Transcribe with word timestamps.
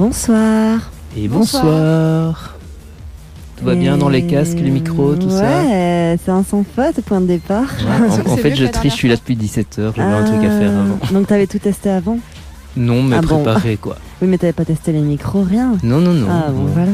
Bonsoir. 0.00 0.90
Et 1.14 1.28
bonsoir. 1.28 2.56
Tout 3.58 3.66
va 3.66 3.74
bien 3.74 3.98
dans 3.98 4.08
les 4.08 4.24
casques, 4.26 4.56
les 4.58 4.70
micros, 4.70 5.14
tout 5.14 5.28
ça 5.28 5.42
Ouais, 5.42 6.16
c'est 6.24 6.30
un 6.30 6.42
sans 6.42 6.64
faute, 6.64 7.02
point 7.04 7.20
de 7.20 7.26
départ. 7.26 7.68
En, 8.26 8.30
en 8.32 8.36
fait, 8.38 8.54
je 8.54 8.64
triche, 8.64 8.92
je 8.94 8.96
suis 8.96 9.08
là 9.10 9.16
depuis 9.16 9.36
17h, 9.36 9.92
j'avais 9.94 10.00
un 10.02 10.24
truc 10.24 10.38
à 10.42 10.58
faire 10.58 10.70
avant. 10.70 10.98
Ah, 11.02 11.12
Donc 11.12 11.26
t'avais 11.26 11.46
tout 11.46 11.58
testé 11.58 11.90
avant 11.90 12.18
Non, 12.78 13.02
mais 13.02 13.16
Ah 13.16 13.20
bon. 13.20 13.42
préparé 13.42 13.76
quoi. 13.76 13.96
Oui, 14.22 14.28
mais 14.28 14.38
t'avais 14.38 14.54
pas 14.54 14.64
testé 14.64 14.92
les 14.92 15.00
micros, 15.02 15.42
rien. 15.42 15.72
Non, 15.82 15.98
non, 15.98 16.14
non. 16.14 16.28
ah 16.30 16.48
bon, 16.50 16.62
non. 16.62 16.70
voilà. 16.72 16.92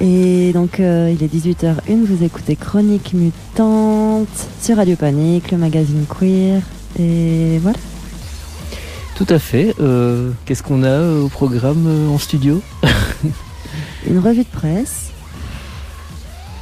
Et 0.00 0.52
donc 0.52 0.78
euh, 0.78 1.12
il 1.12 1.24
est 1.24 1.34
18h01, 1.34 2.04
vous 2.04 2.22
écoutez 2.22 2.54
Chronique 2.54 3.12
Mutante 3.12 4.28
sur 4.62 4.76
Radio 4.76 4.94
Panique, 4.94 5.50
le 5.50 5.58
magazine 5.58 6.04
queer. 6.08 6.62
Et 7.00 7.58
voilà. 7.60 7.76
Tout 9.18 9.26
à 9.28 9.38
fait. 9.38 9.74
Euh, 9.80 10.30
Qu'est-ce 10.44 10.62
qu'on 10.62 10.82
a 10.84 10.86
euh, 10.88 11.22
au 11.24 11.28
programme 11.28 11.84
euh, 11.86 12.08
en 12.08 12.18
studio 12.18 12.62
Une 14.08 14.18
revue 14.20 14.44
de 14.44 14.48
presse. 14.48 15.10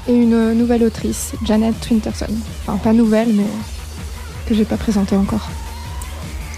Et 0.08 0.14
une 0.14 0.52
nouvelle 0.54 0.82
autrice, 0.84 1.32
Janet 1.44 1.74
Twinterson. 1.80 2.26
Enfin, 2.66 2.78
pas 2.78 2.92
nouvelle, 2.92 3.28
mais 3.34 3.44
que 4.46 4.54
j'ai 4.54 4.64
pas 4.64 4.76
présentée 4.76 5.16
encore. 5.16 5.48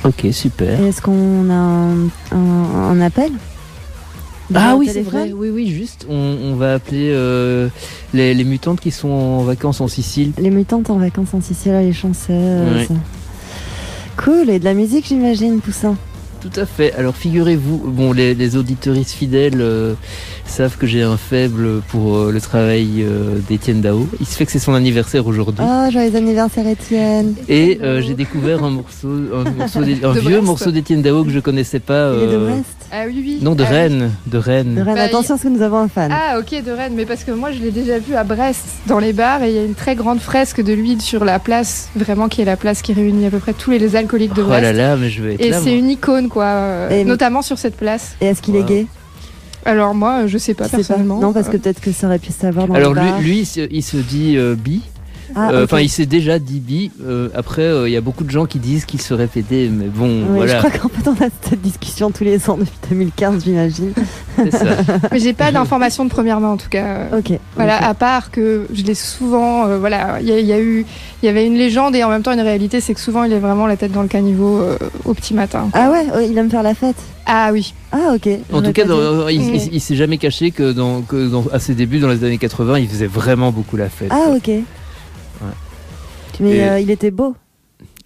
Ok, 0.05 0.27
super. 0.33 0.81
Est-ce 0.83 1.03
qu'on 1.03 1.51
a 1.51 1.55
un, 1.55 2.05
un- 2.31 2.91
un 2.91 3.01
appel? 3.01 3.33
Ah 4.55 4.77
oui, 4.77 4.89
c'est 4.93 5.03
vrai. 5.03 5.33
Oui, 5.35 5.51
oui, 5.51 5.71
juste. 5.71 6.07
On, 6.09 6.15
on 6.43 6.57
va 6.57 6.75
appeler 6.75 7.11
euh, 7.13 7.69
les, 8.15 8.33
les 8.35 8.45
mutantes 8.45 8.81
qui 8.81 8.91
sont 8.91 9.09
en 9.09 9.43
vacances 9.43 9.81
en 9.81 9.89
Sicile. 9.89 10.33
Les 10.39 10.51
mutantes 10.51 10.89
en 10.91 10.97
vacances 10.99 11.35
en 11.35 11.41
Sicile, 11.41 11.73
les 11.73 11.93
chanceux. 11.93 12.33
Ouais. 12.33 12.87
Cool, 14.29 14.51
et 14.51 14.59
de 14.59 14.65
la 14.67 14.75
musique 14.75 15.07
j'imagine, 15.07 15.59
Poussin. 15.63 15.97
Tout 16.41 16.61
à 16.61 16.67
fait. 16.67 16.93
Alors 16.95 17.17
figurez-vous, 17.17 17.79
bon, 17.87 18.13
les, 18.13 18.35
les 18.35 18.57
auditeuristes 18.57 19.11
fidèles 19.13 19.61
euh, 19.61 19.95
savent 20.47 20.77
que 20.77 20.87
j'ai 20.87 21.03
un 21.03 21.17
faible 21.17 21.81
pour 21.89 22.17
euh, 22.17 22.31
le 22.33 22.41
travail 22.41 23.03
euh, 23.03 23.39
d'Étienne 23.49 23.81
Dao. 23.81 24.07
Il 24.21 24.27
se 24.27 24.37
fait 24.37 24.47
que 24.47 24.53
c'est 24.53 24.59
son 24.59 24.75
anniversaire 24.75 25.27
aujourd'hui. 25.27 25.65
Oh, 25.67 25.91
joyeux 25.91 26.15
anniversaire 26.15 26.67
Étienne. 26.67 27.35
Et 27.49 27.79
euh, 27.83 28.01
j'ai 28.03 28.15
découvert 28.15 28.63
un 28.63 28.71
morceau, 28.71 29.09
un, 29.09 29.51
morceau 29.51 29.81
un 29.81 29.83
vieux 30.13 30.21
Brest. 30.23 30.43
morceau 30.43 30.71
d'Étienne 30.71 31.03
Dao 31.03 31.25
que 31.25 31.31
je 31.31 31.41
connaissais 31.41 31.81
pas. 31.81 32.13
Il 32.17 32.23
est 32.29 32.33
de 32.33 32.39
Brest. 32.39 32.65
Ah 32.91 33.03
oui, 33.07 33.15
oui. 33.23 33.39
non, 33.43 33.55
de 33.55 33.65
Ah 33.65 33.67
oui. 33.71 33.77
Rennes, 33.77 34.11
de 34.27 34.39
Rennes. 34.39 34.75
De 34.77 34.81
Rennes. 34.81 34.95
Bah, 34.95 35.03
Attention 35.03 35.35
parce 35.35 35.43
que 35.43 35.49
nous 35.49 35.61
avons 35.63 35.79
un 35.79 35.89
fan. 35.89 36.11
Ah 36.11 36.39
ok 36.39 36.63
de 36.65 36.71
Rennes, 36.71 36.95
mais 36.97 37.05
parce 37.05 37.23
que 37.25 37.33
moi 37.33 37.51
je 37.53 37.59
l'ai 37.61 37.71
déjà 37.71 37.99
vu 37.99 38.15
à 38.15 38.25
Brest 38.25 38.65
dans 38.87 38.99
les 38.99 39.13
bars 39.13 39.43
et 39.43 39.51
il 39.51 39.57
y 39.57 39.59
a 39.59 39.65
une 39.65 39.75
très 39.75 39.95
grande 39.95 40.21
fresque 40.21 40.63
de 40.63 40.73
lui 40.73 40.99
sur 41.01 41.25
la 41.27 41.39
place, 41.39 41.89
vraiment 41.97 42.29
qui 42.29 42.41
est 42.41 42.47
la 42.47 42.57
place 42.57 42.81
qui 42.81 42.95
réunit 42.95 43.27
à 43.27 43.31
peu 43.31 43.39
près 43.41 43.53
tous 43.53 43.73
les, 43.73 43.79
les 43.79 43.95
alcooliques 43.95 44.35
de 44.35 44.41
Oh 44.43 44.47
Brest. 44.47 44.63
là 44.63 44.73
là, 44.73 44.97
mais 44.97 45.11
je 45.11 45.23
vais 45.23 45.35
être 45.35 45.41
et 45.43 45.53
c'est 45.53 45.77
une 45.77 45.91
icône 45.91 46.28
quoi, 46.29 46.45
euh, 46.45 46.91
Et- 46.91 47.05
notamment 47.05 47.43
sur 47.43 47.59
cette 47.59 47.77
place. 47.77 48.15
Et 48.21 48.27
est-ce 48.27 48.43
qu'il 48.43 48.57
est 48.57 48.65
gay? 48.65 48.87
Alors 49.65 49.95
moi 49.95 50.27
je 50.27 50.39
sais 50.39 50.55
pas 50.55 50.65
Tu 50.65 50.71
sais 50.71 50.77
pas 50.77 50.83
personnellement. 50.85 51.21
Non, 51.21 51.33
parce 51.33 51.49
que 51.49 51.57
Euh, 51.57 51.59
peut-être 51.59 51.81
que 51.81 51.93
ça 51.93 52.07
aurait 52.07 52.19
pu 52.19 52.33
se 52.33 52.41
savoir 52.41 52.67
dans 52.69 52.75
Alors 52.75 52.95
le 52.95 53.01
lui, 53.01 53.43
bar. 53.45 53.67
il 53.71 53.83
se 53.83 53.97
dit 53.97 54.37
euh, 54.37 54.55
bi. 54.55 54.81
Ah, 55.37 55.51
Euh. 55.53 55.65
Enfin, 55.65 55.81
il 55.81 55.89
s'est 55.89 56.07
déjà 56.07 56.39
dit 56.39 56.61
bi. 56.61 56.91
Euh, 57.05 57.29
après, 57.35 57.63
euh, 57.63 57.89
il 57.89 57.93
y 57.93 57.97
a 57.97 58.01
beaucoup 58.01 58.25
de 58.25 58.31
gens 58.31 58.47
qui 58.47 58.59
disent 58.59 58.85
qu'il 58.85 59.01
serait 59.01 59.27
pédé, 59.27 59.69
mais 59.73 59.87
bon, 59.87 60.23
Oui, 60.23 60.37
voilà, 60.37 60.61
Je 60.61 60.67
crois 60.69 60.71
qu'en 60.79 60.89
fait 60.89 61.09
on 61.09 61.13
a 61.25 61.29
cette 61.43 61.61
discussion 61.61 62.11
tous 62.11 62.25
les 62.25 62.49
ans 62.49 62.57
depuis 62.57 62.73
2015, 62.91 63.45
j'imagine. 63.45 63.93
c'est 64.37 64.51
ça. 64.53 64.65
mais 65.13 65.19
j'ai 65.19 65.33
pas 65.35 65.53
d'informations 65.53 66.05
de 66.05 66.11
première 66.11 66.41
main 66.41 66.49
en 66.49 66.57
tout 66.57 66.69
cas. 66.71 67.07
Ok. 67.17 67.33
Voilà, 67.57 67.77
à 67.87 67.95
part 67.95 68.31
que 68.31 68.67
je 68.73 68.83
l'ai 68.85 68.95
souvent, 68.95 69.67
euh, 69.67 69.79
voilà, 69.79 70.19
il 70.21 70.29
y, 70.29 70.33
a- 70.33 70.39
il 70.41 70.47
y 70.47 70.53
a 70.53 70.61
eu, 70.61 70.85
il 71.23 71.27
y 71.27 71.29
avait 71.29 71.47
une 71.47 71.57
légende 71.57 71.95
et 71.97 72.05
en 72.05 72.09
même 72.11 72.23
temps 72.23 72.33
une 72.33 72.41
réalité, 72.41 72.81
c'est 72.81 72.95
que 72.95 73.01
souvent 73.01 73.25
il 73.25 73.33
est 73.33 73.39
vraiment 73.39 73.67
la 73.67 73.77
tête 73.77 73.93
dans 73.93 74.03
le 74.03 74.09
caniveau 74.09 74.59
euh, 74.61 74.77
au 75.05 75.15
petit 75.15 75.35
matin. 75.35 75.69
Ah 75.75 75.91
ouais, 75.91 76.07
il 76.31 76.37
aime 76.39 76.51
faire 76.51 76.63
la 76.63 76.75
fête. 76.75 76.97
Ah 77.27 77.51
oui, 77.53 77.75
Ah 77.93 78.15
ok. 78.15 78.27
En 78.55 78.63
tout 78.63 78.73
cas, 78.73 78.85
dans- 78.85 79.29
il, 79.29 79.41
Mm. 79.41 79.55
il- 79.55 79.75
il 79.75 79.81
s'est 79.81 79.97
jamais 79.97 80.17
caché 80.17 80.51
que, 80.51 80.73
dans, 80.73 81.03
que 81.03 81.29
dans- 81.29 81.45
à 81.53 81.59
ses 81.59 81.75
débuts, 81.75 81.99
dans 81.99 82.09
les 82.09 82.25
années 82.25 82.39
80, 82.39 82.79
il 82.79 82.89
faisait 82.89 83.07
vraiment 83.07 83.51
beaucoup 83.53 83.77
la 83.77 83.91
fête. 83.91 84.09
Ah 84.11 84.31
ok. 84.35 84.51
Mais 86.41 86.69
euh, 86.69 86.81
il 86.81 86.91
était 86.91 87.11
beau. 87.11 87.35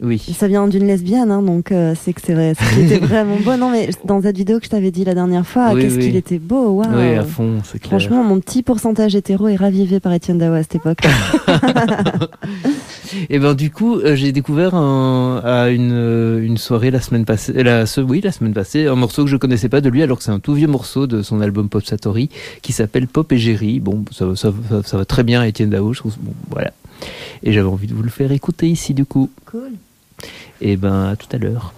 Oui. 0.04 0.18
Ça 0.36 0.48
vient 0.48 0.66
d'une 0.66 0.84
lesbienne, 0.88 1.30
hein, 1.30 1.42
donc 1.42 1.70
euh, 1.70 1.94
c'est 2.00 2.12
que 2.12 2.20
c'est 2.24 2.34
vrai. 2.34 2.54
qu'il 2.74 2.86
était 2.92 2.98
vraiment 3.06 3.36
beau. 3.44 3.56
Non 3.56 3.70
mais 3.70 3.88
dans 4.04 4.20
cette 4.20 4.36
vidéo 4.36 4.58
que 4.58 4.64
je 4.64 4.70
t'avais 4.70 4.90
dit 4.90 5.04
la 5.04 5.14
dernière 5.14 5.46
fois, 5.46 5.70
Oui, 5.72 5.82
qu'est-ce 5.82 5.94
oui. 5.94 6.00
qu'il 6.06 6.16
était 6.16 6.40
beau. 6.40 6.70
Waouh. 6.70 6.88
Oui, 6.92 7.14
à 7.14 7.22
fond, 7.22 7.60
c'est 7.62 7.78
clair. 7.78 7.90
Franchement, 8.00 8.24
mon 8.24 8.40
petit 8.40 8.64
pourcentage 8.64 9.14
hétéro 9.14 9.46
est 9.46 9.54
ravivé 9.54 10.00
par 10.00 10.12
Étienne 10.12 10.38
Dao 10.38 10.54
à 10.54 10.62
cette 10.62 10.74
époque. 10.74 10.98
Et 13.30 13.38
ben 13.38 13.54
du 13.54 13.70
coup, 13.70 13.96
euh, 13.96 14.16
j'ai 14.16 14.32
découvert 14.32 14.74
un- 14.74 15.40
à 15.44 15.68
une, 15.68 15.92
euh, 15.92 16.42
une 16.42 16.56
soirée 16.56 16.90
la 16.90 17.00
semaine 17.00 17.24
passée, 17.26 17.52
la, 17.62 17.84
ce- 17.86 18.00
oui, 18.00 18.20
la 18.22 18.32
semaine 18.32 18.54
passée, 18.54 18.86
un 18.86 18.94
morceau 18.96 19.24
que 19.24 19.30
je 19.30 19.36
connaissais 19.36 19.68
pas 19.68 19.80
de 19.82 19.88
lui, 19.90 20.02
alors 20.02 20.18
que 20.18 20.24
c'est 20.24 20.30
un 20.30 20.38
tout 20.40 20.54
vieux 20.54 20.66
morceau 20.66 21.06
de 21.06 21.22
son 21.22 21.40
album 21.42 21.68
Pop 21.68 21.84
Satori 21.84 22.30
qui 22.62 22.72
s'appelle 22.72 23.06
Pop 23.06 23.30
et 23.32 23.38
Jerry. 23.38 23.80
Bon, 23.80 24.04
ça, 24.10 24.26
va- 24.26 24.36
ça, 24.36 24.50
va- 24.50 24.82
ça 24.82 24.96
va 24.96 25.04
très 25.04 25.22
bien, 25.24 25.42
à 25.42 25.46
Étienne 25.46 25.70
Dao, 25.70 25.92
je 25.92 25.98
trouve. 26.00 26.16
Bon, 26.20 26.32
voilà. 26.50 26.72
Et 27.42 27.52
j'avais 27.52 27.68
envie 27.68 27.86
de 27.86 27.94
vous 27.94 28.02
le 28.02 28.10
faire 28.10 28.32
écouter 28.32 28.68
ici 28.68 28.94
du 28.94 29.04
coup. 29.04 29.30
cool. 29.46 29.72
Et 30.60 30.76
ben 30.76 31.08
à 31.10 31.16
tout 31.16 31.28
à 31.32 31.38
l'heure. 31.38 31.72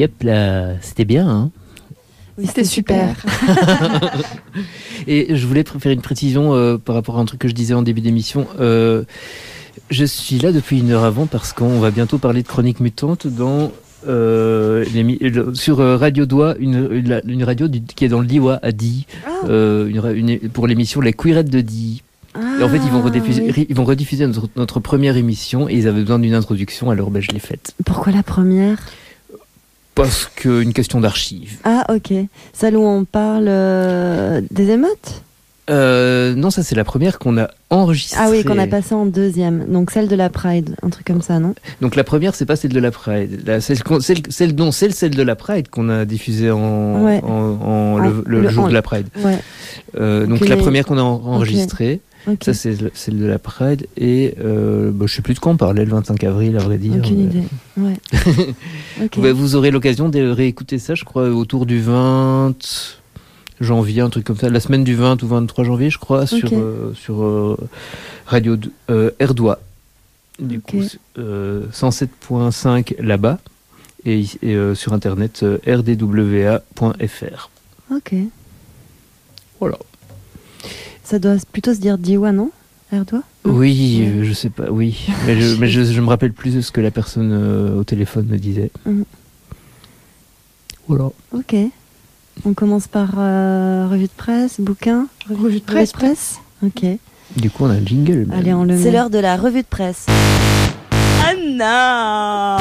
Yep, 0.00 0.24
c'était 0.80 1.04
bien. 1.04 1.28
Hein 1.28 1.50
Oui, 2.38 2.46
C'était 2.46 2.64
super. 2.64 3.16
Et 5.06 5.36
je 5.36 5.46
voulais 5.46 5.64
faire 5.78 5.92
une 5.92 6.00
précision 6.00 6.54
euh, 6.54 6.78
par 6.78 6.94
rapport 6.94 7.18
à 7.18 7.20
un 7.20 7.24
truc 7.24 7.40
que 7.40 7.48
je 7.48 7.54
disais 7.54 7.74
en 7.74 7.82
début 7.82 8.00
d'émission. 8.00 8.46
Euh, 8.60 9.04
je 9.90 10.04
suis 10.04 10.38
là 10.38 10.52
depuis 10.52 10.78
une 10.80 10.90
heure 10.92 11.04
avant 11.04 11.26
parce 11.26 11.52
qu'on 11.52 11.80
va 11.80 11.90
bientôt 11.90 12.18
parler 12.18 12.42
de 12.42 12.48
Chronique 12.48 12.80
Mutante 12.80 13.26
dans 13.26 13.72
euh, 14.08 14.84
sur 15.54 15.78
Radio 15.78 16.24
Doigt, 16.26 16.54
une, 16.58 17.42
radio 17.44 17.68
du- 17.68 17.82
qui 17.82 18.04
est 18.04 18.08
dans 18.08 18.20
le 18.20 18.26
Liwa 18.26 18.58
à 18.62 18.72
Die, 18.72 19.06
Ah. 19.26 19.46
une 19.48 20.38
pour 20.52 20.66
l'émission 20.66 21.00
Les 21.00 21.12
Queerettes 21.12 21.50
de 21.50 21.60
Die. 21.60 22.02
En 22.34 22.68
fait, 22.68 22.76
ils 22.76 22.90
vont 22.92 23.02
rediffuser, 23.02 23.46
Ah, 23.48 23.52
oui. 23.56 23.66
ils 23.68 23.74
vont 23.76 23.84
rediffuser 23.84 24.26
notre, 24.26 24.48
notre 24.56 24.78
première 24.80 25.16
émission 25.16 25.68
et 25.68 25.74
ils 25.74 25.88
avaient 25.88 26.02
besoin 26.02 26.20
d'une 26.20 26.34
introduction, 26.34 26.90
alors 26.90 27.10
ben, 27.10 27.20
je 27.20 27.28
l'ai 27.32 27.40
faite. 27.40 27.74
Pourquoi 27.84 28.12
la 28.12 28.22
première? 28.22 28.78
Parce 29.94 30.26
qu'une 30.26 30.72
question 30.72 31.00
d'archives. 31.00 31.58
Ah, 31.64 31.84
ok. 31.94 32.12
Celle 32.52 32.76
où 32.76 32.82
on 32.86 33.04
parle 33.04 33.46
euh, 33.48 34.40
des 34.50 34.70
émeutes? 34.70 35.22
Euh, 35.68 36.34
non, 36.34 36.50
ça 36.50 36.64
c'est 36.64 36.74
la 36.74 36.82
première 36.82 37.20
qu'on 37.20 37.38
a 37.38 37.48
enregistrée. 37.68 38.18
Ah 38.20 38.28
oui, 38.30 38.42
qu'on 38.42 38.58
a 38.58 38.66
passé 38.66 38.92
en 38.94 39.06
deuxième. 39.06 39.66
Donc 39.72 39.92
celle 39.92 40.08
de 40.08 40.16
la 40.16 40.28
Pride, 40.28 40.74
un 40.82 40.90
truc 40.90 41.06
comme 41.06 41.22
ça, 41.22 41.38
non? 41.38 41.54
Donc 41.80 41.94
la 41.94 42.02
première, 42.02 42.34
c'est 42.34 42.46
pas 42.46 42.56
celle 42.56 42.72
de 42.72 42.80
la 42.80 42.90
Pride. 42.90 43.42
La, 43.46 43.60
celle, 43.60 43.78
celle, 44.00 44.18
celle, 44.30 44.54
non, 44.56 44.72
c'est 44.72 44.90
celle 44.90 45.14
de 45.14 45.22
la 45.22 45.36
Pride 45.36 45.68
qu'on 45.68 45.88
a 45.88 46.04
diffusée 46.04 46.50
en, 46.50 47.04
Ouais. 47.04 47.20
en, 47.22 47.28
en- 47.28 47.98
En- 47.98 47.98
le, 48.26 48.48
jour 48.48 48.66
de 48.68 48.72
la 48.74 48.82
Pride. 48.82 49.06
Ouais. 49.18 49.38
Euh, 50.00 50.26
donc 50.26 50.46
la 50.48 50.56
première 50.56 50.84
qu'on 50.86 50.98
a 50.98 51.02
en- 51.02 51.22
enregistrée, 51.24 52.00
Ça 52.42 52.54
c'est 52.54 52.80
le- 52.80 52.90
celle 52.94 53.18
de 53.18 53.24
la 53.26 53.38
Pride. 53.38 53.86
Et 53.96 54.34
euh, 54.44 54.90
bah, 54.92 55.06
je 55.08 55.14
sais 55.14 55.22
plus 55.22 55.34
de 55.34 55.38
quoi 55.38 55.52
on 55.52 55.56
parlait 55.56 55.84
le 55.84 55.90
25 55.90 56.22
avril, 56.24 56.56
à 56.56 56.60
vrai 56.60 56.78
dire. 56.78 56.96
Aucune 56.98 57.20
idée. 57.20 57.42
Ouais. 57.76 57.96
bah, 59.16 59.32
vous 59.32 59.54
aurez 59.56 59.70
l'occasion 59.70 60.08
de 60.08 60.20
réécouter 60.28 60.78
ça, 60.78 60.94
je 60.94 61.04
crois, 61.04 61.30
autour 61.30 61.66
du 61.66 61.80
20 61.80 62.54
janvier, 63.60 64.00
un 64.02 64.10
truc 64.10 64.24
comme 64.24 64.36
ça. 64.38 64.48
La 64.48 64.60
semaine 64.60 64.84
du 64.84 64.94
20 64.94 65.22
ou 65.22 65.26
23 65.28 65.64
janvier, 65.64 65.90
je 65.90 65.98
crois, 65.98 66.26
sur, 66.26 66.50
euh, 66.52 66.92
sur 66.94 67.22
euh, 67.22 67.56
Radio 68.26 68.56
euh, 68.90 69.10
Erdois. 69.18 69.60
Du 70.38 70.60
coup, 70.60 70.82
euh, 71.18 71.66
107.5 71.72 73.00
là-bas. 73.02 73.38
Et, 74.06 74.24
et, 74.42 74.56
sur 74.74 74.94
internet 74.94 75.44
rdwa.fr. 75.66 77.50
Ok. 77.94 78.14
Voilà. 79.58 79.76
Ça 81.10 81.18
doit 81.18 81.34
plutôt 81.50 81.74
se 81.74 81.80
dire 81.80 81.98
Diwa, 81.98 82.30
non 82.30 82.52
Erdois 82.92 83.24
Oui, 83.44 83.98
Ouais. 84.00 84.06
euh, 84.20 84.24
je 84.24 84.32
sais 84.32 84.48
pas, 84.48 84.70
oui. 84.70 85.08
Mais 85.26 85.40
je, 85.40 85.56
mais 85.56 85.66
je, 85.66 85.82
je 85.82 86.00
me 86.00 86.06
rappelle 86.06 86.32
plus 86.32 86.54
de 86.54 86.60
ce 86.60 86.70
que 86.70 86.80
la 86.80 86.92
personne 86.92 87.32
euh, 87.32 87.80
au 87.80 87.82
téléphone 87.82 88.26
me 88.30 88.38
disait. 88.38 88.70
Mhm. 88.86 89.04
Voilà. 90.86 91.10
Ok. 91.32 91.56
On 92.44 92.54
commence 92.54 92.86
par 92.86 93.14
euh, 93.18 93.88
revue 93.90 94.04
de 94.04 94.12
presse, 94.16 94.60
bouquin 94.60 95.08
Revue 95.28 95.58
de 95.58 95.64
presse. 95.64 95.90
presse 95.90 96.38
Ok. 96.64 96.84
Du 97.36 97.50
coup, 97.50 97.64
on 97.64 97.70
a 97.70 97.74
un 97.74 97.84
jingle. 97.84 98.26
même. 98.26 98.38
Allez, 98.38 98.54
on 98.54 98.62
le 98.62 98.80
C'est 98.80 98.92
l'heure 98.92 99.10
de 99.10 99.18
la 99.18 99.36
revue 99.36 99.62
de 99.62 99.66
presse. 99.66 100.06
Non 101.44 101.58
La 101.58 102.58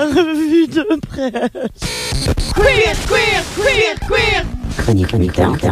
revue 0.00 0.66
de 0.66 0.98
presse. 1.06 1.50
Queer, 2.54 2.96
queer, 3.06 3.44
queer, 3.54 4.08
queer. 4.08 4.44
Chronique 4.78 5.12
mutante. 5.12 5.66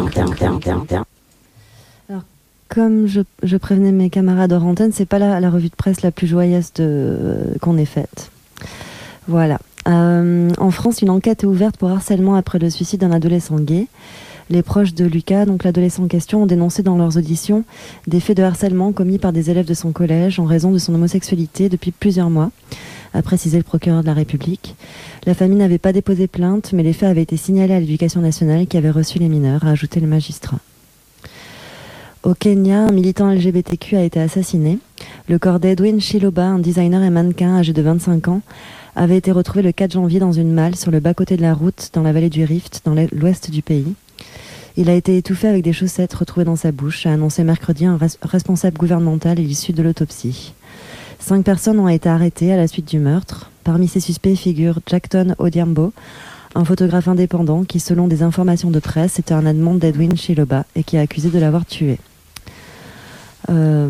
Comme 2.69 3.07
je, 3.07 3.57
prévenais 3.57 3.93
mes 3.93 4.11
camarades 4.11 4.53
hors 4.53 4.65
antenne, 4.65 4.93
c'est 4.93 5.07
pas 5.07 5.19
la, 5.19 5.51
revue 5.51 5.69
de 5.69 5.75
presse 5.75 6.03
la 6.03 6.11
plus 6.11 6.27
joyeuse 6.27 6.73
de- 6.75 7.57
qu'on 7.61 7.79
ait 7.79 7.85
faite. 7.85 8.31
Voilà. 9.29 9.59
Euh, 9.89 10.51
en 10.59 10.71
France, 10.71 11.01
une 11.01 11.11
enquête 11.11 11.45
est 11.45 11.47
ouverte 11.47 11.77
pour 11.77 11.91
harcèlement 11.91 12.35
après 12.35 12.59
le 12.59 12.71
suicide 12.71 13.01
d'un 13.01 13.13
adolescent 13.13 13.57
gay. 13.57 13.87
Les 14.49 14.63
proches 14.63 14.95
de 14.95 15.05
Lucas, 15.05 15.45
donc 15.45 15.65
l'adolescent 15.65 16.05
en 16.05 16.09
question, 16.09 16.43
ont 16.43 16.47
dénoncé 16.47 16.83
dans 16.83 16.97
leurs 16.97 17.17
auditions 17.17 17.65
des 18.07 18.21
faits 18.21 18.37
de 18.37 18.45
harcèlement 18.45 18.93
commis 18.93 19.19
par 19.19 19.33
des 19.33 19.51
élèves 19.51 19.67
de 19.67 19.75
son 19.75 19.91
collège 19.91 20.39
en 20.39 20.45
raison 20.45 20.71
de 20.71 20.79
son 20.79 20.95
homosexualité 20.95 21.69
depuis 21.69 21.91
plusieurs 21.91 22.31
mois, 22.31 22.51
a 23.13 23.23
précisé 23.23 23.57
le 23.57 23.65
procureur 23.65 24.03
de 24.03 24.07
la 24.07 24.15
République. 24.15 24.77
La 25.25 25.35
famille 25.35 25.59
n'avait 25.59 25.79
pas 25.79 25.93
déposé 25.93 26.29
plainte, 26.29 26.73
mais 26.73 26.85
les 26.85 26.93
faits 26.93 27.09
avaient 27.09 27.23
été 27.23 27.37
signalés 27.37 27.75
à 27.75 27.81
l'éducation 27.81 28.21
nationale 28.21 28.67
qui 28.67 28.77
avait 28.77 28.91
reçu 28.91 29.19
les 29.19 29.29
mineurs, 29.29 29.65
a 29.65 29.71
ajouté 29.71 29.99
le 29.99 30.07
magistrat. 30.07 30.59
Au 32.23 32.35
Kenya, 32.35 32.81
un 32.87 32.93
militant 32.93 33.31
LGBTQ 33.31 33.97
a 33.97 34.03
été 34.03 34.21
assassiné. 34.21 34.79
Le 35.29 35.39
corps 35.39 35.61
d'Edwin 35.61 36.01
Chiloba, 36.01 36.45
un 36.47 36.59
designer 36.59 37.03
et 37.03 37.11
mannequin 37.11 37.57
âgé 37.57 37.73
de 37.73 37.83
25 37.83 38.29
ans, 38.29 38.41
avait 38.97 39.17
été 39.17 39.31
retrouvé 39.31 39.63
le 39.63 39.73
4 39.73 39.93
janvier 39.93 40.19
dans 40.19 40.33
une 40.33 40.53
malle 40.53 40.75
sur 40.75 40.91
le 40.91 41.01
bas-côté 41.01 41.37
de 41.37 41.43
la 41.43 41.55
route 41.55 41.91
dans 41.93 42.03
la 42.03 42.13
vallée 42.13 42.31
du 42.31 42.45
Rift, 42.45 42.81
dans 42.85 42.95
l'ouest 43.13 43.51
du 43.51 43.63
pays. 43.63 43.95
Il 44.77 44.91
a 44.91 44.95
été 44.95 45.17
étouffé 45.17 45.49
avec 45.49 45.63
des 45.63 45.73
chaussettes 45.73 46.15
retrouvées 46.15 46.45
dans 46.45 46.57
sa 46.57 46.73
bouche, 46.73 47.07
a 47.07 47.13
annoncé 47.13 47.45
mercredi 47.45 47.87
un 47.87 47.97
res- 47.97 48.17
responsable 48.23 48.77
gouvernemental 48.77 49.39
à 49.39 49.43
l'issue 49.43 49.73
de 49.73 49.83
l'autopsie. 49.83 50.53
Cinq 51.19 51.45
personnes 51.45 51.79
ont 51.79 51.89
été 51.89 52.09
arrêtées 52.09 52.53
à 52.53 52.57
la 52.57 52.67
suite 52.67 52.89
du 52.89 52.99
meurtre. 52.99 53.51
Parmi 53.65 53.89
ces 53.89 54.01
suspects 54.01 54.35
figure 54.37 54.81
Jackton 54.87 55.35
Odiambo, 55.39 55.93
un 56.57 56.65
photographe 56.65 57.07
indépendant 57.07 57.65
qui, 57.65 57.81
selon 57.81 58.09
des 58.09 58.23
informations 58.23 58.71
de 58.71 58.79
presse, 58.79 59.19
était 59.19 59.35
un 59.35 59.45
amant 59.45 59.75
d'Edwin 59.75 60.17
Chiloba 60.17 60.65
et 60.75 60.83
qui 60.85 60.97
est 60.97 61.01
accusé 61.01 61.29
de 61.29 61.39
l'avoir 61.39 61.67
tué. 61.67 61.99
Euh, 63.51 63.89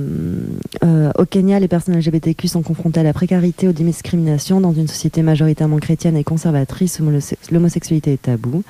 euh, 0.84 1.10
au 1.16 1.24
Kenya, 1.24 1.60
les 1.60 1.68
personnes 1.68 1.96
LGBTQ 1.96 2.48
sont 2.48 2.62
confrontées 2.62 3.00
à 3.00 3.02
la 3.04 3.12
précarité, 3.12 3.68
aux 3.68 3.72
discriminations 3.72 4.60
dans 4.60 4.72
une 4.72 4.88
société 4.88 5.22
majoritairement 5.22 5.78
chrétienne 5.78 6.16
et 6.16 6.24
conservatrice 6.24 6.98
où 7.00 7.04
l'homose- 7.04 7.34
l'homosexualité 7.50 8.12
est 8.14 8.22
tabou. 8.22 8.64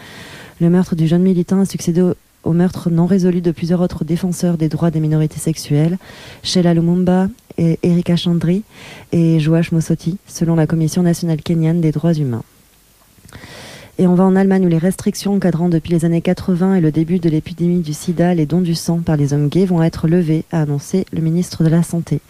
Le 0.61 0.71
meurtre 0.71 0.95
du 0.95 1.07
jeune 1.07 1.23
militant 1.23 1.61
a 1.61 1.65
succédé 1.65 2.03
au, 2.45 2.53
meurtre 2.53 2.91
non 2.91 3.07
résolu 3.07 3.41
de 3.41 3.51
plusieurs 3.51 3.81
autres 3.81 4.05
défenseurs 4.05 4.59
des 4.59 4.69
droits 4.69 4.91
des 4.91 5.01
minorités 5.01 5.41
sexuelles, 5.41 5.99
Sheila 6.43 6.75
Lumumba, 6.75 7.29
et 7.59 7.79
Erika 7.83 8.17
Chandri 8.17 8.63
et 9.13 9.41
Joash 9.41 9.73
Mosoti, 9.73 10.19
selon 10.27 10.55
la 10.55 10.67
Commission 10.67 11.03
nationale 11.03 11.41
kenyane 11.41 11.81
des 11.81 11.91
droits 11.91 12.13
humains. 12.13 12.43
Et 13.99 14.07
on 14.07 14.15
va 14.15 14.25
en 14.25 14.37
Allemagne 14.37 14.67
où 14.67 14.69
les 14.69 14.77
restrictions 14.79 15.35
encadrant 15.35 15.71
depuis 15.71 15.93
les 15.93 16.05
années 16.05 16.21
80 16.21 16.77
et 16.77 16.81
le 16.83 16.93
début 16.93 17.19
de 17.19 17.31
l'épidémie 17.31 17.81
du 17.81 17.95
sida 17.95 18.35
les 18.35 18.45
dons 18.45 18.61
du 18.61 18.75
sang 18.75 18.99
par 18.99 19.17
les 19.17 19.33
hommes 19.33 19.49
gays 19.49 19.65
vont 19.65 19.83
être 19.83 20.07
levés, 20.07 20.45
a 20.53 20.63
annoncé 20.63 21.07
le 21.13 21.23
ministre 21.23 21.65
de 21.65 21.69
la 21.71 21.83
Santé. 21.83 22.21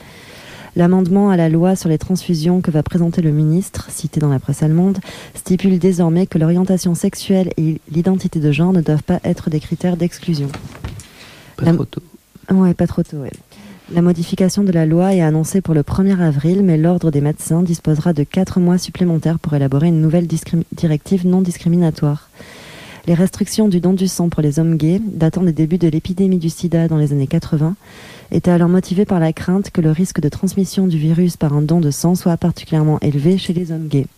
L'amendement 0.77 1.31
à 1.31 1.37
la 1.37 1.49
loi 1.49 1.75
sur 1.75 1.89
les 1.89 1.99
transfusions 1.99 2.61
que 2.61 2.71
va 2.71 2.83
présenter 2.83 3.21
le 3.23 3.33
ministre, 3.33 3.91
cité 3.91 4.21
dans 4.21 4.29
la 4.29 4.39
presse 4.39 4.63
allemande, 4.63 4.99
stipule 5.35 5.79
désormais 5.79 6.27
que 6.27 6.39
l'orientation 6.39 6.95
sexuelle 6.95 7.51
et 7.57 7.81
l'identité 7.91 8.39
de 8.39 8.53
genre 8.53 8.73
ne 8.73 8.83
doivent 8.83 9.03
pas 9.03 9.19
être 9.25 9.49
des 9.51 9.59
critères 9.59 9.97
d'exclusion. 9.97 10.49
Pas 11.57 11.65
La- 11.65 11.73
trop 11.73 11.87
tôt. 11.87 12.03
Ouais, 12.53 12.75
pas 12.75 12.87
trop 12.87 13.03
tôt. 13.03 13.17
La 13.93 14.03
modification 14.03 14.65
de 14.65 14.73
la 14.73 14.85
loi 14.85 15.15
est 15.15 15.21
annoncée 15.21 15.61
pour 15.61 15.73
le 15.73 15.83
1er 15.83 16.19
avril, 16.19 16.65
mais 16.65 16.77
l'Ordre 16.77 17.13
des 17.13 17.21
médecins 17.21 17.63
disposera 17.63 18.13
de 18.13 18.25
4 18.25 18.59
mois 18.59 18.79
supplémentaires 18.79 19.39
pour 19.39 19.55
élaborer 19.55 19.87
une 19.87 20.01
nouvelle 20.01 20.27
directive 20.73 21.25
non 21.25 21.41
discriminatoire. 21.41 22.29
Les 23.07 23.15
restrictions 23.15 23.69
du 23.69 23.79
don 23.79 23.93
du 23.93 24.09
sang 24.09 24.29
pour 24.29 24.43
les 24.43 24.59
hommes 24.59 24.77
gays, 24.77 25.01
datant 25.01 25.45
des 25.45 25.53
débuts 25.53 25.79
de 25.79 25.87
l'épidémie 25.87 26.39
du 26.39 26.51
sida 26.51 26.89
dans 26.89 26.97
les 26.97 27.13
années 27.13 27.29
80, 27.29 27.77
étaient 28.33 28.51
alors 28.51 28.69
motivées 28.69 29.05
par 29.05 29.21
la 29.21 29.33
crainte 29.33 29.71
que 29.71 29.81
le 29.81 29.93
risque 29.93 30.21
de 30.21 30.29
transmission 30.29 30.89
du 30.89 30.99
virus 30.99 31.37
par 31.37 31.53
un 31.53 31.63
don 31.63 31.79
de 31.79 31.93
sang 31.93 32.17
soit 32.17 32.37
particulièrement 32.37 32.99
élevé 33.03 33.39
chez 33.39 33.53
les 33.53 33.71
hommes 33.71 33.87
gays. 33.87 34.09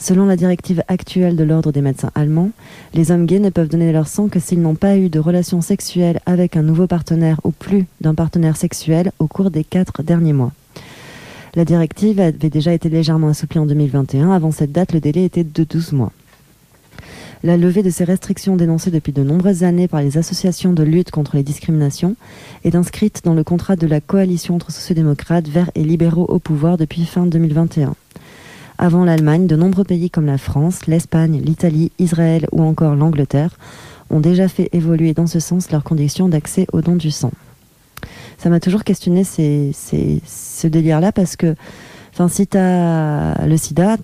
Selon 0.00 0.26
la 0.26 0.36
directive 0.36 0.84
actuelle 0.86 1.34
de 1.34 1.42
l'Ordre 1.42 1.72
des 1.72 1.82
médecins 1.82 2.12
allemands, 2.14 2.50
les 2.94 3.10
hommes 3.10 3.26
gays 3.26 3.40
ne 3.40 3.50
peuvent 3.50 3.68
donner 3.68 3.92
leur 3.92 4.06
sang 4.06 4.28
que 4.28 4.38
s'ils 4.38 4.62
n'ont 4.62 4.76
pas 4.76 4.96
eu 4.96 5.08
de 5.08 5.18
relations 5.18 5.60
sexuelles 5.60 6.20
avec 6.24 6.56
un 6.56 6.62
nouveau 6.62 6.86
partenaire 6.86 7.40
ou 7.42 7.50
plus 7.50 7.86
d'un 8.00 8.14
partenaire 8.14 8.56
sexuel 8.56 9.10
au 9.18 9.26
cours 9.26 9.50
des 9.50 9.64
quatre 9.64 10.04
derniers 10.04 10.32
mois. 10.32 10.52
La 11.54 11.64
directive 11.64 12.20
avait 12.20 12.48
déjà 12.48 12.72
été 12.72 12.88
légèrement 12.88 13.28
assouplie 13.28 13.58
en 13.58 13.66
2021. 13.66 14.30
Avant 14.30 14.52
cette 14.52 14.70
date, 14.70 14.92
le 14.92 15.00
délai 15.00 15.24
était 15.24 15.42
de 15.42 15.64
12 15.64 15.92
mois. 15.92 16.12
La 17.42 17.56
levée 17.56 17.82
de 17.82 17.90
ces 17.90 18.04
restrictions 18.04 18.56
dénoncées 18.56 18.90
depuis 18.92 19.12
de 19.12 19.22
nombreuses 19.22 19.64
années 19.64 19.88
par 19.88 20.02
les 20.02 20.16
associations 20.18 20.72
de 20.72 20.82
lutte 20.84 21.10
contre 21.10 21.36
les 21.36 21.42
discriminations 21.42 22.14
est 22.64 22.76
inscrite 22.76 23.22
dans 23.24 23.34
le 23.34 23.44
contrat 23.44 23.76
de 23.76 23.86
la 23.86 24.00
coalition 24.00 24.54
entre 24.54 24.70
sociodémocrates, 24.70 25.48
verts 25.48 25.70
et 25.74 25.82
libéraux 25.82 26.26
au 26.28 26.38
pouvoir 26.38 26.76
depuis 26.76 27.04
fin 27.04 27.26
2021. 27.26 27.94
Avant 28.78 29.04
l'Allemagne, 29.04 29.46
de 29.46 29.56
nombreux 29.56 29.84
pays 29.84 30.08
comme 30.10 30.26
la 30.26 30.38
France, 30.38 30.86
l'Espagne, 30.86 31.40
l'Italie, 31.44 31.90
Israël 31.98 32.46
ou 32.52 32.62
encore 32.62 32.94
l'Angleterre 32.94 33.56
ont 34.10 34.20
déjà 34.20 34.46
fait 34.48 34.68
évoluer 34.72 35.12
dans 35.14 35.26
ce 35.26 35.40
sens 35.40 35.70
leurs 35.72 35.82
conditions 35.84 36.28
d'accès 36.28 36.66
au 36.72 36.80
don 36.80 36.94
du 36.96 37.10
sang. 37.10 37.32
Ça 38.38 38.48
m'a 38.50 38.60
toujours 38.60 38.84
questionné 38.84 39.24
ces- 39.24 39.72
ces- 39.74 40.20
ce 40.26 40.68
délire-là 40.68 41.10
parce 41.12 41.34
que 41.36 41.56
enfin, 42.14 42.28
si 42.28 42.46
tu 42.46 42.56
as 42.56 43.44
le 43.46 43.56
sida, 43.56 43.96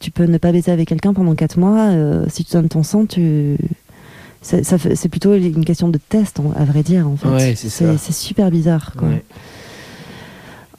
tu 0.00 0.10
peux 0.10 0.24
ne 0.24 0.38
pas 0.38 0.50
baiser 0.50 0.72
avec 0.72 0.88
quelqu'un 0.88 1.12
pendant 1.14 1.34
4 1.36 1.58
mois. 1.58 1.90
euh, 1.90 2.24
si 2.28 2.44
tu 2.44 2.52
donnes 2.52 2.68
ton 2.68 2.82
sang, 2.82 3.06
tu... 3.06 3.56
c'est 4.42 5.08
plutôt 5.08 5.34
une 5.34 5.64
question 5.64 5.88
de 5.88 5.98
test, 6.08 6.40
à 6.56 6.64
vrai 6.64 6.82
dire. 6.82 7.06
En 7.06 7.16
fait. 7.16 7.28
Ouais, 7.28 7.96
c'est 7.98 8.12
super 8.12 8.50
bizarre. 8.50 8.92
Quoi. 8.98 9.08
Ouais. 9.08 9.24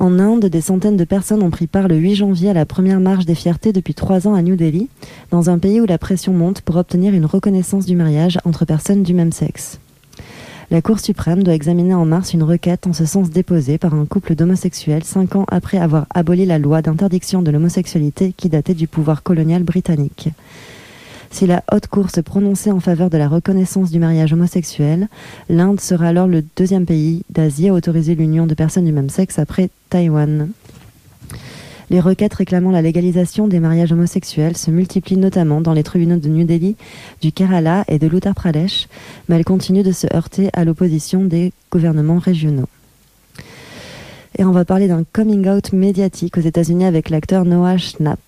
En 0.01 0.17
Inde, 0.17 0.47
des 0.47 0.61
centaines 0.61 0.97
de 0.97 1.03
personnes 1.03 1.43
ont 1.43 1.51
pris 1.51 1.67
part 1.67 1.87
le 1.87 1.95
8 1.95 2.15
janvier 2.15 2.49
à 2.49 2.53
la 2.53 2.65
première 2.65 2.99
marche 2.99 3.27
des 3.27 3.35
fiertés 3.35 3.71
depuis 3.71 3.93
trois 3.93 4.27
ans 4.27 4.33
à 4.33 4.41
New 4.41 4.55
Delhi, 4.55 4.89
dans 5.29 5.51
un 5.51 5.59
pays 5.59 5.79
où 5.79 5.85
la 5.85 5.99
pression 5.99 6.33
monte 6.33 6.61
pour 6.61 6.77
obtenir 6.77 7.13
une 7.13 7.27
reconnaissance 7.27 7.85
du 7.85 7.95
mariage 7.95 8.39
entre 8.43 8.65
personnes 8.65 9.03
du 9.03 9.13
même 9.13 9.31
sexe. 9.31 9.79
La 10.71 10.81
Cour 10.81 10.99
suprême 10.99 11.43
doit 11.43 11.53
examiner 11.53 11.93
en 11.93 12.05
mars 12.05 12.33
une 12.33 12.41
requête 12.41 12.87
en 12.87 12.93
ce 12.93 13.05
sens 13.05 13.29
déposée 13.29 13.77
par 13.77 13.93
un 13.93 14.07
couple 14.07 14.33
d'homosexuels 14.33 15.03
cinq 15.03 15.35
ans 15.35 15.45
après 15.51 15.77
avoir 15.77 16.07
aboli 16.09 16.47
la 16.47 16.57
loi 16.57 16.81
d'interdiction 16.81 17.43
de 17.43 17.51
l'homosexualité 17.51 18.33
qui 18.35 18.49
datait 18.49 18.73
du 18.73 18.87
pouvoir 18.87 19.21
colonial 19.21 19.61
britannique. 19.61 20.29
Si 21.31 21.47
la 21.47 21.63
Haute 21.71 21.87
Cour 21.87 22.09
se 22.09 22.19
prononçait 22.19 22.71
en 22.71 22.81
faveur 22.81 23.09
de 23.09 23.17
la 23.17 23.29
reconnaissance 23.29 23.89
du 23.89 23.99
mariage 23.99 24.33
homosexuel, 24.33 25.07
l'Inde 25.49 25.79
sera 25.79 26.09
alors 26.09 26.27
le 26.27 26.43
deuxième 26.57 26.85
pays 26.85 27.23
d'Asie 27.29 27.69
à 27.69 27.73
autoriser 27.73 28.15
l'union 28.15 28.45
de 28.45 28.53
personnes 28.53 28.85
du 28.85 28.91
même 28.91 29.09
sexe 29.09 29.39
après 29.39 29.69
Taïwan. 29.89 30.49
Les 31.89 31.99
requêtes 31.99 32.33
réclamant 32.33 32.71
la 32.71 32.81
légalisation 32.81 33.47
des 33.47 33.59
mariages 33.59 33.91
homosexuels 33.91 34.55
se 34.55 34.71
multiplient 34.71 35.17
notamment 35.17 35.61
dans 35.61 35.73
les 35.73 35.83
tribunaux 35.83 36.17
de 36.17 36.29
New 36.29 36.45
Delhi, 36.45 36.75
du 37.21 37.31
Kerala 37.31 37.85
et 37.87 37.97
de 37.97 38.07
l'Uttar 38.07 38.35
Pradesh, 38.35 38.87
mais 39.27 39.37
elles 39.37 39.45
continuent 39.45 39.83
de 39.83 39.91
se 39.91 40.07
heurter 40.13 40.49
à 40.53 40.63
l'opposition 40.63 41.23
des 41.23 41.53
gouvernements 41.71 42.19
régionaux. 42.19 42.69
Et 44.37 44.43
on 44.45 44.51
va 44.51 44.63
parler 44.63 44.87
d'un 44.87 45.03
coming 45.11 45.47
out 45.47 45.73
médiatique 45.73 46.37
aux 46.37 46.41
États-Unis 46.41 46.85
avec 46.85 47.09
l'acteur 47.09 47.45
Noah 47.45 47.77
Schnapp. 47.77 48.19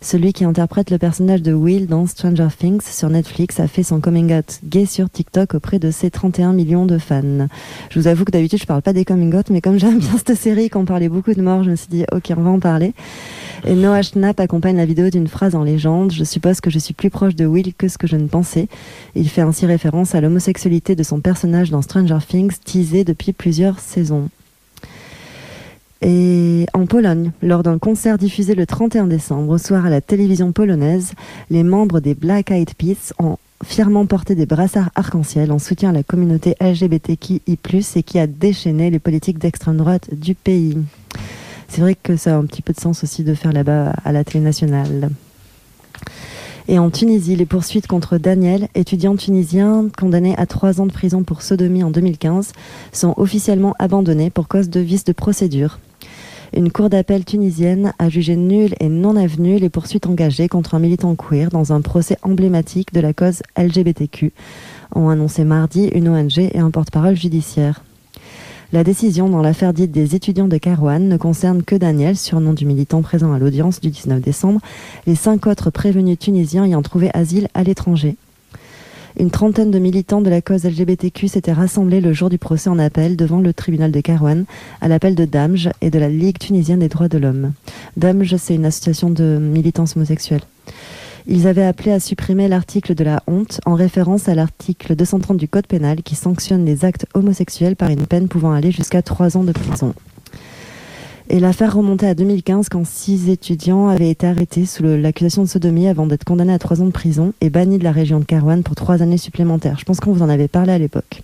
Celui 0.00 0.32
qui 0.32 0.44
interprète 0.44 0.90
le 0.90 0.98
personnage 0.98 1.42
de 1.42 1.52
Will 1.52 1.86
dans 1.86 2.06
Stranger 2.06 2.48
Things 2.56 2.82
sur 2.82 3.10
Netflix 3.10 3.58
a 3.58 3.66
fait 3.66 3.82
son 3.82 4.00
coming 4.00 4.32
out 4.32 4.60
gay 4.64 4.86
sur 4.86 5.10
TikTok 5.10 5.54
auprès 5.54 5.78
de 5.78 5.90
ses 5.90 6.10
31 6.10 6.52
millions 6.52 6.86
de 6.86 6.98
fans. 6.98 7.48
Je 7.90 7.98
vous 7.98 8.06
avoue 8.06 8.24
que 8.24 8.30
d'habitude 8.30 8.60
je 8.60 8.66
parle 8.66 8.82
pas 8.82 8.92
des 8.92 9.04
coming 9.04 9.34
out, 9.34 9.50
mais 9.50 9.60
comme 9.60 9.78
j'aime 9.78 9.98
bien 9.98 10.16
cette 10.16 10.36
série, 10.36 10.70
qu'on 10.70 10.84
parlait 10.84 11.08
beaucoup 11.08 11.34
de 11.34 11.42
morts, 11.42 11.64
je 11.64 11.70
me 11.70 11.76
suis 11.76 11.88
dit 11.88 12.04
ok 12.12 12.32
on 12.36 12.42
va 12.42 12.50
en 12.50 12.60
parler. 12.60 12.94
Et 13.66 13.74
Noah 13.74 14.02
Schnapp 14.02 14.38
accompagne 14.38 14.76
la 14.76 14.86
vidéo 14.86 15.10
d'une 15.10 15.26
phrase 15.26 15.56
en 15.56 15.64
légende. 15.64 16.12
Je 16.12 16.22
suppose 16.22 16.60
que 16.60 16.70
je 16.70 16.78
suis 16.78 16.94
plus 16.94 17.10
proche 17.10 17.34
de 17.34 17.44
Will 17.44 17.74
que 17.74 17.88
ce 17.88 17.98
que 17.98 18.06
je 18.06 18.16
ne 18.16 18.28
pensais. 18.28 18.68
Il 19.16 19.28
fait 19.28 19.40
ainsi 19.40 19.66
référence 19.66 20.14
à 20.14 20.20
l'homosexualité 20.20 20.94
de 20.94 21.02
son 21.02 21.20
personnage 21.20 21.70
dans 21.70 21.82
Stranger 21.82 22.18
Things, 22.26 22.54
teasé 22.64 23.02
depuis 23.02 23.32
plusieurs 23.32 23.80
saisons. 23.80 24.28
Et 26.00 26.66
en 26.74 26.86
Pologne, 26.86 27.32
lors 27.42 27.62
d'un 27.62 27.78
concert 27.78 28.18
diffusé 28.18 28.54
le 28.54 28.66
31 28.66 29.06
décembre 29.06 29.50
au 29.50 29.58
soir 29.58 29.84
à 29.84 29.90
la 29.90 30.00
télévision 30.00 30.52
polonaise, 30.52 31.12
les 31.50 31.64
membres 31.64 31.98
des 31.98 32.14
Black 32.14 32.52
Eyed 32.52 32.74
Peas 32.74 33.12
ont 33.18 33.36
fièrement 33.64 34.06
porté 34.06 34.36
des 34.36 34.46
brassards 34.46 34.90
arc-en-ciel 34.94 35.50
en 35.50 35.58
soutien 35.58 35.90
à 35.90 35.92
la 35.92 36.04
communauté 36.04 36.54
LGBTQI+, 36.60 37.40
et 37.96 38.02
qui 38.04 38.18
a 38.20 38.28
déchaîné 38.28 38.90
les 38.90 39.00
politiques 39.00 39.38
d'extrême 39.38 39.76
droite 39.76 40.14
du 40.14 40.36
pays. 40.36 40.78
C'est 41.66 41.80
vrai 41.80 41.96
que 42.00 42.16
ça 42.16 42.34
a 42.34 42.38
un 42.38 42.44
petit 42.44 42.62
peu 42.62 42.72
de 42.72 42.80
sens 42.80 43.02
aussi 43.02 43.24
de 43.24 43.34
faire 43.34 43.52
là-bas 43.52 43.92
à 44.04 44.12
la 44.12 44.22
télé 44.22 44.42
nationale. 44.42 45.10
Et 46.68 46.78
en 46.78 46.90
Tunisie, 46.90 47.34
les 47.34 47.46
poursuites 47.46 47.86
contre 47.86 48.18
Daniel, 48.18 48.68
étudiant 48.74 49.16
tunisien 49.16 49.88
condamné 49.98 50.36
à 50.36 50.46
trois 50.46 50.80
ans 50.80 50.86
de 50.86 50.92
prison 50.92 51.24
pour 51.24 51.42
sodomie 51.42 51.82
en 51.82 51.90
2015, 51.90 52.52
sont 52.92 53.14
officiellement 53.16 53.74
abandonnées 53.78 54.30
pour 54.30 54.48
cause 54.48 54.68
de 54.68 54.80
vice 54.80 55.04
de 55.04 55.12
procédure. 55.12 55.78
Une 56.56 56.72
cour 56.72 56.88
d'appel 56.88 57.24
tunisienne 57.24 57.92
a 57.98 58.08
jugé 58.08 58.34
nulles 58.34 58.74
et 58.80 58.88
non 58.88 59.16
avenues 59.16 59.58
les 59.58 59.68
poursuites 59.68 60.06
engagées 60.06 60.48
contre 60.48 60.74
un 60.74 60.78
militant 60.78 61.14
queer 61.14 61.50
dans 61.50 61.72
un 61.72 61.82
procès 61.82 62.16
emblématique 62.22 62.92
de 62.94 63.00
la 63.00 63.12
cause 63.12 63.42
LGBTQ, 63.56 64.32
ont 64.94 65.10
annoncé 65.10 65.44
mardi 65.44 65.88
une 65.88 66.08
ONG 66.08 66.38
et 66.38 66.58
un 66.58 66.70
porte-parole 66.70 67.16
judiciaire. 67.16 67.82
La 68.72 68.84
décision 68.84 69.28
dans 69.28 69.42
l'affaire 69.42 69.72
dite 69.72 69.92
des 69.92 70.14
étudiants 70.14 70.48
de 70.48 70.58
Carouane 70.58 71.08
ne 71.08 71.16
concerne 71.16 71.62
que 71.62 71.74
Daniel, 71.74 72.16
surnom 72.16 72.52
du 72.52 72.66
militant 72.66 73.02
présent 73.02 73.32
à 73.32 73.38
l'audience 73.38 73.80
du 73.80 73.90
19 73.90 74.20
décembre, 74.20 74.60
les 75.06 75.14
cinq 75.14 75.46
autres 75.46 75.70
prévenus 75.70 76.18
tunisiens 76.18 76.64
ayant 76.64 76.82
trouvé 76.82 77.10
asile 77.14 77.48
à 77.54 77.62
l'étranger. 77.62 78.16
Une 79.18 79.32
trentaine 79.32 79.72
de 79.72 79.80
militants 79.80 80.20
de 80.20 80.30
la 80.30 80.40
cause 80.40 80.62
LGBTQ 80.64 81.26
s'étaient 81.26 81.52
rassemblés 81.52 82.00
le 82.00 82.12
jour 82.12 82.30
du 82.30 82.38
procès 82.38 82.70
en 82.70 82.78
appel 82.78 83.16
devant 83.16 83.40
le 83.40 83.52
tribunal 83.52 83.90
de 83.90 84.00
Carouane 84.00 84.44
à 84.80 84.86
l'appel 84.86 85.16
de 85.16 85.24
Damj 85.24 85.70
et 85.80 85.90
de 85.90 85.98
la 85.98 86.08
Ligue 86.08 86.38
tunisienne 86.38 86.78
des 86.78 86.88
droits 86.88 87.08
de 87.08 87.18
l'homme. 87.18 87.52
Damj, 87.96 88.36
c'est 88.36 88.54
une 88.54 88.64
association 88.64 89.10
de 89.10 89.38
militants 89.40 89.86
homosexuels. 89.96 90.42
Ils 91.26 91.48
avaient 91.48 91.64
appelé 91.64 91.90
à 91.90 91.98
supprimer 91.98 92.46
l'article 92.46 92.94
de 92.94 93.02
la 93.02 93.24
honte 93.26 93.60
en 93.66 93.74
référence 93.74 94.28
à 94.28 94.36
l'article 94.36 94.94
230 94.94 95.36
du 95.36 95.48
Code 95.48 95.66
pénal 95.66 96.04
qui 96.04 96.14
sanctionne 96.14 96.64
les 96.64 96.84
actes 96.84 97.06
homosexuels 97.14 97.74
par 97.74 97.90
une 97.90 98.06
peine 98.06 98.28
pouvant 98.28 98.52
aller 98.52 98.70
jusqu'à 98.70 99.02
trois 99.02 99.36
ans 99.36 99.42
de 99.42 99.52
prison. 99.52 99.94
Et 101.30 101.40
l'affaire 101.40 101.74
remontait 101.76 102.06
à 102.06 102.14
2015 102.14 102.68
quand 102.70 102.86
six 102.86 103.28
étudiants 103.28 103.88
avaient 103.88 104.08
été 104.10 104.26
arrêtés 104.26 104.64
sous 104.64 104.82
l'accusation 104.82 105.42
de 105.42 105.48
sodomie 105.48 105.86
avant 105.86 106.06
d'être 106.06 106.24
condamnés 106.24 106.54
à 106.54 106.58
trois 106.58 106.80
ans 106.80 106.86
de 106.86 106.90
prison 106.90 107.34
et 107.42 107.50
bannis 107.50 107.78
de 107.78 107.84
la 107.84 107.92
région 107.92 108.18
de 108.18 108.24
Carouane 108.24 108.62
pour 108.62 108.74
trois 108.76 109.02
années 109.02 109.18
supplémentaires. 109.18 109.76
Je 109.78 109.84
pense 109.84 110.00
qu'on 110.00 110.12
vous 110.12 110.22
en 110.22 110.30
avait 110.30 110.48
parlé 110.48 110.72
à 110.72 110.78
l'époque. 110.78 111.22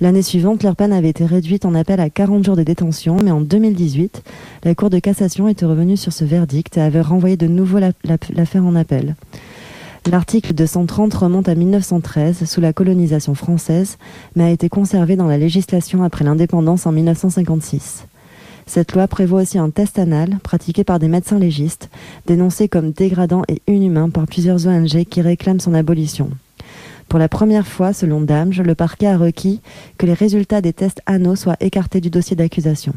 L'année 0.00 0.22
suivante, 0.22 0.62
leur 0.62 0.76
peine 0.76 0.92
avait 0.92 1.10
été 1.10 1.26
réduite 1.26 1.64
en 1.64 1.74
appel 1.74 2.00
à 2.00 2.08
40 2.08 2.44
jours 2.44 2.56
de 2.56 2.62
détention, 2.62 3.16
mais 3.22 3.32
en 3.32 3.40
2018, 3.40 4.22
la 4.64 4.74
Cour 4.76 4.90
de 4.90 4.98
cassation 5.00 5.48
était 5.48 5.66
revenue 5.66 5.96
sur 5.96 6.12
ce 6.12 6.24
verdict 6.24 6.76
et 6.78 6.80
avait 6.80 7.00
renvoyé 7.02 7.36
de 7.36 7.48
nouveau 7.48 7.80
la- 7.80 7.92
la- 8.04 8.16
l'affaire 8.34 8.64
en 8.64 8.76
appel. 8.76 9.16
L'article 10.10 10.54
230 10.54 11.12
remonte 11.12 11.48
à 11.50 11.54
1913 11.54 12.44
sous 12.48 12.60
la 12.62 12.72
colonisation 12.72 13.34
française, 13.34 13.98
mais 14.36 14.44
a 14.44 14.50
été 14.50 14.68
conservé 14.70 15.16
dans 15.16 15.26
la 15.26 15.36
législation 15.36 16.02
après 16.04 16.24
l'indépendance 16.24 16.86
en 16.86 16.92
1956. 16.92 18.04
Cette 18.72 18.92
loi 18.92 19.08
prévoit 19.08 19.42
aussi 19.42 19.58
un 19.58 19.70
test 19.70 19.98
anal 19.98 20.38
pratiqué 20.44 20.84
par 20.84 21.00
des 21.00 21.08
médecins 21.08 21.40
légistes, 21.40 21.90
dénoncé 22.28 22.68
comme 22.68 22.92
dégradant 22.92 23.42
et 23.48 23.60
inhumain 23.66 24.10
par 24.10 24.28
plusieurs 24.28 24.68
ONG 24.68 25.06
qui 25.06 25.22
réclament 25.22 25.58
son 25.58 25.74
abolition. 25.74 26.30
Pour 27.08 27.18
la 27.18 27.28
première 27.28 27.66
fois, 27.66 27.92
selon 27.92 28.20
Damge, 28.20 28.60
le 28.60 28.76
parquet 28.76 29.08
a 29.08 29.18
requis 29.18 29.60
que 29.98 30.06
les 30.06 30.14
résultats 30.14 30.60
des 30.60 30.72
tests 30.72 31.02
anaux 31.06 31.34
soient 31.34 31.56
écartés 31.58 32.00
du 32.00 32.10
dossier 32.10 32.36
d'accusation. 32.36 32.94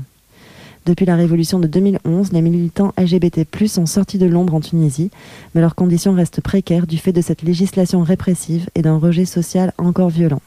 Depuis 0.86 1.08
la 1.08 1.16
révolution 1.16 1.60
de 1.60 1.66
2011, 1.66 2.34
les 2.34 2.42
militants 2.44 2.94
LGBT+ 2.96 3.48
sont 3.68 3.88
sortis 3.88 4.20
de 4.20 4.28
l'ombre 4.28 4.54
en 4.54 4.62
Tunisie, 4.62 5.10
mais 5.56 5.62
leurs 5.62 5.74
conditions 5.74 6.14
restent 6.14 6.42
précaires 6.42 6.86
du 6.86 7.00
fait 7.00 7.14
de 7.14 7.22
cette 7.22 7.42
législation 7.42 8.04
répressive 8.04 8.70
et 8.76 8.84
d'un 8.84 8.98
rejet 8.98 9.26
social 9.26 9.74
encore 9.80 10.12
violent. 10.12 10.42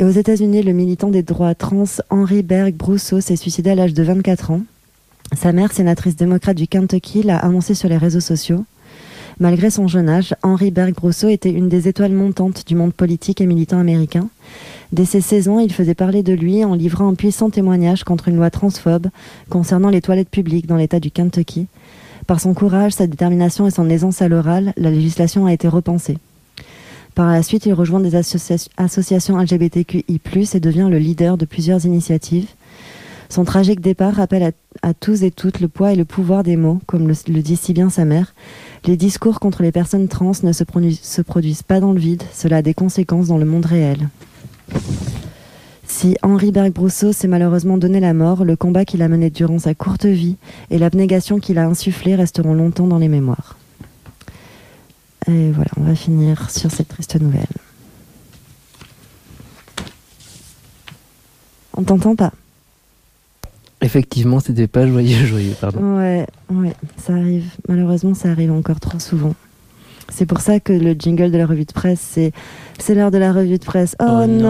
Et 0.00 0.04
aux 0.04 0.10
États-Unis, 0.10 0.62
le 0.62 0.72
militant 0.72 1.08
des 1.08 1.24
droits 1.24 1.56
trans 1.56 1.82
Henry 2.08 2.44
Berg 2.44 2.72
Brousseau 2.72 3.20
s'est 3.20 3.34
suicidé 3.34 3.70
à 3.70 3.74
l'âge 3.74 3.94
de 3.94 4.04
24 4.04 4.52
ans. 4.52 4.60
Sa 5.36 5.50
mère, 5.50 5.72
sénatrice 5.72 6.14
démocrate 6.14 6.56
du 6.56 6.68
Kentucky, 6.68 7.24
l'a 7.24 7.36
annoncé 7.36 7.74
sur 7.74 7.88
les 7.88 7.96
réseaux 7.96 8.20
sociaux. 8.20 8.64
Malgré 9.40 9.70
son 9.70 9.88
jeune 9.88 10.08
âge, 10.08 10.36
Henry 10.44 10.70
Berg 10.70 10.94
Brousseau 10.94 11.28
était 11.28 11.50
une 11.50 11.68
des 11.68 11.88
étoiles 11.88 12.12
montantes 12.12 12.64
du 12.64 12.76
monde 12.76 12.94
politique 12.94 13.40
et 13.40 13.46
militant 13.46 13.80
américain. 13.80 14.28
Dès 14.92 15.04
ses 15.04 15.20
16 15.20 15.48
ans, 15.48 15.58
il 15.58 15.72
faisait 15.72 15.94
parler 15.94 16.22
de 16.22 16.32
lui 16.32 16.64
en 16.64 16.74
livrant 16.74 17.08
un 17.08 17.14
puissant 17.14 17.50
témoignage 17.50 18.04
contre 18.04 18.28
une 18.28 18.36
loi 18.36 18.50
transphobe 18.50 19.08
concernant 19.50 19.90
les 19.90 20.00
toilettes 20.00 20.30
publiques 20.30 20.68
dans 20.68 20.76
l'État 20.76 21.00
du 21.00 21.10
Kentucky. 21.10 21.66
Par 22.28 22.38
son 22.38 22.54
courage, 22.54 22.92
sa 22.92 23.08
détermination 23.08 23.66
et 23.66 23.72
son 23.72 23.90
aisance 23.90 24.22
à 24.22 24.28
l'oral, 24.28 24.72
la 24.76 24.92
législation 24.92 25.46
a 25.46 25.52
été 25.52 25.66
repensée. 25.66 26.18
Par 27.18 27.32
la 27.32 27.42
suite, 27.42 27.66
il 27.66 27.72
rejoint 27.74 27.98
des 27.98 28.14
associa- 28.14 28.68
associations 28.76 29.36
LGBTQI+, 29.40 30.20
et 30.54 30.60
devient 30.60 30.86
le 30.88 30.98
leader 30.98 31.36
de 31.36 31.46
plusieurs 31.46 31.84
initiatives. 31.84 32.46
Son 33.28 33.42
tragique 33.44 33.80
départ 33.80 34.14
rappelle 34.14 34.52
à, 34.82 34.94
tous 34.94 35.24
et 35.24 35.32
toutes 35.32 35.58
le 35.58 35.66
poids 35.66 35.92
et 35.92 35.96
le 35.96 36.04
pouvoir 36.04 36.44
des 36.44 36.54
mots, 36.54 36.78
comme 36.86 37.08
le, 37.08 37.14
le 37.26 37.42
dit 37.42 37.56
si 37.56 37.72
bien 37.72 37.90
sa 37.90 38.04
mère. 38.04 38.34
Les 38.86 38.96
discours 38.96 39.40
contre 39.40 39.64
les 39.64 39.72
personnes 39.72 40.06
trans 40.06 40.30
ne 40.44 40.52
se, 40.52 40.62
produisent- 40.62 41.00
se 41.02 41.20
produisent 41.20 41.64
pas 41.64 41.80
dans 41.80 41.90
le 41.90 41.98
vide, 41.98 42.22
cela 42.32 42.58
a 42.58 42.62
des 42.62 42.72
conséquences 42.72 43.26
dans 43.26 43.38
le 43.38 43.46
monde 43.46 43.66
réel. 43.66 44.10
Si 45.88 46.16
Henri 46.22 46.52
Berg-Brousseau 46.52 47.10
s'est 47.10 47.26
malheureusement 47.26 47.78
donné 47.78 47.98
la 47.98 48.14
mort, 48.14 48.44
le 48.44 48.54
combat 48.54 48.84
qu'il 48.84 49.02
a 49.02 49.08
mené 49.08 49.28
durant 49.30 49.58
sa 49.58 49.74
courte 49.74 50.06
vie 50.06 50.36
et 50.70 50.78
l'abnégation 50.78 51.40
qu'il 51.40 51.58
a 51.58 51.66
insufflée 51.66 52.14
resteront 52.14 52.54
longtemps 52.54 52.86
dans 52.86 52.98
les 52.98 53.08
mémoires. 53.08 53.56
Et 55.28 55.50
voilà, 55.52 55.70
on 55.76 55.82
va 55.82 55.94
finir 55.94 56.50
sur 56.50 56.70
cette 56.70 56.88
triste 56.88 57.20
nouvelle. 57.20 57.46
On 61.76 61.82
t'entend 61.82 62.16
pas 62.16 62.32
Effectivement, 63.80 64.40
c'était 64.40 64.66
pas 64.66 64.86
joyeux, 64.88 65.24
joyeux, 65.24 65.54
pardon. 65.60 65.98
Ouais, 65.98 66.26
ouais, 66.50 66.74
ça 66.96 67.12
arrive. 67.12 67.44
Malheureusement, 67.68 68.12
ça 68.14 68.30
arrive 68.30 68.50
encore 68.50 68.80
trop 68.80 68.98
souvent. 68.98 69.34
C'est 70.08 70.26
pour 70.26 70.40
ça 70.40 70.58
que 70.58 70.72
le 70.72 70.94
jingle 70.98 71.30
de 71.30 71.36
la 71.38 71.46
revue 71.46 71.64
de 71.66 71.72
presse, 71.72 72.00
c'est 72.00 72.32
c'est 72.80 72.94
l'heure 72.96 73.12
de 73.12 73.18
la 73.18 73.32
revue 73.32 73.58
de 73.58 73.64
presse. 73.64 73.94
Oh, 74.00 74.04
Oh 74.08 74.26
non. 74.26 74.40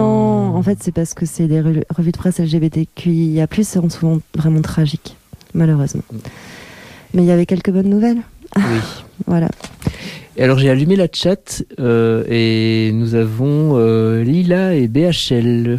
non. 0.53 0.57
En 0.57 0.63
fait, 0.63 0.79
c'est 0.83 0.93
parce 0.93 1.13
que 1.13 1.27
c'est 1.27 1.47
des 1.47 1.61
re- 1.61 1.83
revues 1.95 2.13
de 2.13 2.17
presse 2.17 2.39
LGBTQIA+, 2.39 3.47
sont 3.65 3.91
souvent 3.91 4.19
vraiment 4.35 4.63
tragiques, 4.63 5.17
malheureusement. 5.53 6.03
Mais 7.13 7.23
il 7.23 7.27
y 7.27 7.33
avait 7.33 7.47
quelques 7.47 7.71
bonnes 7.71 7.91
nouvelles. 7.91 8.23
Oui. 8.57 8.63
Voilà. 9.27 9.49
Et 10.39 10.45
alors 10.45 10.57
j'ai 10.61 10.71
allumé 10.71 10.95
la 10.95 11.09
chat 11.13 11.65
euh, 11.81 12.23
et 12.29 12.93
nous 12.93 13.17
avons 13.17 13.73
euh, 13.75 14.23
Lila 14.23 14.77
et 14.77 14.87
BHL 14.87 15.79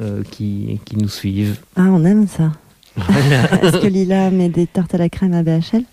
euh, 0.00 0.22
qui, 0.32 0.80
qui 0.84 0.96
nous 0.96 1.08
suivent. 1.08 1.58
Ah, 1.76 1.84
on 1.88 2.04
aime 2.04 2.26
ça. 2.26 2.50
Voilà. 2.96 3.54
Est-ce 3.62 3.76
que 3.80 3.86
Lila 3.86 4.32
met 4.32 4.48
des 4.48 4.66
tartes 4.66 4.96
à 4.96 4.98
la 4.98 5.08
crème 5.08 5.32
à 5.32 5.44
BHL 5.44 5.84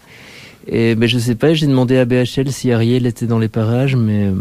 Et 0.67 0.95
ben, 0.95 1.08
je 1.08 1.19
sais 1.19 1.36
pas, 1.36 1.54
j'ai 1.54 1.67
demandé 1.67 1.98
à 1.98 2.06
BHL 2.06 2.52
si 2.52 2.71
Ariel 2.71 3.06
était 3.06 3.28
dans 3.28 3.38
les 3.38 3.50
parages, 3.50 3.95
mais. 3.95 4.32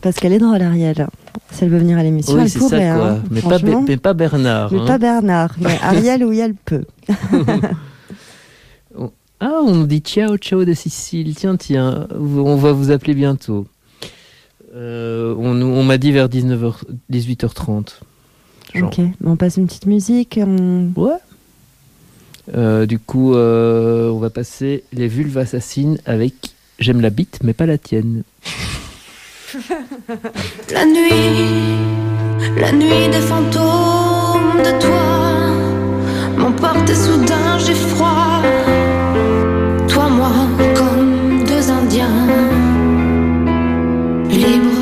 Parce 0.00 0.14
qu'elle 0.20 0.32
est 0.32 0.38
drôle, 0.38 0.62
Ariel. 0.62 1.08
Si 1.50 1.64
elle 1.64 1.70
veut 1.70 1.78
venir 1.78 1.98
à 1.98 2.04
l'émission, 2.04 2.36
oui, 2.36 2.42
elle 2.44 2.60
pourrait. 2.60 2.88
ça 2.88 2.94
quoi. 2.94 3.08
hein, 3.08 3.22
mais, 3.32 3.42
pas, 3.42 3.58
mais 3.88 3.96
pas 3.96 4.14
Bernard. 4.14 4.72
Mais 4.72 4.78
hein. 4.78 4.86
pas 4.86 4.98
Bernard. 4.98 5.56
Mais 5.60 5.76
Ariel, 5.82 6.24
oui, 6.24 6.38
elle 6.38 6.54
peut. 6.54 6.84
Ah, 9.40 9.60
on 9.64 9.74
nous 9.74 9.86
dit 9.86 10.00
ciao, 10.00 10.36
ciao 10.36 10.64
de 10.64 10.74
Sicile. 10.74 11.34
Tiens, 11.34 11.56
tiens, 11.56 12.08
on 12.18 12.56
va 12.56 12.72
vous 12.72 12.90
appeler 12.90 13.14
bientôt. 13.14 13.66
Euh, 14.74 15.34
on 15.36 15.82
m'a 15.84 15.96
dit 15.98 16.12
vers 16.12 16.28
19h, 16.28 16.82
18h30. 17.10 18.00
Genre. 18.74 18.88
Ok, 18.88 19.00
on 19.24 19.36
passe 19.36 19.56
une 19.56 19.66
petite 19.66 19.86
musique. 19.86 20.38
on- 20.42 20.90
Ouais. 20.96 21.12
Euh, 22.56 22.86
du 22.86 22.98
coup, 22.98 23.34
euh, 23.34 24.08
on 24.10 24.18
va 24.18 24.30
passer 24.30 24.84
les 24.92 25.06
vulves 25.08 25.38
assassines 25.38 25.98
avec 26.06 26.34
J'aime 26.80 27.00
la 27.00 27.10
bite, 27.10 27.40
mais 27.42 27.54
pas 27.54 27.66
la 27.66 27.76
tienne. 27.76 28.22
La 30.70 30.84
nuit, 30.84 31.10
la 32.60 32.70
nuit 32.70 33.08
des 33.10 33.20
fantômes 33.20 34.58
de 34.62 34.80
toi 34.80 36.36
m'emporte 36.36 36.88
et 36.90 36.94
soudain 36.94 37.58
j'ai 37.58 37.74
froid. 37.74 38.42
Moi, 40.16 40.30
comme 40.74 41.44
deux 41.44 41.70
Indiens, 41.70 42.26
libres 44.30 44.77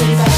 ça 0.00 0.06
me 0.06 0.29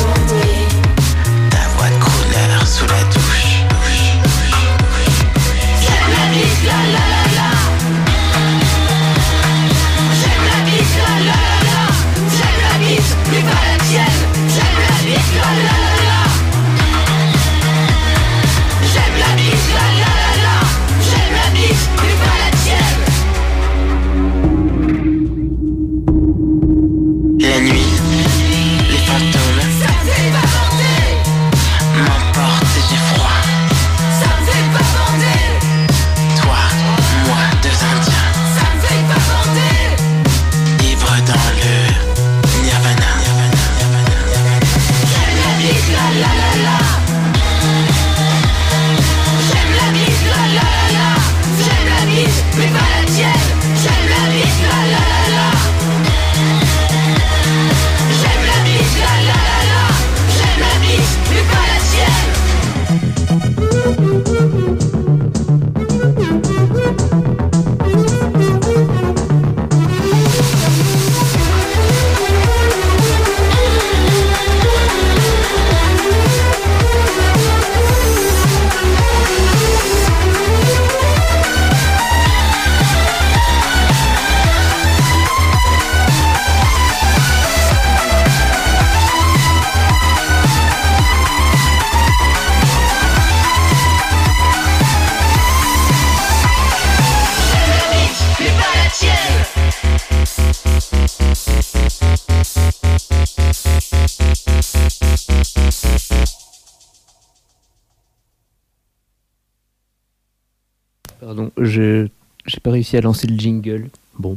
Pardon, 111.34 111.50
je 111.56 112.08
j'ai 112.44 112.60
pas 112.60 112.72
réussi 112.72 112.94
à 112.98 113.00
lancer 113.00 113.26
le 113.26 113.38
jingle. 113.38 113.88
Bon. 114.18 114.36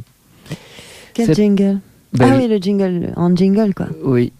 Quel 1.12 1.34
jingle? 1.34 1.78
Ben, 2.14 2.32
Ah 2.32 2.38
oui, 2.38 2.48
le 2.48 2.56
jingle, 2.56 3.12
en 3.16 3.36
jingle 3.36 3.74
quoi. 3.74 3.88
Oui. 4.02 4.32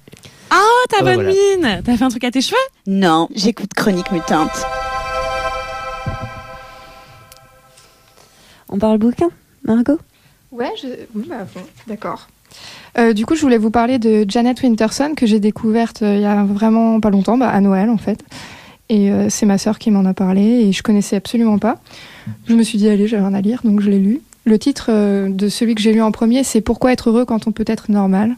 Oh, 0.51 0.85
ta 0.89 0.97
Oh, 1.01 1.05
bonne 1.05 1.15
voilà. 1.17 1.29
mine 1.29 1.83
T'as 1.85 1.99
fait 1.99 2.05
un 2.05 2.09
truc 2.09 2.25
à 2.25 2.31
tes 2.31 2.41
cheveux? 2.41 2.57
Non, 2.87 3.29
j'écoute 3.35 3.75
Chronique 3.75 4.11
Mutante. 4.11 4.49
On 8.71 8.79
parle 8.79 8.97
bouquin, 8.97 9.29
Margot? 9.65 9.99
Ouais, 10.51 10.73
je... 10.83 10.89
oui, 11.15 11.27
bah, 11.29 11.47
bon, 11.55 11.61
d'accord. 11.87 12.27
Euh, 12.97 13.13
du 13.13 13.27
coup, 13.27 13.35
je 13.35 13.43
voulais 13.43 13.59
vous 13.59 13.71
parler 13.71 13.99
de 13.99 14.25
Janet 14.27 14.63
Winterson 14.63 15.13
que 15.15 15.27
j'ai 15.27 15.41
découverte 15.41 16.01
euh, 16.01 16.15
il 16.15 16.23
y 16.23 16.25
a 16.25 16.43
vraiment 16.45 17.01
pas 17.01 17.11
longtemps, 17.11 17.37
bah, 17.37 17.51
à 17.51 17.61
Noël 17.61 17.91
en 17.91 17.99
fait. 17.99 18.25
Et 18.89 19.11
euh, 19.11 19.27
c'est 19.29 19.45
ma 19.45 19.59
sœur 19.59 19.79
qui 19.79 19.91
m'en 19.91 20.07
a 20.07 20.15
parlé 20.15 20.41
et 20.41 20.73
je 20.73 20.83
connaissais 20.83 21.17
absolument 21.17 21.59
pas. 21.59 21.79
Je 22.47 22.55
me 22.55 22.63
suis 22.63 22.79
dit, 22.79 22.89
allez, 22.89 23.07
j'ai 23.07 23.17
rien 23.17 23.35
à 23.35 23.41
lire, 23.41 23.61
donc 23.65 23.81
je 23.81 23.91
l'ai 23.91 23.99
lu. 23.99 24.21
Le 24.47 24.59
titre 24.59 24.87
euh, 24.91 25.29
de 25.29 25.49
celui 25.49 25.75
que 25.75 25.81
j'ai 25.81 25.93
lu 25.93 26.01
en 26.01 26.13
premier, 26.13 26.45
c'est 26.45 26.61
Pourquoi 26.61 26.93
être 26.93 27.11
heureux 27.11 27.25
quand 27.25 27.49
on 27.49 27.53
peut 27.53 27.65
être 27.67 27.91
normal. 27.91 28.37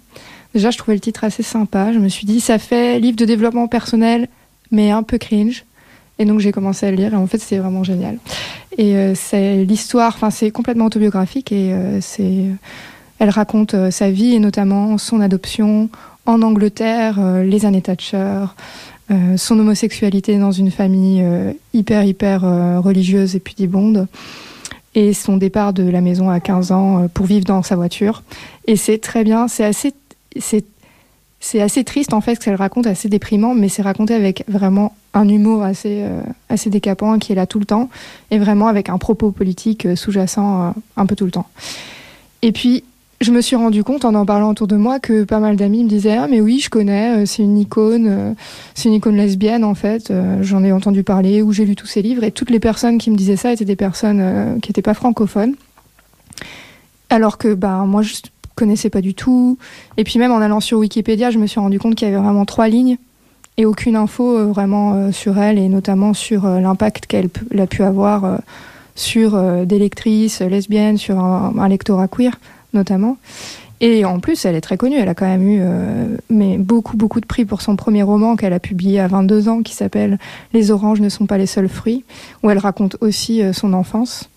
Déjà, 0.55 0.71
je 0.71 0.79
trouvais 0.79 0.95
le 0.95 1.01
titre 1.01 1.25
assez 1.25 1.43
sympa. 1.43 1.93
Je 1.93 1.99
me 1.99 2.09
suis 2.09 2.27
dit, 2.27 2.41
ça 2.41 2.59
fait 2.59 2.99
livre 2.99 3.17
de 3.17 3.27
développement 3.27 3.69
personnel, 3.69 4.29
mais 4.71 4.91
un 4.91 5.03
peu 5.03 5.19
cringe. 5.19 5.65
Et 6.19 6.25
donc, 6.25 6.41
j'ai 6.41 6.51
commencé 6.51 6.87
à 6.87 6.91
le 6.91 6.97
lire 6.97 7.13
et 7.13 7.17
en 7.17 7.27
fait, 7.27 7.39
c'est 7.39 7.59
vraiment 7.59 7.85
génial. 7.85 8.19
Et 8.79 8.97
euh, 8.97 9.15
c'est 9.15 9.65
l'histoire, 9.65 10.15
enfin, 10.15 10.31
c'est 10.31 10.51
complètement 10.51 10.87
autobiographique 10.87 11.53
et 11.53 11.73
euh, 11.73 12.01
c'est. 12.01 12.47
Elle 13.21 13.31
raconte 13.31 13.75
sa 13.91 14.13
vie 14.13 14.37
et 14.37 14.39
notamment 14.39 14.97
son 14.97 15.21
adoption 15.21 15.91
en 16.25 16.41
Angleterre, 16.41 17.19
les 17.43 17.67
années 17.67 17.83
Thatcher, 17.83 18.45
son 19.37 19.59
homosexualité 19.59 20.39
dans 20.39 20.53
une 20.53 20.71
famille 20.71 21.23
euh, 21.23 21.53
hyper, 21.73 22.05
hyper 22.05 22.45
euh, 22.45 22.81
religieuse 22.81 23.37
et 23.37 23.41
pudibonde, 23.41 24.07
et 24.95 25.13
son 25.13 25.37
départ 25.37 25.73
de 25.73 25.89
la 25.89 26.01
maison 26.01 26.31
à 26.31 26.41
15 26.41 26.73
ans 26.73 27.03
euh, 27.03 27.09
pour 27.09 27.27
vivre 27.27 27.45
dans 27.45 27.63
sa 27.63 27.77
voiture. 27.77 28.23
Et 28.67 28.77
c'est 28.77 28.99
très 28.99 29.25
bien, 29.25 29.49
c'est 29.49 29.65
assez, 29.65 29.95
c'est, 30.39 30.65
c'est 31.41 31.61
assez 31.61 31.85
triste 31.85 32.13
en 32.13 32.21
fait 32.21 32.35
ce 32.35 32.41
qu'elle 32.41 32.57
raconte, 32.57 32.87
assez 32.87 33.09
déprimant, 33.09 33.55
mais 33.55 33.69
c'est 33.69 33.83
raconté 33.83 34.15
avec 34.15 34.45
vraiment 34.49 34.95
un 35.15 35.29
humour 35.29 35.63
assez, 35.63 36.03
euh, 36.03 36.21
assez 36.49 36.71
décapant 36.71 37.19
qui 37.19 37.33
est 37.33 37.35
là 37.35 37.47
tout 37.47 37.59
le 37.59 37.65
temps, 37.65 37.91
et 38.31 38.39
vraiment 38.39 38.67
avec 38.67 38.89
un 38.89 38.99
propos 38.99 39.31
politique 39.31 39.87
euh, 39.87 39.97
sous-jacent 39.97 40.69
euh, 40.69 40.71
un 40.97 41.07
peu 41.07 41.17
tout 41.17 41.25
le 41.25 41.31
temps. 41.31 41.47
Et 42.43 42.53
puis, 42.53 42.85
je 43.21 43.33
me 43.33 43.41
suis 43.41 43.57
rendu 43.57 43.83
compte 43.83 44.05
en 44.05 44.15
en 44.15 44.25
parlant 44.25 44.51
autour 44.51 44.69
de 44.69 44.77
moi 44.77 45.01
que 45.01 45.25
pas 45.25 45.41
mal 45.41 45.57
d'amis 45.57 45.83
me 45.83 45.89
disaient 45.89 46.17
ah 46.17 46.29
mais 46.29 46.41
oui 46.41 46.61
je 46.61 46.71
connais 46.71 47.17
euh, 47.17 47.27
c'est 47.27 47.43
une 47.43 47.59
icône 47.59 48.07
euh, 48.09 48.33
c'est 48.75 48.89
une 48.89 48.95
icône 48.95 49.17
lesbienne 49.17 49.65
en 49.65 49.75
fait 49.75 50.11
euh, 50.11 50.39
j'en 50.43 50.63
ai 50.63 50.71
entendu 50.71 51.03
parler 51.03 51.43
ou 51.43 51.53
j'ai 51.53 51.65
lu 51.65 51.75
tous 51.75 51.87
ses 51.87 52.03
livres. 52.03 52.23
Et 52.23 52.31
toutes 52.31 52.51
les 52.51 52.61
personnes 52.61 52.99
qui 52.99 53.11
me 53.11 53.17
disaient 53.17 53.37
ça 53.37 53.53
étaient 53.53 53.65
des 53.65 53.77
personnes 53.77 54.59
qui 54.63 54.71
n'étaient 54.71 54.83
pas 54.83 54.95
francophones. 54.95 55.55
Alors 57.11 57.39
que 57.39 57.55
bah 57.55 57.85
moi 57.87 58.03
je 58.03 58.15
connaissais 58.55 58.91
pas 58.91 59.01
du 59.01 59.15
tout. 59.15 59.59
Et 59.97 60.05
puis 60.05 60.19
même 60.19 60.33
en 60.33 60.39
allant 60.39 60.61
sur 60.61 60.79
Wikipédia 60.79 61.31
je 61.31 61.39
me 61.39 61.47
suis 61.47 61.61
rendu 61.61 61.81
compte 61.81 61.97
qu'il 61.97 62.07
y 62.07 62.11
avait 62.11 62.23
vraiment 62.23 62.45
trois 62.45 62.69
lignes 62.69 62.99
et 63.57 63.65
aucune 63.65 63.97
info 63.97 64.53
vraiment 64.53 65.11
sur 65.11 65.39
elle 65.39 65.59
et 65.59 65.69
notamment 65.69 66.15
sur 66.15 66.47
l'impact 66.47 67.07
qu'elle 67.07 67.31
a 67.59 67.67
pu 67.67 67.83
avoir 67.83 68.39
sur 68.95 69.41
des 69.67 69.79
lectrices 69.81 70.41
lesbiennes 70.41 70.97
sur 70.97 71.19
un, 71.19 71.55
un 71.59 71.69
lectorat 71.69 72.07
queer 72.07 72.39
notamment. 72.73 73.17
Et 73.81 74.05
en 74.05 74.19
plus, 74.19 74.45
elle 74.45 74.57
est 74.57 74.61
très 74.61 74.77
connue. 74.77 74.97
Elle 74.97 75.09
a 75.09 75.15
quand 75.15 75.27
même 75.27 75.47
eu 75.49 75.59
euh, 75.61 76.07
mais 76.31 76.59
beaucoup, 76.59 76.97
beaucoup 76.97 77.21
de 77.21 77.27
prix 77.27 77.45
pour 77.45 77.63
son 77.63 77.77
premier 77.77 78.03
roman 78.03 78.35
qu'elle 78.35 78.53
a 78.53 78.59
publié 78.59 78.99
à 78.99 79.07
22 79.07 79.49
ans, 79.49 79.63
qui 79.63 79.73
s'appelle 79.75 80.19
Les 80.53 80.73
oranges 80.73 81.01
ne 81.01 81.09
sont 81.09 81.27
pas 81.27 81.39
les 81.39 81.47
seuls 81.47 81.69
fruits, 81.69 82.05
où 82.43 82.51
elle 82.51 82.59
raconte 82.59 82.97
aussi 83.01 83.41
euh, 83.41 83.53
son 83.53 83.73
enfance. 83.75 84.29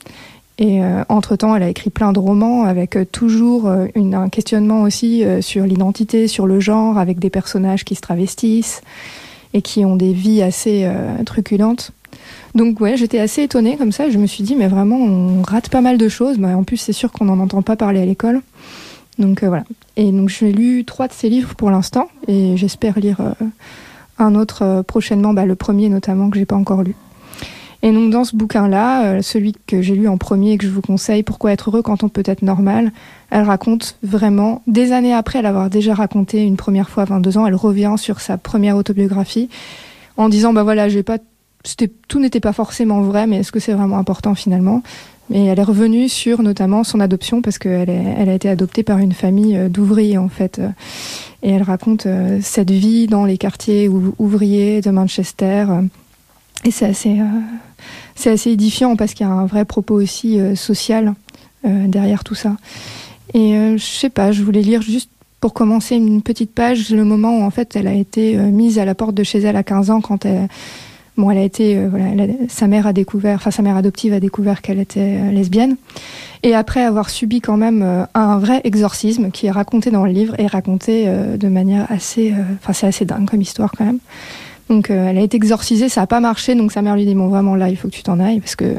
Et 0.59 0.83
euh, 0.83 1.03
entre-temps, 1.09 1.55
elle 1.55 1.63
a 1.63 1.69
écrit 1.69 1.89
plein 1.89 2.11
de 2.13 2.19
romans 2.19 2.65
avec 2.65 2.95
toujours 3.11 3.67
une- 3.95 4.13
un 4.13 4.29
questionnement 4.29 4.83
aussi 4.83 5.23
sur 5.39 5.65
l'identité, 5.65 6.27
sur 6.27 6.45
le 6.45 6.59
genre, 6.59 6.99
avec 6.99 7.17
des 7.17 7.31
personnages 7.31 7.83
qui 7.83 7.95
se 7.95 8.01
travestissent 8.01 8.81
et 9.55 9.63
qui 9.63 9.83
ont 9.85 9.95
des 9.95 10.13
vies 10.13 10.43
assez 10.43 10.87
truculentes. 11.25 11.93
Donc 12.55 12.79
ouais, 12.81 12.97
j'étais 12.97 13.19
assez 13.19 13.43
étonnée 13.43 13.77
comme 13.77 13.91
ça. 13.91 14.09
Je 14.09 14.17
me 14.17 14.27
suis 14.27 14.43
dit, 14.43 14.55
mais 14.55 14.67
vraiment, 14.67 14.97
on 14.97 15.41
rate 15.41 15.69
pas 15.69 15.81
mal 15.81 15.97
de 15.97 16.09
choses. 16.09 16.37
Bah, 16.37 16.49
en 16.57 16.63
plus, 16.63 16.77
c'est 16.77 16.93
sûr 16.93 17.11
qu'on 17.11 17.25
n'en 17.25 17.39
entend 17.39 17.61
pas 17.61 17.75
parler 17.75 18.01
à 18.01 18.05
l'école. 18.05 18.41
Donc 19.21 19.43
euh, 19.43 19.47
voilà. 19.47 19.63
Et 19.95 20.11
donc 20.11 20.29
j'ai 20.29 20.51
lu 20.51 20.83
trois 20.85 21.07
de 21.07 21.13
ses 21.13 21.29
livres 21.29 21.55
pour 21.55 21.71
l'instant, 21.71 22.09
et 22.27 22.57
j'espère 22.57 22.99
lire 22.99 23.21
euh, 23.21 23.45
un 24.17 24.35
autre 24.35 24.63
euh, 24.63 24.83
prochainement, 24.83 25.33
bah, 25.33 25.45
le 25.45 25.55
premier 25.55 25.89
notamment 25.89 26.29
que 26.29 26.37
j'ai 26.37 26.45
pas 26.45 26.55
encore 26.55 26.83
lu. 26.83 26.95
Et 27.83 27.91
donc 27.91 28.11
dans 28.11 28.23
ce 28.23 28.35
bouquin-là, 28.35 29.23
celui 29.23 29.55
que 29.65 29.81
j'ai 29.81 29.95
lu 29.95 30.07
en 30.07 30.17
premier 30.17 30.51
et 30.51 30.57
que 30.59 30.65
je 30.65 30.69
vous 30.69 30.81
conseille, 30.81 31.23
Pourquoi 31.23 31.51
être 31.51 31.71
heureux 31.71 31.81
quand 31.81 32.03
on 32.03 32.09
peut 32.09 32.21
être 32.25 32.43
normal, 32.43 32.91
elle 33.31 33.41
raconte 33.41 33.97
vraiment, 34.03 34.61
des 34.67 34.91
années 34.91 35.15
après 35.15 35.41
l'avoir 35.41 35.71
déjà 35.71 35.95
raconté 35.95 36.43
une 36.43 36.57
première 36.57 36.91
fois 36.91 37.03
à 37.03 37.05
22 37.07 37.39
ans, 37.39 37.47
elle 37.47 37.55
revient 37.55 37.95
sur 37.97 38.21
sa 38.21 38.37
première 38.37 38.77
autobiographie 38.77 39.49
en 40.15 40.29
disant, 40.29 40.53
bah 40.53 40.61
voilà, 40.61 40.89
j'ai 40.89 41.01
pas 41.01 41.17
tout 42.07 42.19
n'était 42.19 42.39
pas 42.39 42.53
forcément 42.53 43.01
vrai, 43.01 43.27
mais 43.27 43.37
est-ce 43.37 43.51
que 43.51 43.59
c'est 43.59 43.73
vraiment 43.73 43.97
important 43.97 44.35
finalement? 44.35 44.83
Mais 45.29 45.45
elle 45.45 45.59
est 45.59 45.63
revenue 45.63 46.09
sur 46.09 46.41
notamment 46.43 46.83
son 46.83 46.99
adoption 46.99 47.41
parce 47.41 47.57
qu'elle 47.57 47.89
a 47.89 48.33
été 48.33 48.49
adoptée 48.49 48.83
par 48.83 48.97
une 48.97 49.13
famille 49.13 49.55
euh, 49.55 49.69
d'ouvriers 49.69 50.17
en 50.17 50.27
fait, 50.27 50.59
et 51.43 51.51
elle 51.51 51.63
raconte 51.63 52.05
euh, 52.05 52.39
cette 52.41 52.71
vie 52.71 53.07
dans 53.07 53.23
les 53.25 53.37
quartiers 53.37 53.87
ou- 53.87 54.13
ouvriers 54.19 54.81
de 54.81 54.89
Manchester. 54.91 55.65
euh, 55.69 55.81
Et 56.65 56.71
c'est 56.71 56.85
assez, 56.85 57.17
c'est 58.15 58.31
assez 58.31 58.51
édifiant 58.51 58.95
parce 58.97 59.13
qu'il 59.13 59.25
y 59.25 59.29
a 59.29 59.33
un 59.33 59.45
vrai 59.45 59.63
propos 59.65 59.95
aussi 59.95 60.37
social 60.55 61.13
derrière 61.63 62.23
tout 62.23 62.35
ça. 62.35 62.57
Et 63.33 63.53
je 63.77 63.83
sais 63.83 64.09
pas, 64.09 64.31
je 64.31 64.43
voulais 64.43 64.61
lire 64.61 64.81
juste 64.81 65.09
pour 65.39 65.53
commencer 65.53 65.95
une 65.95 66.21
petite 66.21 66.51
page 66.53 66.89
le 66.91 67.03
moment 67.03 67.37
où 67.39 67.41
en 67.43 67.49
fait 67.51 67.75
elle 67.75 67.87
a 67.87 67.93
été 67.93 68.35
mise 68.35 68.77
à 68.77 68.85
la 68.85 68.93
porte 68.93 69.15
de 69.15 69.23
chez 69.23 69.39
elle 69.39 69.55
à 69.55 69.63
15 69.63 69.89
ans 69.89 70.01
quand 70.01 70.25
elle, 70.25 70.47
Elle 71.29 71.37
a 71.37 71.43
été, 71.43 71.75
euh, 71.77 71.89
sa 72.47 72.67
mère 72.67 72.87
a 72.87 72.93
découvert, 72.93 73.45
adoptive 73.45 74.13
a 74.13 74.19
découvert 74.19 74.61
qu'elle 74.61 74.79
était 74.79 75.19
euh, 75.19 75.31
lesbienne. 75.31 75.75
Et 76.43 76.55
après 76.55 76.83
avoir 76.83 77.09
subi 77.09 77.41
quand 77.41 77.57
même 77.57 77.81
euh, 77.83 78.05
un 78.15 78.39
vrai 78.39 78.61
exorcisme 78.63 79.29
qui 79.29 79.45
est 79.47 79.51
raconté 79.51 79.91
dans 79.91 80.05
le 80.05 80.11
livre 80.11 80.33
et 80.39 80.47
raconté 80.47 81.05
de 81.05 81.47
manière 81.47 81.85
assez, 81.91 82.33
enfin 82.55 82.73
c'est 82.73 82.87
assez 82.87 83.05
dingue 83.05 83.29
comme 83.29 83.41
histoire 83.41 83.71
quand 83.77 83.85
même. 83.85 83.99
Donc 84.69 84.89
elle 84.89 85.17
a 85.17 85.21
été 85.21 85.35
exorcisée, 85.35 85.89
ça 85.89 86.01
a 86.01 86.07
pas 86.07 86.21
marché, 86.21 86.55
donc 86.55 86.71
sa 86.71 86.81
mère 86.81 86.95
lui 86.95 87.05
dit 87.05 87.13
bon 87.13 87.27
vraiment 87.27 87.55
là 87.55 87.67
il 87.67 87.75
faut 87.75 87.89
que 87.89 87.93
tu 87.93 88.03
t'en 88.03 88.19
ailles 88.21 88.39
parce 88.39 88.55
que 88.55 88.75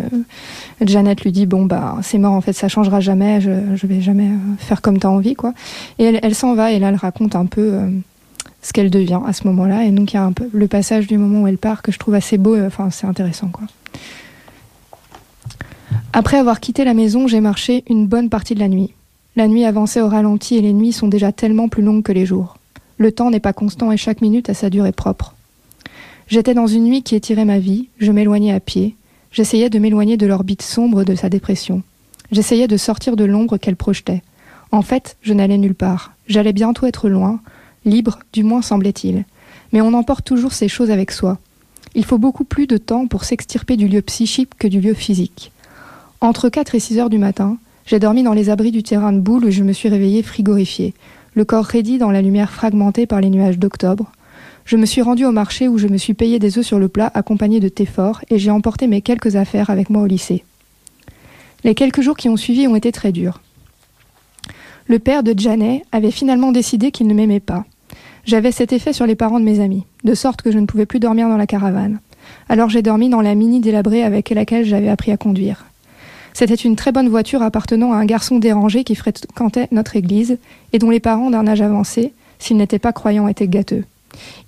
Janet 0.80 1.20
lui 1.22 1.32
dit 1.32 1.44
bon 1.44 1.66
bah 1.66 1.98
c'est 2.02 2.16
mort 2.16 2.32
en 2.32 2.40
fait 2.40 2.54
ça 2.54 2.68
changera 2.68 3.00
jamais, 3.00 3.42
je, 3.42 3.50
je 3.74 3.86
vais 3.86 4.00
jamais 4.00 4.30
faire 4.58 4.80
comme 4.80 4.98
t'as 4.98 5.08
envie 5.08 5.34
quoi. 5.34 5.52
Et 5.98 6.04
elle, 6.04 6.20
elle 6.22 6.34
s'en 6.34 6.54
va 6.54 6.72
et 6.72 6.78
là 6.78 6.88
elle 6.88 6.96
raconte 6.96 7.36
un 7.36 7.46
peu 7.46 7.78
ce 8.62 8.72
qu'elle 8.72 8.90
devient 8.90 9.20
à 9.26 9.32
ce 9.32 9.46
moment-là. 9.48 9.84
Et 9.84 9.90
donc 9.90 10.12
il 10.12 10.16
y 10.16 10.18
a 10.18 10.24
un 10.24 10.32
peu 10.32 10.48
le 10.52 10.68
passage 10.68 11.06
du 11.06 11.18
moment 11.18 11.42
où 11.42 11.46
elle 11.46 11.58
part 11.58 11.82
que 11.82 11.92
je 11.92 11.98
trouve 11.98 12.14
assez 12.14 12.38
beau. 12.38 12.54
euh, 12.54 12.66
Enfin, 12.66 12.90
c'est 12.90 13.06
intéressant, 13.06 13.48
quoi. 13.48 13.64
Après 16.12 16.36
avoir 16.36 16.60
quitté 16.60 16.84
la 16.84 16.94
maison, 16.94 17.26
j'ai 17.26 17.40
marché 17.40 17.84
une 17.88 18.06
bonne 18.06 18.28
partie 18.28 18.54
de 18.54 18.60
la 18.60 18.68
nuit. 18.68 18.92
La 19.34 19.48
nuit 19.48 19.64
avançait 19.64 20.02
au 20.02 20.08
ralenti 20.08 20.56
et 20.56 20.60
les 20.60 20.74
nuits 20.74 20.92
sont 20.92 21.08
déjà 21.08 21.32
tellement 21.32 21.68
plus 21.68 21.82
longues 21.82 22.02
que 22.02 22.12
les 22.12 22.26
jours. 22.26 22.58
Le 22.98 23.12
temps 23.12 23.30
n'est 23.30 23.40
pas 23.40 23.54
constant 23.54 23.90
et 23.90 23.96
chaque 23.96 24.20
minute 24.20 24.50
a 24.50 24.54
sa 24.54 24.68
durée 24.68 24.92
propre. 24.92 25.34
J'étais 26.28 26.54
dans 26.54 26.66
une 26.66 26.84
nuit 26.84 27.02
qui 27.02 27.14
étirait 27.14 27.46
ma 27.46 27.58
vie, 27.58 27.88
je 27.98 28.12
m'éloignais 28.12 28.52
à 28.52 28.60
pied, 28.60 28.94
j'essayais 29.32 29.70
de 29.70 29.78
m'éloigner 29.78 30.16
de 30.16 30.26
l'orbite 30.26 30.62
sombre 30.62 31.04
de 31.04 31.14
sa 31.14 31.28
dépression. 31.30 31.82
J'essayais 32.30 32.68
de 32.68 32.76
sortir 32.76 33.16
de 33.16 33.24
l'ombre 33.24 33.56
qu'elle 33.56 33.76
projetait. 33.76 34.22
En 34.70 34.82
fait, 34.82 35.16
je 35.22 35.32
n'allais 35.32 35.58
nulle 35.58 35.74
part. 35.74 36.12
J'allais 36.28 36.52
bientôt 36.52 36.86
être 36.86 37.08
loin, 37.08 37.40
libre, 37.84 38.20
du 38.32 38.42
moins 38.44 38.62
semblait-il. 38.62 39.24
Mais 39.72 39.80
on 39.80 39.94
emporte 39.94 40.24
toujours 40.24 40.52
ces 40.52 40.68
choses 40.68 40.90
avec 40.90 41.10
soi. 41.10 41.38
Il 41.94 42.04
faut 42.04 42.18
beaucoup 42.18 42.44
plus 42.44 42.66
de 42.66 42.78
temps 42.78 43.06
pour 43.06 43.24
s'extirper 43.24 43.76
du 43.76 43.88
lieu 43.88 44.02
psychique 44.02 44.56
que 44.58 44.68
du 44.68 44.80
lieu 44.80 44.94
physique. 44.94 45.52
Entre 46.20 46.48
4 46.48 46.74
et 46.74 46.80
6 46.80 46.98
heures 46.98 47.10
du 47.10 47.18
matin, 47.18 47.58
j'ai 47.84 47.98
dormi 47.98 48.22
dans 48.22 48.32
les 48.32 48.48
abris 48.48 48.70
du 48.70 48.82
terrain 48.82 49.12
de 49.12 49.18
boule 49.18 49.46
où 49.46 49.50
je 49.50 49.62
me 49.62 49.72
suis 49.72 49.88
réveillé 49.88 50.22
frigorifié, 50.22 50.94
le 51.34 51.44
corps 51.44 51.64
raidi 51.64 51.98
dans 51.98 52.10
la 52.10 52.22
lumière 52.22 52.52
fragmentée 52.52 53.06
par 53.06 53.20
les 53.20 53.30
nuages 53.30 53.58
d'octobre. 53.58 54.12
Je 54.64 54.76
me 54.76 54.86
suis 54.86 55.02
rendu 55.02 55.24
au 55.24 55.32
marché 55.32 55.66
où 55.66 55.78
je 55.78 55.88
me 55.88 55.96
suis 55.96 56.14
payé 56.14 56.38
des 56.38 56.58
œufs 56.58 56.64
sur 56.64 56.78
le 56.78 56.88
plat 56.88 57.10
accompagné 57.14 57.58
de 57.58 57.68
thé 57.68 57.84
fort 57.84 58.20
et 58.30 58.38
j'ai 58.38 58.50
emporté 58.50 58.86
mes 58.86 59.02
quelques 59.02 59.36
affaires 59.36 59.70
avec 59.70 59.90
moi 59.90 60.02
au 60.02 60.06
lycée. 60.06 60.44
Les 61.64 61.74
quelques 61.74 62.00
jours 62.00 62.16
qui 62.16 62.28
ont 62.28 62.36
suivi 62.36 62.66
ont 62.66 62.76
été 62.76 62.92
très 62.92 63.12
durs. 63.12 63.40
Le 64.86 64.98
père 64.98 65.22
de 65.22 65.34
Janet 65.36 65.82
avait 65.92 66.10
finalement 66.10 66.52
décidé 66.52 66.90
qu'il 66.90 67.06
ne 67.06 67.14
m'aimait 67.14 67.40
pas. 67.40 67.64
J'avais 68.24 68.52
cet 68.52 68.72
effet 68.72 68.92
sur 68.92 69.06
les 69.06 69.16
parents 69.16 69.40
de 69.40 69.44
mes 69.44 69.60
amis, 69.60 69.84
de 70.04 70.14
sorte 70.14 70.42
que 70.42 70.52
je 70.52 70.58
ne 70.58 70.66
pouvais 70.66 70.86
plus 70.86 71.00
dormir 71.00 71.28
dans 71.28 71.36
la 71.36 71.46
caravane. 71.46 72.00
Alors 72.48 72.70
j'ai 72.70 72.82
dormi 72.82 73.08
dans 73.08 73.20
la 73.20 73.34
mini 73.34 73.60
délabrée 73.60 74.04
avec 74.04 74.30
laquelle 74.30 74.64
j'avais 74.64 74.88
appris 74.88 75.10
à 75.10 75.16
conduire. 75.16 75.64
C'était 76.32 76.54
une 76.54 76.76
très 76.76 76.92
bonne 76.92 77.08
voiture 77.08 77.42
appartenant 77.42 77.92
à 77.92 77.96
un 77.96 78.06
garçon 78.06 78.38
dérangé 78.38 78.84
qui 78.84 78.94
fréquentait 78.94 79.68
notre 79.70 79.96
église 79.96 80.38
et 80.72 80.78
dont 80.78 80.90
les 80.90 81.00
parents 81.00 81.30
d'un 81.30 81.46
âge 81.46 81.60
avancé, 81.60 82.12
s'ils 82.38 82.56
n'étaient 82.56 82.78
pas 82.78 82.92
croyants, 82.92 83.28
étaient 83.28 83.48
gâteux. 83.48 83.84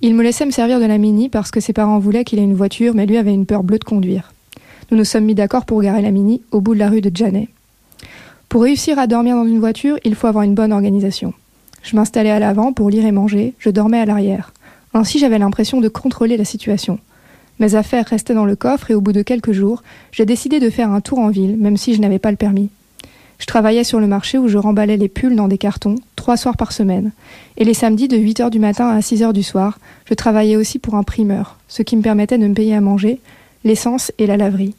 Il 0.00 0.14
me 0.14 0.22
laissait 0.22 0.46
me 0.46 0.50
servir 0.50 0.80
de 0.80 0.86
la 0.86 0.98
mini 0.98 1.28
parce 1.28 1.50
que 1.50 1.60
ses 1.60 1.72
parents 1.72 1.98
voulaient 1.98 2.24
qu'il 2.24 2.38
ait 2.38 2.44
une 2.44 2.54
voiture, 2.54 2.94
mais 2.94 3.06
lui 3.06 3.16
avait 3.16 3.34
une 3.34 3.46
peur 3.46 3.64
bleue 3.64 3.78
de 3.78 3.84
conduire. 3.84 4.32
Nous 4.90 4.96
nous 4.96 5.04
sommes 5.04 5.24
mis 5.24 5.34
d'accord 5.34 5.64
pour 5.64 5.82
garer 5.82 6.02
la 6.02 6.10
Mini 6.10 6.42
au 6.50 6.60
bout 6.60 6.74
de 6.74 6.78
la 6.78 6.90
rue 6.90 7.00
de 7.00 7.14
Janet. 7.14 7.48
Pour 8.48 8.62
réussir 8.62 8.98
à 8.98 9.06
dormir 9.06 9.36
dans 9.36 9.46
une 9.46 9.58
voiture, 9.58 9.98
il 10.04 10.14
faut 10.14 10.26
avoir 10.26 10.44
une 10.44 10.54
bonne 10.54 10.72
organisation. 10.72 11.32
Je 11.84 11.96
m'installais 11.96 12.30
à 12.30 12.38
l'avant 12.38 12.72
pour 12.72 12.88
lire 12.88 13.04
et 13.04 13.12
manger, 13.12 13.52
je 13.58 13.68
dormais 13.68 14.00
à 14.00 14.06
l'arrière. 14.06 14.52
Ainsi 14.94 15.18
j'avais 15.18 15.38
l'impression 15.38 15.82
de 15.82 15.88
contrôler 15.88 16.38
la 16.38 16.46
situation. 16.46 16.98
Mes 17.60 17.74
affaires 17.74 18.06
restaient 18.06 18.34
dans 18.34 18.46
le 18.46 18.56
coffre 18.56 18.90
et 18.90 18.94
au 18.94 19.02
bout 19.02 19.12
de 19.12 19.20
quelques 19.20 19.52
jours, 19.52 19.82
j'ai 20.10 20.24
décidé 20.24 20.60
de 20.60 20.70
faire 20.70 20.90
un 20.90 21.02
tour 21.02 21.18
en 21.18 21.28
ville, 21.28 21.56
même 21.58 21.76
si 21.76 21.94
je 21.94 22.00
n'avais 22.00 22.18
pas 22.18 22.30
le 22.30 22.38
permis. 22.38 22.70
Je 23.38 23.46
travaillais 23.46 23.84
sur 23.84 24.00
le 24.00 24.06
marché 24.06 24.38
où 24.38 24.48
je 24.48 24.56
remballais 24.56 24.96
les 24.96 25.10
pulls 25.10 25.36
dans 25.36 25.46
des 25.46 25.58
cartons, 25.58 25.96
trois 26.16 26.38
soirs 26.38 26.56
par 26.56 26.72
semaine. 26.72 27.12
Et 27.58 27.64
les 27.64 27.74
samedis 27.74 28.08
de 28.08 28.16
8h 28.16 28.48
du 28.48 28.58
matin 28.58 28.88
à 28.88 29.00
6h 29.00 29.34
du 29.34 29.42
soir, 29.42 29.78
je 30.06 30.14
travaillais 30.14 30.56
aussi 30.56 30.78
pour 30.78 30.94
un 30.94 31.02
primeur, 31.02 31.58
ce 31.68 31.82
qui 31.82 31.96
me 31.96 32.02
permettait 32.02 32.38
de 32.38 32.46
me 32.46 32.54
payer 32.54 32.74
à 32.74 32.80
manger, 32.80 33.20
l'essence 33.62 34.10
et 34.18 34.26
la 34.26 34.38
laverie. 34.38 34.74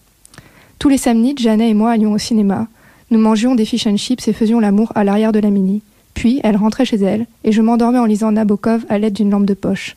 Tous 0.80 0.90
les 0.90 0.98
samedis, 0.98 1.36
Janet 1.38 1.70
et 1.70 1.74
moi 1.76 1.92
allions 1.92 2.14
au 2.14 2.18
cinéma. 2.18 2.68
Nous 3.12 3.20
mangions 3.20 3.54
des 3.54 3.66
fish 3.66 3.86
and 3.86 3.98
chips 3.98 4.28
et 4.28 4.34
faisions 4.34 4.60
l'amour 4.60 4.92
à 4.96 5.04
l'arrière 5.04 5.32
de 5.32 5.40
la 5.40 5.52
mini. 5.52 5.84
Puis, 6.16 6.40
elle 6.44 6.58
rentrait 6.58 6.86
chez 6.86 6.98
elle, 6.98 7.28
et 7.44 7.52
je 7.52 7.62
m'endormais 7.62 8.00
en 8.00 8.06
lisant 8.06 8.32
Nabokov 8.32 8.84
à 8.90 8.98
l'aide 8.98 9.14
d'une 9.14 9.30
lampe 9.30 9.46
de 9.46 9.54
poche. 9.54 9.96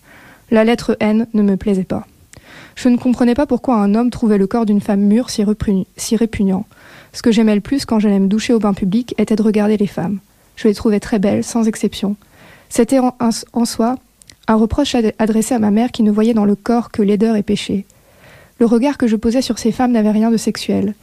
La 0.50 0.64
lettre 0.64 0.96
N 1.00 1.26
ne 1.32 1.42
me 1.42 1.56
plaisait 1.56 1.84
pas. 1.84 2.06
Je 2.74 2.88
ne 2.88 2.96
comprenais 2.96 3.34
pas 3.34 3.46
pourquoi 3.46 3.76
un 3.76 3.94
homme 3.94 4.10
trouvait 4.10 4.38
le 4.38 4.46
corps 4.46 4.66
d'une 4.66 4.80
femme 4.80 5.00
mûre 5.00 5.30
si, 5.30 5.42
répugnant. 6.16 6.66
Ce 7.12 7.22
que 7.22 7.32
j'aimais 7.32 7.54
le 7.54 7.60
plus 7.60 7.84
quand 7.86 7.98
j'allais 7.98 8.18
me 8.18 8.26
doucher 8.28 8.52
au 8.52 8.58
bain 8.58 8.74
public 8.74 9.14
était 9.18 9.36
de 9.36 9.42
regarder 9.42 9.76
les 9.76 9.86
femmes. 9.86 10.18
Je 10.56 10.68
les 10.68 10.74
trouvais 10.74 11.00
très 11.00 11.18
belles, 11.18 11.44
sans 11.44 11.66
exception. 11.66 12.16
C'était 12.68 12.98
en, 12.98 13.64
soi 13.64 13.96
un 14.48 14.54
reproche 14.56 14.94
ad- 14.94 15.14
adressé 15.18 15.54
à 15.54 15.58
ma 15.58 15.70
mère 15.70 15.90
qui 15.92 16.02
ne 16.02 16.10
voyait 16.10 16.34
dans 16.34 16.44
le 16.44 16.54
corps 16.56 16.90
que 16.90 17.02
laideur 17.02 17.36
et 17.36 17.42
péché. 17.42 17.84
Le 18.60 18.66
regard 18.66 18.98
que 18.98 19.06
je 19.06 19.16
posais 19.16 19.42
sur 19.42 19.58
ces 19.58 19.72
femmes 19.72 19.92
n'avait 19.92 20.10
rien 20.10 20.30
de 20.30 20.36
sexuel. 20.36 20.94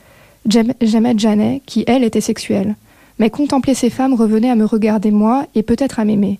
J'aim- 0.47 0.73
J'aimais 0.81 1.13
Janet, 1.17 1.61
qui, 1.65 1.83
elle, 1.87 2.03
était 2.03 2.21
sexuelle. 2.21 2.75
Mais 3.19 3.29
contempler 3.29 3.73
ces 3.73 3.89
femmes 3.89 4.13
revenait 4.13 4.49
à 4.49 4.55
me 4.55 4.65
regarder 4.65 5.11
moi 5.11 5.45
et 5.55 5.63
peut-être 5.63 5.99
à 5.99 6.05
m'aimer. 6.05 6.39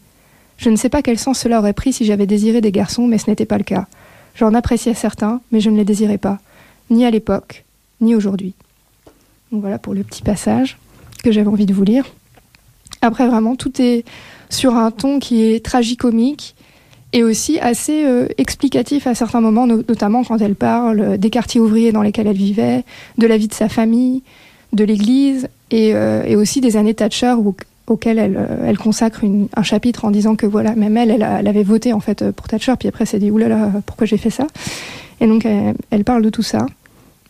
Je 0.57 0.69
ne 0.69 0.75
sais 0.75 0.89
pas 0.89 1.01
quel 1.01 1.17
sens 1.19 1.39
cela 1.39 1.59
aurait 1.59 1.73
pris 1.73 1.93
si 1.93 2.05
j'avais 2.05 2.27
désiré 2.27 2.61
des 2.61 2.71
garçons, 2.71 3.07
mais 3.07 3.17
ce 3.17 3.29
n'était 3.29 3.45
pas 3.45 3.57
le 3.57 3.63
cas. 3.63 3.88
J'en 4.35 4.53
appréciais 4.53 4.93
certains, 4.93 5.41
mais 5.51 5.59
je 5.61 5.69
ne 5.69 5.77
les 5.77 5.85
désirais 5.85 6.17
pas, 6.17 6.39
ni 6.89 7.05
à 7.05 7.11
l'époque, 7.11 7.63
ni 8.01 8.15
aujourd'hui. 8.15 8.53
Donc 9.51 9.61
voilà 9.61 9.77
pour 9.79 9.93
le 9.93 10.03
petit 10.03 10.21
passage 10.21 10.77
que 11.23 11.31
j'avais 11.31 11.47
envie 11.47 11.65
de 11.65 11.73
vous 11.73 11.83
lire. 11.83 12.05
Après, 13.01 13.27
vraiment, 13.27 13.55
tout 13.55 13.81
est 13.81 14.03
sur 14.49 14.75
un 14.75 14.91
ton 14.91 15.19
qui 15.19 15.43
est 15.43 15.63
tragicomique 15.63 16.55
et 17.13 17.23
aussi 17.23 17.59
assez 17.59 18.03
euh, 18.05 18.27
explicatif 18.38 19.07
à 19.07 19.15
certains 19.15 19.41
moments, 19.41 19.67
no- 19.67 19.83
notamment 19.88 20.23
quand 20.23 20.38
elle 20.41 20.55
parle 20.55 21.17
des 21.17 21.29
quartiers 21.29 21.61
ouvriers 21.61 21.91
dans 21.91 22.01
lesquels 22.01 22.27
elle 22.27 22.35
vivait, 22.38 22.83
de 23.17 23.27
la 23.27 23.38
vie 23.38 23.47
de 23.47 23.53
sa 23.53 23.69
famille, 23.69 24.23
de 24.73 24.83
l'église 24.83 25.47
et, 25.75 25.91
euh, 25.93 26.23
et 26.25 26.35
aussi 26.35 26.61
des 26.61 26.77
années 26.77 26.93
Thatcher 26.93 27.33
où- 27.38 27.55
auxquelles 27.88 28.17
elle, 28.17 28.38
euh, 28.38 28.65
elle 28.67 28.77
consacre 28.77 29.21
un 29.55 29.63
chapitre 29.63 30.05
en 30.05 30.11
disant 30.11 30.35
que 30.35 30.45
voilà, 30.45 30.73
même 30.75 30.95
elle, 30.97 31.11
elle, 31.11 31.23
a- 31.23 31.39
elle 31.39 31.47
avait 31.47 31.63
voté 31.63 31.91
en 31.93 31.99
fait 31.99 32.21
euh, 32.21 32.31
pour 32.31 32.47
Thatcher, 32.47 32.73
puis 32.79 32.88
après 32.88 33.05
s'est 33.05 33.19
dit 33.19 33.29
oulala, 33.29 33.71
pourquoi 33.85 34.05
j'ai 34.07 34.17
fait 34.17 34.29
ça? 34.29 34.47
Et 35.21 35.27
donc 35.27 35.45
elle, 35.45 36.03
parle 36.03 36.21
de 36.23 36.29
tout 36.29 36.43
ça. 36.43 36.65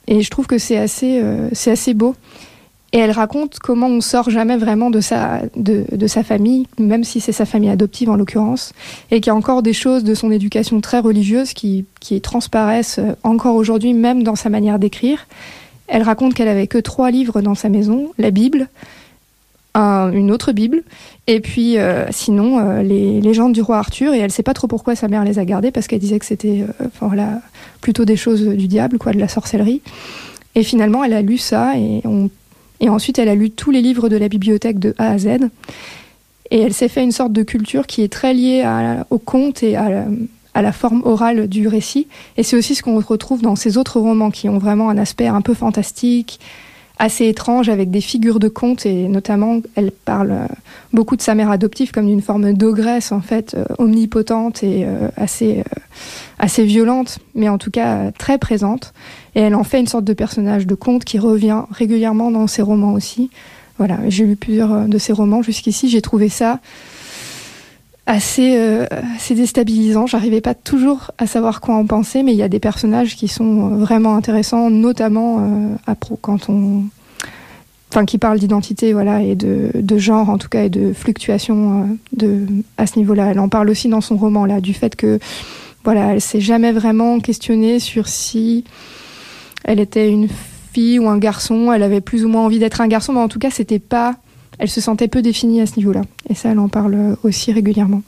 Et 0.07 0.21
je 0.21 0.29
trouve 0.29 0.47
que 0.47 0.57
c'est 0.59 0.77
assez, 0.77 1.21
assez 1.65 1.93
beau. 1.93 2.15
Et 2.93 2.99
elle 2.99 3.11
raconte 3.11 3.59
comment 3.59 3.87
on 3.87 3.99
sort 4.01 4.29
jamais 4.29 4.57
vraiment 4.57 4.89
de 4.89 5.01
sa, 5.01 5.41
de, 5.57 6.07
sa 6.07 6.23
famille, 6.23 6.65
même 6.79 7.03
si 7.03 7.19
c'est 7.19 7.31
sa 7.33 7.45
famille 7.45 7.69
adoptive 7.69 8.09
en 8.09 8.15
l'occurrence, 8.15 8.73
et 9.11 9.19
qu'il 9.19 9.31
y 9.31 9.33
a 9.33 9.35
encore 9.35 9.61
des 9.63 9.73
choses 9.73 10.03
de 10.03 10.15
son 10.15 10.31
éducation 10.31 10.79
très 10.81 10.99
religieuse 10.99 11.53
qui, 11.53 11.85
qui 11.99 12.21
transparaissent 12.21 12.99
encore 13.23 13.55
aujourd'hui, 13.55 13.93
même 13.93 14.23
dans 14.23 14.35
sa 14.35 14.49
manière 14.49 14.79
d'écrire. 14.79 15.27
Elle 15.87 16.03
raconte 16.03 16.33
qu'elle 16.33 16.47
avait 16.47 16.67
que 16.67 16.77
trois 16.77 17.11
livres 17.11 17.41
dans 17.41 17.55
sa 17.55 17.69
maison, 17.69 18.11
la 18.17 18.31
Bible, 18.31 18.67
un- 19.75 20.11
une 20.11 20.31
autre 20.31 20.51
Bible, 20.51 20.83
et 21.27 21.39
puis 21.41 21.77
euh, 21.77 22.05
sinon 22.09 22.59
euh, 22.59 22.81
les 22.81 23.19
légendes 23.21 23.53
du 23.53 23.61
roi 23.61 23.77
Arthur, 23.77 24.13
et 24.13 24.19
elle 24.19 24.31
sait 24.31 24.41
pas 24.43 24.53
trop 24.53 24.67
pourquoi 24.67 24.95
sa 24.95 25.07
mère 25.07 25.23
les 25.25 25.37
a 25.37 25.45
gardées, 25.45 25.71
parce 25.71 25.87
qu'elle 25.87 25.99
disait 25.99 26.17
que 26.17 26.25
c'était 26.25 26.63
euh, 26.81 27.25
plutôt 27.81 28.05
des 28.05 28.15
choses 28.15 28.47
du 28.47 28.67
diable, 28.67 28.97
quoi, 28.97 29.11
de 29.11 29.19
la 29.19 29.27
sorcellerie. 29.27 29.81
Et 30.55 30.63
finalement, 30.63 31.03
elle 31.03 31.13
a 31.13 31.21
lu 31.21 31.37
ça, 31.37 31.73
et, 31.77 32.01
ensuite 32.87 33.19
elle 33.19 33.29
a 33.29 33.35
lu 33.35 33.51
tous 33.51 33.71
les 33.71 33.81
livres 33.81 34.09
de 34.09 34.15
la 34.15 34.29
bibliothèque 34.29 34.79
de 34.79 34.95
A 34.97 35.11
à 35.11 35.17
Z. 35.17 35.27
Et 36.51 36.61
elle 36.61 36.73
s'est 36.73 36.87
fait 36.87 37.03
une 37.03 37.11
sorte 37.11 37.33
de 37.33 37.43
culture 37.43 37.87
qui 37.87 38.01
est 38.03 38.11
très 38.13 38.33
liée 38.33 38.63
au 39.09 39.17
conte 39.17 39.63
et 39.63 39.75
à 39.75 40.05
à 40.55 40.61
la 40.61 40.71
forme 40.71 41.01
orale 41.03 41.47
du 41.47 41.67
récit. 41.67 42.07
Et 42.37 42.43
c'est 42.43 42.55
aussi 42.55 42.73
ce 42.73 42.81
qu'on 42.81 42.99
retrouve 42.99 43.41
dans 43.41 43.57
ses 43.57 43.77
autres 43.77 43.99
romans 43.99 44.31
qui 44.31 44.49
ont 44.49 44.57
vraiment 44.57 44.89
un 44.89 44.97
aspect 44.97 45.27
un 45.27 45.41
peu 45.41 45.53
fantastique, 45.53 46.39
assez 46.97 47.27
étrange, 47.27 47.67
avec 47.67 47.91
des 47.91 47.99
figures 47.99 48.39
de 48.39 48.47
conte. 48.47 48.85
Et 48.85 49.09
notamment, 49.09 49.59
elle 49.75 49.91
parle 49.91 50.31
euh, 50.31 50.47
beaucoup 50.93 51.17
de 51.17 51.21
sa 51.21 51.35
mère 51.35 51.51
adoptive 51.51 51.91
comme 51.91 52.07
d'une 52.07 52.21
forme 52.21 52.53
d'ogresse, 52.53 53.11
en 53.11 53.19
fait, 53.19 53.53
euh, 53.53 53.65
omnipotente 53.79 54.63
et 54.63 54.85
euh, 54.85 55.09
assez, 55.17 55.61
assez 56.39 56.63
violente, 56.63 57.19
mais 57.35 57.49
en 57.49 57.57
tout 57.57 57.69
cas 57.69 58.11
très 58.13 58.37
présente. 58.37 58.93
Et 59.35 59.41
elle 59.41 59.55
en 59.55 59.65
fait 59.65 59.81
une 59.81 59.87
sorte 59.87 60.05
de 60.05 60.13
personnage 60.13 60.65
de 60.65 60.75
conte 60.75 61.03
qui 61.03 61.19
revient 61.19 61.63
régulièrement 61.69 62.31
dans 62.31 62.47
ses 62.47 62.61
romans 62.61 62.93
aussi. 62.93 63.29
Voilà, 63.77 63.99
j'ai 64.07 64.23
lu 64.23 64.37
plusieurs 64.37 64.87
de 64.87 64.97
ses 64.97 65.11
romans 65.11 65.41
jusqu'ici. 65.41 65.89
J'ai 65.89 66.01
trouvé 66.01 66.29
ça 66.29 66.61
assez, 68.07 68.55
euh, 68.57 68.85
assez 69.15 69.35
déstabilisant. 69.35 70.05
J'arrivais 70.05 70.41
pas 70.41 70.53
toujours 70.53 71.11
à 71.17 71.27
savoir 71.27 71.61
quoi 71.61 71.75
en 71.75 71.85
penser, 71.85 72.23
mais 72.23 72.33
il 72.33 72.37
y 72.37 72.43
a 72.43 72.49
des 72.49 72.59
personnages 72.59 73.15
qui 73.15 73.27
sont 73.27 73.71
euh, 73.71 73.75
vraiment 73.77 74.15
intéressants, 74.15 74.69
notamment 74.69 75.39
euh, 75.39 75.93
quand 76.21 76.49
on, 76.49 76.83
enfin, 77.91 78.05
qui 78.05 78.17
parlent 78.17 78.39
d'identité, 78.39 78.93
voilà, 78.93 79.21
et 79.21 79.35
de, 79.35 79.71
de 79.73 79.97
genre 79.97 80.29
en 80.29 80.37
tout 80.37 80.49
cas, 80.49 80.63
et 80.65 80.69
de 80.69 80.93
fluctuation 80.93 81.81
euh, 81.81 81.85
de 82.15 82.45
à 82.77 82.85
ce 82.87 82.99
niveau-là. 82.99 83.31
Elle 83.31 83.39
en 83.39 83.49
parle 83.49 83.69
aussi 83.69 83.87
dans 83.87 84.01
son 84.01 84.17
roman 84.17 84.45
là, 84.45 84.61
du 84.61 84.73
fait 84.73 84.95
que, 84.95 85.19
voilà, 85.83 86.13
elle 86.13 86.21
s'est 86.21 86.41
jamais 86.41 86.71
vraiment 86.71 87.19
questionnée 87.19 87.79
sur 87.79 88.07
si 88.07 88.63
elle 89.63 89.79
était 89.79 90.09
une 90.09 90.27
fille 90.73 90.99
ou 90.99 91.07
un 91.07 91.17
garçon. 91.17 91.71
Elle 91.71 91.83
avait 91.83 92.01
plus 92.01 92.25
ou 92.25 92.27
moins 92.27 92.43
envie 92.43 92.59
d'être 92.59 92.81
un 92.81 92.87
garçon, 92.87 93.13
mais 93.13 93.19
en 93.19 93.27
tout 93.27 93.39
cas, 93.39 93.49
c'était 93.49 93.79
pas 93.79 94.15
elle 94.59 94.69
se 94.69 94.81
sentait 94.81 95.07
peu 95.07 95.21
définie 95.21 95.61
à 95.61 95.65
ce 95.65 95.77
niveau-là. 95.77 96.01
Et 96.29 96.35
ça, 96.35 96.49
elle 96.49 96.59
en 96.59 96.67
parle 96.69 97.17
aussi 97.23 97.51
régulièrement. 97.51 98.01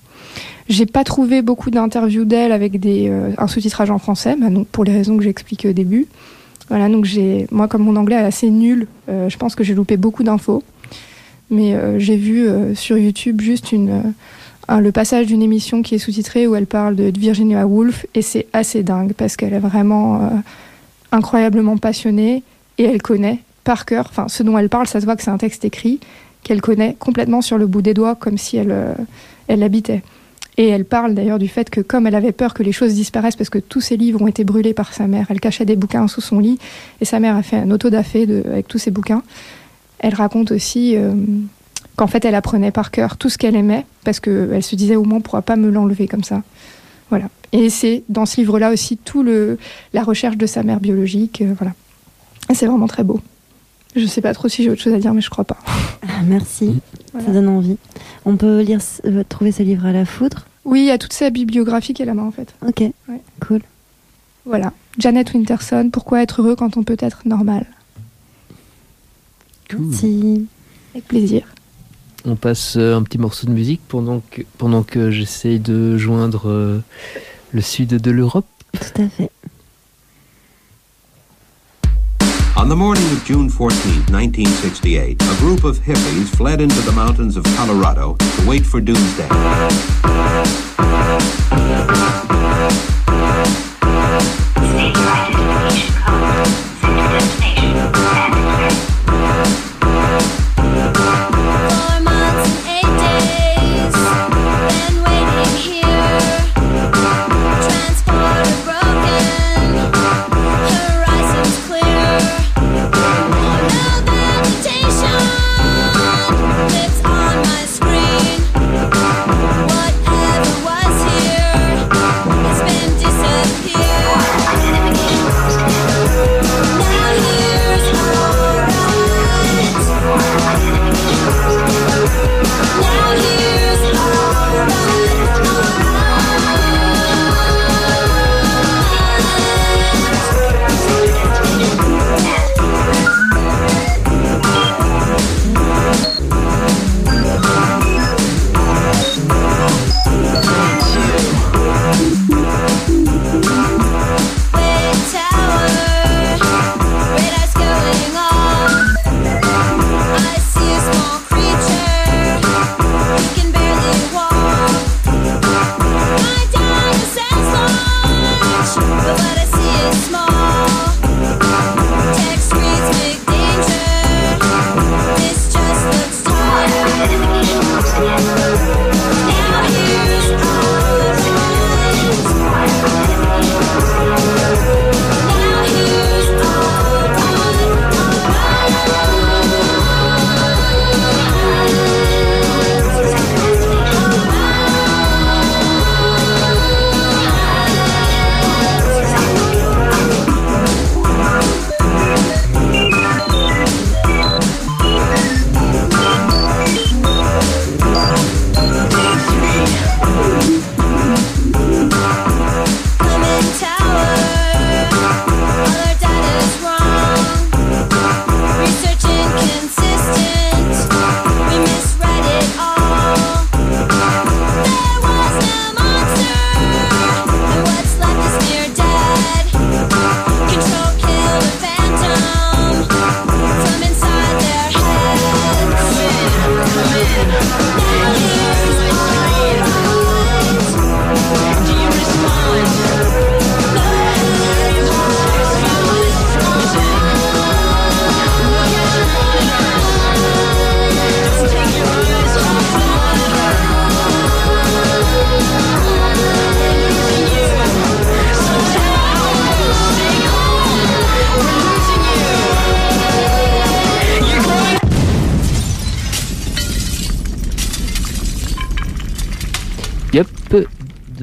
J'ai 0.70 0.86
pas 0.86 1.04
trouvé 1.04 1.42
beaucoup 1.42 1.72
d'interviews 1.72 2.26
d'elle 2.26 2.52
avec 2.52 2.80
des, 2.80 3.08
euh, 3.10 3.32
un 3.38 3.48
sous-titrage 3.48 3.90
en 3.90 4.00
français, 4.00 4.36
bah, 4.40 4.50
donc 4.50 4.68
pour 4.68 4.84
les 4.84 4.92
raisons 4.92 5.18
que 5.18 5.24
j'ai 5.24 5.30
expliquées 5.30 5.70
au 5.70 5.74
début. 5.74 6.08
Voilà, 6.70 6.90
donc 6.90 7.06
j'ai, 7.06 7.48
moi, 7.52 7.68
comme 7.70 7.84
mon 7.84 7.96
anglais 7.96 8.16
est 8.16 8.20
assez 8.26 8.50
nul, 8.50 8.88
euh, 9.08 9.30
je 9.30 9.38
pense 9.38 9.56
que 9.56 9.64
j'ai 9.64 9.74
loupé 9.74 9.96
beaucoup 9.96 10.24
d'infos. 10.24 10.64
Mais 11.50 11.74
euh, 11.74 11.98
j'ai 11.98 12.18
vu 12.18 12.46
euh, 12.46 12.76
sur 12.76 12.98
YouTube 12.98 13.40
juste 13.40 13.72
une, 13.72 13.90
euh, 13.90 14.02
un- 14.68 14.82
le 14.82 14.92
passage 14.92 15.28
d'une 15.28 15.42
émission 15.42 15.82
qui 15.82 15.96
est 15.96 16.00
sous-titrée 16.00 16.46
où 16.46 16.56
elle 16.56 16.66
parle 16.66 16.98
de, 16.98 17.10
Virginia 17.18 17.66
Woolf 17.66 18.06
et 18.14 18.22
c'est 18.22 18.48
assez 18.52 18.84
dingue 18.84 19.14
parce 19.14 19.38
qu'elle 19.38 19.54
est 19.54 19.60
vraiment 19.60 20.16
euh, 20.16 20.28
incroyablement 21.14 21.78
passionnée 21.78 22.44
et 22.78 22.84
elle 22.84 23.02
connaît 23.02 23.40
par 23.64 23.86
cœur, 23.86 24.08
enfin 24.10 24.28
ce 24.28 24.44
dont 24.44 24.58
elle 24.58 24.68
parle, 24.70 24.88
ça 24.88 25.00
se 25.00 25.06
voit 25.06 25.16
que 25.16 25.24
c'est 25.24 25.32
un 25.32 25.38
texte 25.38 25.64
écrit 25.64 26.02
qu'elle 26.48 26.62
connaît 26.62 26.96
complètement 26.98 27.42
sur 27.42 27.58
le 27.58 27.68
bout 27.68 27.82
des 27.82 27.94
doigts 27.94 28.16
comme 28.16 28.38
si 28.38 28.56
elle, 28.56 28.72
euh, 28.72 28.94
elle 29.50 29.60
l'habitait. 29.60 30.02
Et 30.56 30.70
elle 30.70 30.86
parle 30.86 31.14
d'ailleurs 31.14 31.40
du 31.40 31.50
fait 31.50 31.70
que 31.70 31.82
comme 31.82 32.08
elle 32.08 32.16
avait 32.16 32.32
peur 32.32 32.54
que 32.54 32.64
les 32.64 32.72
choses 32.72 32.94
disparaissent 32.94 33.36
parce 33.36 33.50
que 33.50 33.60
tous 33.60 33.82
ses 33.82 33.98
livres 33.98 34.22
ont 34.22 34.28
été 34.28 34.46
brûlés 34.46 34.74
par 34.74 34.94
sa 34.94 35.08
mère, 35.08 35.28
elle 35.30 35.42
cachait 35.42 35.66
des 35.66 35.76
bouquins 35.76 36.08
sous 36.08 36.22
son 36.22 36.40
lit 36.40 36.58
et 37.02 37.06
sa 37.06 37.20
mère 37.20 37.36
a 37.36 37.44
fait 37.44 37.58
un 37.58 37.70
autodafé 37.70 38.26
de, 38.26 38.44
avec 38.48 38.66
tous 38.66 38.78
ses 38.78 38.92
bouquins. 38.92 39.24
Elle 40.00 40.16
raconte 40.16 40.52
aussi 40.52 40.96
euh, 40.96 41.12
qu'en 41.98 42.08
fait 42.08 42.24
elle 42.24 42.36
apprenait 42.36 42.72
par 42.72 42.92
cœur 42.92 43.18
tout 43.18 43.28
ce 43.28 43.38
qu'elle 43.38 43.58
aimait 43.58 43.86
parce 44.06 44.22
qu'elle 44.22 44.64
se 44.64 44.78
disait 44.78 44.96
au 44.96 45.04
moins 45.04 45.18
on 45.18 45.20
ne 45.20 45.24
pourra 45.24 45.42
pas 45.42 45.58
me 45.58 45.70
l'enlever 45.70 46.08
comme 46.08 46.24
ça. 46.24 46.44
Voilà. 47.10 47.26
Et 47.52 47.70
c'est 47.70 48.04
dans 48.08 48.26
ce 48.26 48.38
livre-là 48.38 48.72
aussi 48.72 48.96
tout 48.96 49.22
le 49.22 49.58
la 49.92 50.02
recherche 50.02 50.38
de 50.38 50.46
sa 50.46 50.64
mère 50.64 50.80
biologique. 50.80 51.42
euh, 51.42 51.54
voilà. 51.60 51.74
C'est 52.54 52.68
vraiment 52.68 52.88
très 52.88 53.04
beau. 53.04 53.20
Je 53.98 54.06
sais 54.06 54.22
pas 54.22 54.34
trop 54.34 54.48
si 54.48 54.64
j'ai 54.64 54.70
autre 54.70 54.82
chose 54.82 54.94
à 54.94 55.00
dire, 55.00 55.14
mais 55.14 55.22
je 55.22 55.30
crois 55.30 55.44
pas. 55.44 55.58
Merci, 56.26 56.80
Voilà. 57.14 57.28
ça 57.28 57.34
donne 57.34 57.48
envie. 57.50 57.78
On 58.26 58.36
peut 58.38 58.62
lire, 58.62 58.80
euh, 59.06 59.24
trouver 59.28 59.52
ce 59.52 59.64
livre 59.64 59.86
à 59.86 59.92
la 59.92 60.06
foudre 60.06 60.46
Oui, 60.66 60.82
il 60.82 60.86
y 60.86 60.92
a 60.92 60.98
toute 60.98 61.14
sa 61.14 61.30
bibliographie 61.30 61.94
qui 61.94 62.02
est 62.02 62.06
là-bas 62.06 62.24
en 62.24 62.32
fait. 62.32 62.54
Ok, 62.66 62.82
Ouais. 62.82 63.22
cool. 63.40 63.62
Voilà. 64.46 64.74
Janet 64.98 65.34
Winterson, 65.34 65.90
pourquoi 65.92 66.22
être 66.24 66.42
heureux 66.42 66.56
quand 66.56 66.78
on 66.78 66.84
peut 66.84 66.98
être 67.00 67.22
normal? 67.26 67.66
Merci. 69.78 70.48
Avec 70.94 71.08
plaisir. 71.08 71.44
On 72.26 72.36
passe 72.36 72.76
euh, 72.78 72.96
un 72.96 73.04
petit 73.04 73.18
morceau 73.18 73.48
de 73.48 73.52
musique 73.52 73.82
pendant 73.88 74.22
que, 74.32 74.42
pendant 74.58 74.84
que 74.84 75.12
j'essaye 75.12 75.60
de 75.60 75.98
joindre 75.98 76.50
euh, 76.50 76.80
le 77.52 77.62
sud 77.62 77.90
de 77.90 78.12
l'Europe. 78.12 78.48
Tout 78.74 79.02
à 79.02 79.08
fait. 79.10 79.30
On 82.58 82.70
the 82.70 82.76
morning 82.76 83.06
of 83.12 83.24
June 83.24 83.50
14, 83.52 83.78
1968, 84.12 85.22
a 85.22 85.36
group 85.38 85.64
of 85.64 85.78
hippies 85.78 86.36
fled 86.36 86.60
into 86.60 86.82
the 86.82 86.92
mountains 86.92 87.38
of 87.38 87.44
Colorado 87.56 88.16
to 88.16 88.48
wait 88.48 88.66
for 88.66 88.82
doomsday. 88.82 89.28
State 94.48 95.57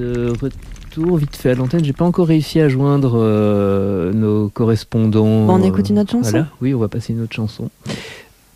de 0.05 0.33
retour 0.41 1.17
vite 1.17 1.37
fait 1.37 1.51
à 1.51 1.55
l'antenne. 1.55 1.85
J'ai 1.85 1.93
pas 1.93 2.05
encore 2.05 2.29
réussi 2.29 2.61
à 2.61 2.69
joindre 2.69 3.15
euh, 3.17 4.13
nos 4.13 4.49
correspondants. 4.49 5.47
Bon, 5.47 5.55
on 5.55 5.63
écoute 5.63 5.89
une 5.89 5.99
autre 5.99 6.13
chanson 6.13 6.31
voilà. 6.31 6.49
Oui, 6.61 6.75
on 6.75 6.79
va 6.79 6.89
passer 6.89 7.13
une 7.13 7.23
autre 7.23 7.35
chanson. 7.35 7.71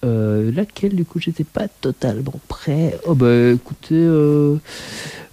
Euh, 0.05 0.53
laquelle 0.55 0.95
du 0.95 1.05
coup 1.05 1.19
j'étais 1.19 1.45
pas 1.45 1.67
totalement 1.81 2.35
prêt. 2.47 2.97
Oh 3.07 3.15
bah 3.15 3.51
écoutez, 3.51 3.97
euh, 3.97 4.57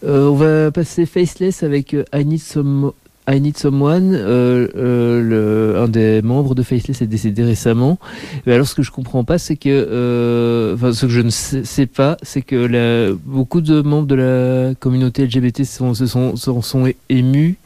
on 0.03 0.33
va 0.33 0.71
passer 0.71 1.05
Faceless 1.05 1.61
avec 1.63 1.95
Need 2.13 2.39
Some 2.39 2.91
I 3.29 3.41
Need 3.41 3.57
Someone. 3.57 4.13
Euh, 4.13 4.67
euh, 4.75 5.21
le, 5.21 5.79
un 5.79 5.87
des 5.87 6.21
membres 6.21 6.55
de 6.55 6.63
Faceless 6.63 7.01
est 7.01 7.07
décédé 7.07 7.43
récemment. 7.43 7.97
Mais 8.45 8.53
alors 8.53 8.67
ce 8.67 8.75
que 8.75 8.83
je 8.83 8.91
comprends 8.91 9.23
pas, 9.23 9.37
c'est 9.37 9.55
que, 9.55 9.69
euh, 9.69 10.75
enfin 10.75 10.93
ce 10.93 11.05
que 11.05 11.11
je 11.11 11.21
ne 11.21 11.29
sais, 11.29 11.85
pas, 11.87 12.17
c'est 12.21 12.41
que 12.41 12.55
la, 12.55 13.13
beaucoup 13.25 13.61
de 13.61 13.81
membres 13.81 14.07
de 14.07 14.15
la 14.15 14.75
communauté 14.75 15.25
LGBT 15.25 15.63
sont, 15.63 15.93
se 15.93 16.05
sont, 16.05 16.35
sont, 16.35 16.61
émus. 17.09 17.57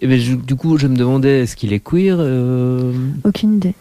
Et 0.00 0.18
je- 0.18 0.34
du 0.36 0.56
coup, 0.56 0.76
je 0.78 0.86
me 0.88 0.96
demandais, 0.96 1.40
est-ce 1.40 1.56
qu'il 1.56 1.72
est 1.72 1.80
queer 1.80 2.16
euh, 2.20 2.92
Aucune 3.24 3.54
idée. 3.54 3.74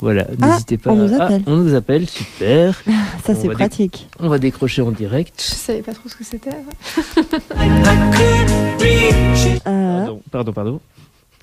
Voilà, 0.00 0.26
Ah, 0.42 0.46
n'hésitez 0.48 0.76
pas. 0.78 0.90
on 0.90 0.96
nous 0.96 1.14
Ah, 1.18 1.24
appelle. 1.24 1.42
on 1.46 1.56
nous 1.56 1.74
appelle, 1.74 2.08
super. 2.08 2.74
Ça, 3.24 3.32
On 3.32 3.34
c'est 3.40 3.48
pratique. 3.48 4.08
On 4.20 4.28
va 4.28 4.38
décrocher 4.38 4.82
en 4.82 4.90
direct. 4.90 5.40
Je 5.40 5.54
savais 5.54 5.82
pas 5.82 5.92
trop 5.94 6.08
ce 6.08 6.16
que 6.16 6.24
c'était. 6.24 6.50
Euh, 9.66 9.98
Pardon, 10.04 10.22
pardon, 10.30 10.52
pardon. 10.52 10.80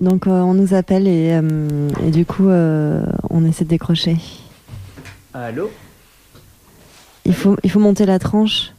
donc, 0.00 0.26
euh, 0.26 0.30
on 0.30 0.54
nous 0.54 0.74
appelle 0.74 1.06
et, 1.06 1.32
euh, 1.32 1.88
et 2.04 2.10
du 2.10 2.24
coup, 2.26 2.48
euh, 2.48 3.02
on 3.30 3.44
essaie 3.44 3.64
de 3.64 3.70
décrocher. 3.70 4.16
Allô? 5.34 5.70
Il 7.24 7.34
faut, 7.34 7.56
il 7.62 7.70
faut 7.70 7.80
monter 7.80 8.06
la 8.06 8.18
tranche. 8.18 8.72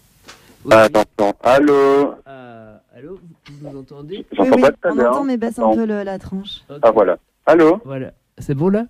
Attention, 0.69 1.33
allô? 1.43 2.13
Euh, 2.27 2.75
Allô, 2.95 3.19
vous 3.61 3.69
nous 3.69 3.79
entendez? 3.79 4.25
J'entends 4.31 4.55
oui, 4.55 4.61
pas 4.61 4.67
oui, 4.69 4.73
très 4.81 4.91
on 4.91 4.95
bien. 4.95 5.09
entend, 5.11 5.23
mais 5.23 5.37
baisse 5.37 5.59
un 5.59 5.73
peu 5.75 5.85
le- 5.85 6.03
la 6.03 6.17
tranche. 6.19 6.61
Ah 6.81 6.91
voilà. 6.91 7.17
Allô? 7.45 7.79
Voilà. 7.85 8.11
C'est 8.39 8.55
bon 8.55 8.69
là? 8.69 8.85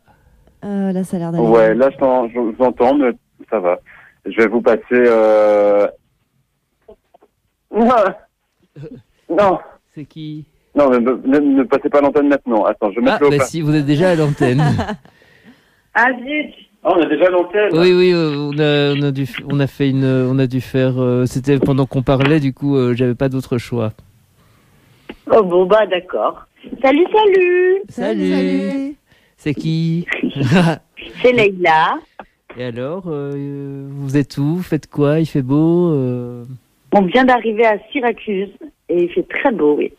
Euh, 0.68 0.92
là, 0.92 1.04
ça 1.04 1.16
a 1.18 1.20
l'air 1.20 1.32
d'aller. 1.32 1.48
Ouais, 1.48 1.74
là 1.74 1.90
je 1.90 1.98
t'en- 1.98 2.28
je 2.30 2.38
vous 2.40 2.56
entends, 2.60 2.96
mais 2.98 3.12
ça 3.50 3.60
va. 3.60 3.80
Je 4.26 4.36
vais 4.42 4.48
vous 4.48 4.62
passer... 4.62 4.82
Euh... 4.92 5.88
Non, 7.72 7.96
non, 9.30 9.60
C'est 9.94 10.06
qui 10.06 10.46
non 10.76 10.90
ne, 10.92 10.98
ne, 11.00 11.40
ne 11.40 11.64
passez 11.64 11.90
pas 11.90 12.02
l'antenne 12.02 12.28
maintenant. 12.30 12.64
Attends, 12.66 12.92
je 12.92 13.00
vais 13.00 13.08
Ah, 13.08 13.12
mettre 13.12 13.24
le 13.24 13.30
bah 13.30 13.36
haut-parleur. 13.36 13.48
si, 13.48 13.62
vous 13.62 13.76
êtes 13.76 13.86
déjà 13.86 14.10
à 14.12 14.16
l'antenne. 14.16 14.62
Ah 16.00 16.06
zut 16.14 16.54
Ah, 16.84 16.94
on 16.96 17.02
a 17.02 17.06
déjà 17.08 17.30
l'antenne 17.30 17.70
oui, 17.74 17.92
oui, 17.94 18.12
euh, 18.14 18.36
on 18.38 18.60
a, 18.60 18.94
on 18.96 19.02
a 19.08 19.12
dû, 19.12 19.26
on 19.52 19.60
a 19.60 19.66
fait 19.68 19.90
une, 19.90 20.06
on 20.06 20.38
a 20.38 20.46
dû 20.48 20.62
faire. 20.62 20.94
euh, 21.02 21.26
C'était 21.26 21.58
pendant 21.60 21.88
qu'on 21.88 22.04
parlait, 22.04 22.40
du 22.40 22.54
coup, 22.54 22.76
euh, 22.78 22.94
j'avais 22.96 23.16
pas 23.16 23.30
d'autre 23.30 23.58
choix. 23.58 23.92
Oh 25.32 25.42
bon 25.44 25.66
bah 25.66 25.86
d'accord. 25.88 26.46
Salut, 26.82 27.06
salut 27.12 27.82
Salut. 27.90 28.96
C'est 29.38 29.54
qui 29.54 30.06
C'est 31.22 31.32
Leïla. 31.32 32.00
Et 32.58 32.64
alors, 32.66 33.04
euh, 33.08 33.88
vous 33.92 34.18
êtes 34.18 34.38
où? 34.38 34.56
Vous 34.56 34.64
Faites 34.64 34.90
quoi? 34.90 35.20
Il 35.20 35.26
fait 35.28 35.42
beau 35.44 35.92
euh, 35.94 36.44
On 36.94 37.02
vient 37.04 37.24
d'arriver 37.24 37.66
à 37.66 37.78
Syracuse 37.92 38.50
et 38.90 39.04
il 39.04 39.10
fait 39.10 39.28
très 39.30 39.52
beau, 39.52 39.76
oui. 39.78 39.94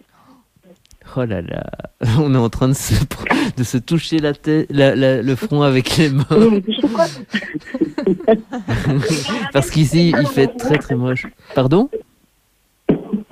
Oh 1.17 1.25
là 1.25 1.41
là, 1.41 1.63
on 2.19 2.35
est 2.35 2.39
en 2.39 2.51
train 2.51 2.69
de 2.69 2.75
se, 2.75 2.93
de 3.57 3.63
se 3.63 3.79
toucher 3.79 4.19
la 4.19 4.35
tête, 4.35 4.67
la, 4.71 4.95
la- 4.95 5.23
le 5.23 5.35
front 5.37 5.63
avec 5.63 5.97
les 5.97 6.11
mains. 6.11 6.25
Parce 9.53 9.71
qu'ici, 9.71 10.13
il 10.19 10.27
fait 10.27 10.49
très 10.49 10.77
très 10.79 10.95
moche. 10.97 11.27
Pardon? 11.55 11.89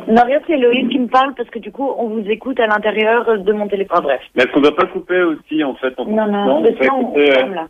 Non, 0.08 0.22
rien, 0.24 0.40
c'est 0.46 0.56
Loïs 0.56 0.88
qui 0.88 0.98
me 0.98 1.08
parle 1.08 1.34
parce 1.34 1.48
que 1.50 1.58
du 1.58 1.72
coup, 1.72 1.90
on 1.98 2.08
vous 2.08 2.24
écoute 2.28 2.58
à 2.60 2.66
l'intérieur 2.66 3.38
de 3.38 3.52
mon 3.52 3.66
téléphone. 3.68 4.02
Bref. 4.02 4.20
Mais 4.34 4.44
est-ce 4.44 4.52
qu'on 4.52 4.60
doit 4.60 4.74
pas 4.76 4.86
couper 4.86 5.20
aussi, 5.22 5.62
en 5.64 5.74
fait 5.74 5.92
en 5.98 6.04
Non, 6.06 6.26
non, 6.26 6.56
on 6.56 6.60
mais 6.62 6.72
peut 6.72 6.84
ça, 6.84 6.94
on 6.94 7.14
ferme, 7.14 7.54
là. 7.54 7.66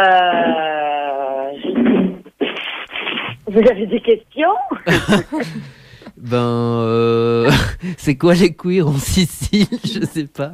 Vous 3.46 3.60
avez 3.70 3.86
des 3.86 4.00
questions? 4.00 4.54
Ben, 6.16 6.36
euh, 6.36 7.50
c'est 7.96 8.16
quoi 8.16 8.34
les 8.34 8.54
queers 8.54 8.86
en 8.86 8.92
Sicile? 8.92 9.66
Je 9.84 10.04
sais 10.06 10.28
pas. 10.28 10.52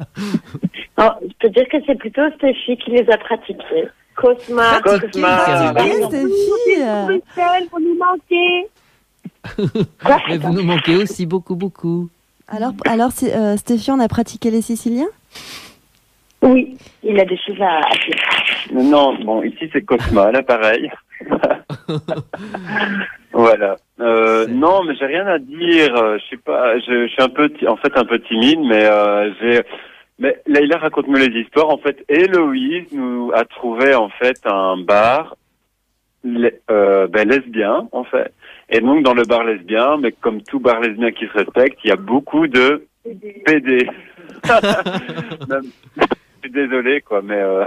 Non, 0.97 1.11
Je 1.21 1.33
peux 1.39 1.49
dire 1.49 1.67
que 1.71 1.77
c'est 1.85 1.97
plutôt 1.97 2.21
Stéphie 2.37 2.75
qui 2.77 2.91
les 2.91 3.07
a 3.11 3.17
pratiqués. 3.17 3.87
Cosma. 4.15 4.81
Cosma. 4.83 5.37
Stéphie 6.07 6.81
Bruxelles, 7.05 7.67
vous 7.71 7.79
nous 7.79 7.97
manquez. 7.97 8.67
Mais 10.27 10.37
vous 10.37 10.53
nous 10.53 10.63
manquez 10.63 10.95
aussi 10.97 11.25
beaucoup, 11.25 11.55
beaucoup. 11.55 12.09
Alors, 12.47 12.71
alors 12.85 13.11
si- 13.11 13.29
euh, 13.31 13.57
Stéphie, 13.57 13.91
on 13.91 13.99
a 13.99 14.07
pratiqué 14.07 14.49
les 14.51 14.61
Siciliens? 14.61 15.07
Oui, 16.41 16.77
il 17.03 17.19
a 17.19 17.25
des 17.25 17.37
choses 17.37 17.61
à. 17.61 17.81
Non, 18.73 19.13
bon, 19.23 19.43
ici 19.43 19.69
c'est 19.73 19.81
Cosma, 19.83 20.31
là 20.31 20.41
pareil. 20.41 20.89
voilà. 23.33 23.75
Euh, 23.99 24.47
non, 24.47 24.83
mais 24.83 24.95
j'ai 24.95 25.05
rien 25.05 25.27
à 25.27 25.37
dire. 25.39 25.95
euh, 25.95 26.17
Je 26.17 26.29
sais 26.29 26.37
pas. 26.41 26.77
Je, 26.79 27.07
je 27.07 27.11
suis 27.11 27.21
un 27.21 27.29
peu, 27.29 27.51
en 27.67 27.75
fait, 27.77 27.91
un 27.97 28.05
peu 28.05 28.19
timide, 28.19 28.61
mais 28.61 28.85
euh, 28.85 29.31
j'ai. 29.41 29.61
Mais 30.17 30.37
Leïla 30.47 30.77
raconte-moi 30.77 31.19
les 31.19 31.39
histoires. 31.41 31.69
En 31.69 31.77
fait, 31.77 32.03
Héloïse 32.09 32.87
nous 32.91 33.31
a 33.33 33.45
trouvé 33.45 33.95
en 33.95 34.09
fait 34.09 34.37
un 34.45 34.77
bar 34.77 35.35
le- 36.23 36.59
euh, 36.71 37.07
ben, 37.07 37.27
lesbien, 37.29 37.87
en 37.91 38.03
fait. 38.03 38.33
Et 38.71 38.81
donc 38.81 39.03
dans 39.03 39.13
le 39.13 39.23
bar 39.23 39.43
lesbien, 39.43 39.97
mais 39.97 40.11
comme 40.11 40.41
tout 40.43 40.59
bar 40.59 40.79
lesbien 40.79 41.11
qui 41.11 41.25
se 41.27 41.33
respecte, 41.33 41.79
il 41.83 41.89
y 41.89 41.91
a 41.91 41.95
beaucoup 41.95 42.47
de 42.47 42.85
PD. 43.45 43.89
Désolé, 46.47 47.01
quoi, 47.01 47.21
mais 47.21 47.35
euh... 47.35 47.65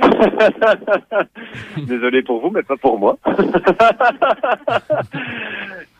désolé 1.76 2.22
pour 2.22 2.40
vous, 2.40 2.50
mais 2.50 2.62
pas 2.62 2.76
pour 2.76 2.98
moi. 2.98 3.18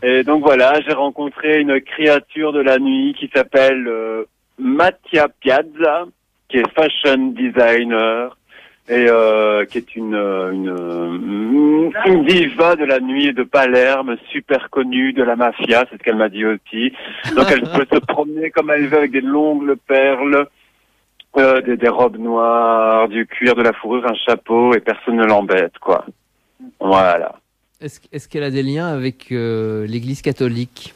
Et 0.03 0.23
donc 0.23 0.43
voilà, 0.43 0.81
j'ai 0.83 0.93
rencontré 0.93 1.61
une 1.61 1.81
créature 1.81 2.53
de 2.53 2.61
la 2.61 2.79
nuit 2.79 3.15
qui 3.19 3.29
s'appelle 3.35 3.89
euh, 3.89 4.25
Mattia 4.59 5.29
Piazza, 5.41 6.07
qui 6.49 6.59
est 6.59 6.71
fashion 6.75 7.33
designer 7.33 8.37
et 8.89 9.07
euh, 9.09 9.65
qui 9.65 9.79
est 9.79 9.97
une, 9.97 10.15
euh, 10.15 10.53
une, 10.53 10.69
euh, 10.69 11.91
une 12.07 12.25
diva 12.25 12.77
de 12.77 12.85
la 12.85 13.01
nuit 13.01 13.33
de 13.33 13.43
Palerme, 13.43 14.17
super 14.31 14.71
connue 14.71 15.13
de 15.13 15.23
la 15.23 15.35
mafia, 15.35 15.85
c'est 15.91 15.99
ce 15.99 16.03
qu'elle 16.03 16.17
m'a 16.17 16.29
dit 16.29 16.45
aussi. 16.45 16.93
Donc 17.35 17.47
elle 17.51 17.63
peut 17.63 17.87
se 17.93 17.99
promener 17.99 18.51
comme 18.51 18.71
elle 18.71 18.87
veut 18.87 18.99
avec 18.99 19.11
des 19.11 19.21
longues 19.21 19.75
perles, 19.89 20.47
euh, 21.37 21.61
des, 21.63 21.77
des 21.77 21.89
robes 21.89 22.19
noires, 22.19 23.09
du 23.09 23.27
cuir, 23.27 23.55
de 23.57 23.63
la 23.63 23.73
fourrure, 23.73 24.07
un 24.09 24.15
chapeau 24.15 24.75
et 24.75 24.81
personne 24.81 25.17
ne 25.17 25.25
l'embête, 25.25 25.79
quoi. 25.81 26.07
Voilà. 26.81 27.37
Est-ce 27.81 28.01
est-ce 28.13 28.29
qu'elle 28.29 28.45
a 28.45 28.51
des 28.51 28.63
liens 28.63 28.87
avec 28.87 29.33
euh, 29.33 29.87
l'Église 29.87 30.23
catholique? 30.23 30.95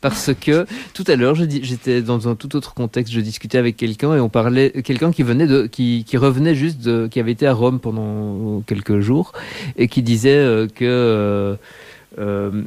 Parce 0.00 0.32
que 0.34 0.66
tout 0.94 1.04
à 1.06 1.16
l'heure, 1.16 1.34
j'étais 1.34 2.02
dans 2.02 2.28
un 2.28 2.34
tout 2.34 2.56
autre 2.56 2.74
contexte. 2.74 3.12
Je 3.12 3.20
discutais 3.20 3.58
avec 3.58 3.76
quelqu'un 3.76 4.14
et 4.14 4.20
on 4.20 4.28
parlait 4.28 4.70
quelqu'un 4.82 5.12
qui 5.12 5.22
venait 5.22 5.46
de, 5.46 5.66
qui, 5.66 6.04
revenait 6.14 6.54
juste 6.54 6.80
de, 6.80 7.06
qui 7.06 7.20
avait 7.20 7.32
été 7.32 7.46
à 7.46 7.52
Rome 7.52 7.80
pendant 7.80 8.60
quelques 8.66 9.00
jours 9.00 9.32
et 9.76 9.88
qui 9.88 10.02
disait 10.02 10.36
euh, 10.36 10.66
que 10.66 10.84
euh, 10.84 11.56
euh, 12.18 12.62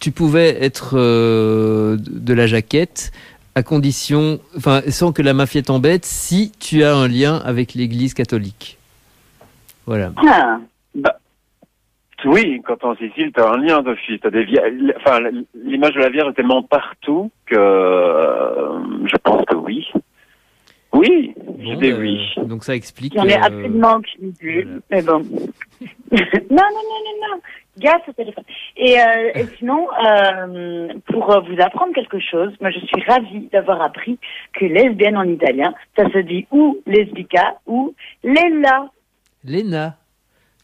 tu 0.00 0.12
pouvais 0.12 0.62
être 0.62 0.96
de 0.96 2.34
la 2.34 2.46
jaquette 2.46 3.12
à 3.54 3.62
condition, 3.64 4.38
enfin, 4.56 4.82
sans 4.88 5.12
que 5.12 5.20
la 5.20 5.34
mafia 5.34 5.62
t'embête, 5.62 6.04
si 6.04 6.52
tu 6.60 6.84
as 6.84 6.94
un 6.94 7.08
lien 7.08 7.38
avec 7.38 7.74
l'Église 7.74 8.14
catholique. 8.14 8.78
Voilà. 9.86 10.12
Ah. 10.16 10.60
Bah, 10.94 11.18
oui, 12.24 12.60
quand 12.64 12.82
en 12.84 12.94
Sicile, 12.96 13.30
t'as 13.32 13.52
un 13.52 13.58
lien 13.58 13.82
d'office. 13.82 14.20
T'as 14.20 14.30
des 14.30 14.44
vie- 14.44 14.58
enfin, 14.96 15.20
l'image 15.54 15.94
de 15.94 16.00
la 16.00 16.08
Vierge 16.10 16.30
est 16.30 16.34
tellement 16.34 16.62
partout 16.62 17.30
que 17.46 17.54
euh, 17.56 18.78
je 19.06 19.16
pense 19.18 19.44
que 19.44 19.54
oui. 19.56 19.86
Oui, 20.92 21.34
je 21.60 21.74
dis 21.74 21.90
euh, 21.92 21.98
oui. 22.00 22.32
Donc 22.46 22.64
ça 22.64 22.74
explique. 22.74 23.14
J'en 23.14 23.24
ai 23.24 23.34
euh, 23.34 23.42
absolument 23.42 23.96
aucune 23.96 24.28
idée, 24.28 24.66
mais 24.90 25.02
bon. 25.02 25.18
non, 25.20 25.36
non, 26.10 26.16
non, 26.50 27.00
non, 27.04 27.28
non. 27.30 27.40
Gars, 27.78 28.00
au 28.08 28.12
téléphone. 28.12 28.42
Et, 28.76 28.98
euh, 28.98 29.30
et 29.36 29.44
sinon, 29.58 29.86
euh, 30.04 30.88
pour 31.12 31.26
vous 31.46 31.60
apprendre 31.60 31.92
quelque 31.94 32.18
chose, 32.18 32.52
moi 32.60 32.70
je 32.70 32.80
suis 32.80 33.02
ravie 33.06 33.48
d'avoir 33.52 33.80
appris 33.82 34.18
que 34.54 34.64
lesbienne 34.64 35.16
en 35.16 35.22
italien, 35.22 35.72
ça 35.96 36.10
se 36.10 36.18
dit 36.18 36.46
ou 36.50 36.78
lesbica 36.86 37.58
ou 37.66 37.94
lella. 38.24 38.88
Léna. 39.44 39.94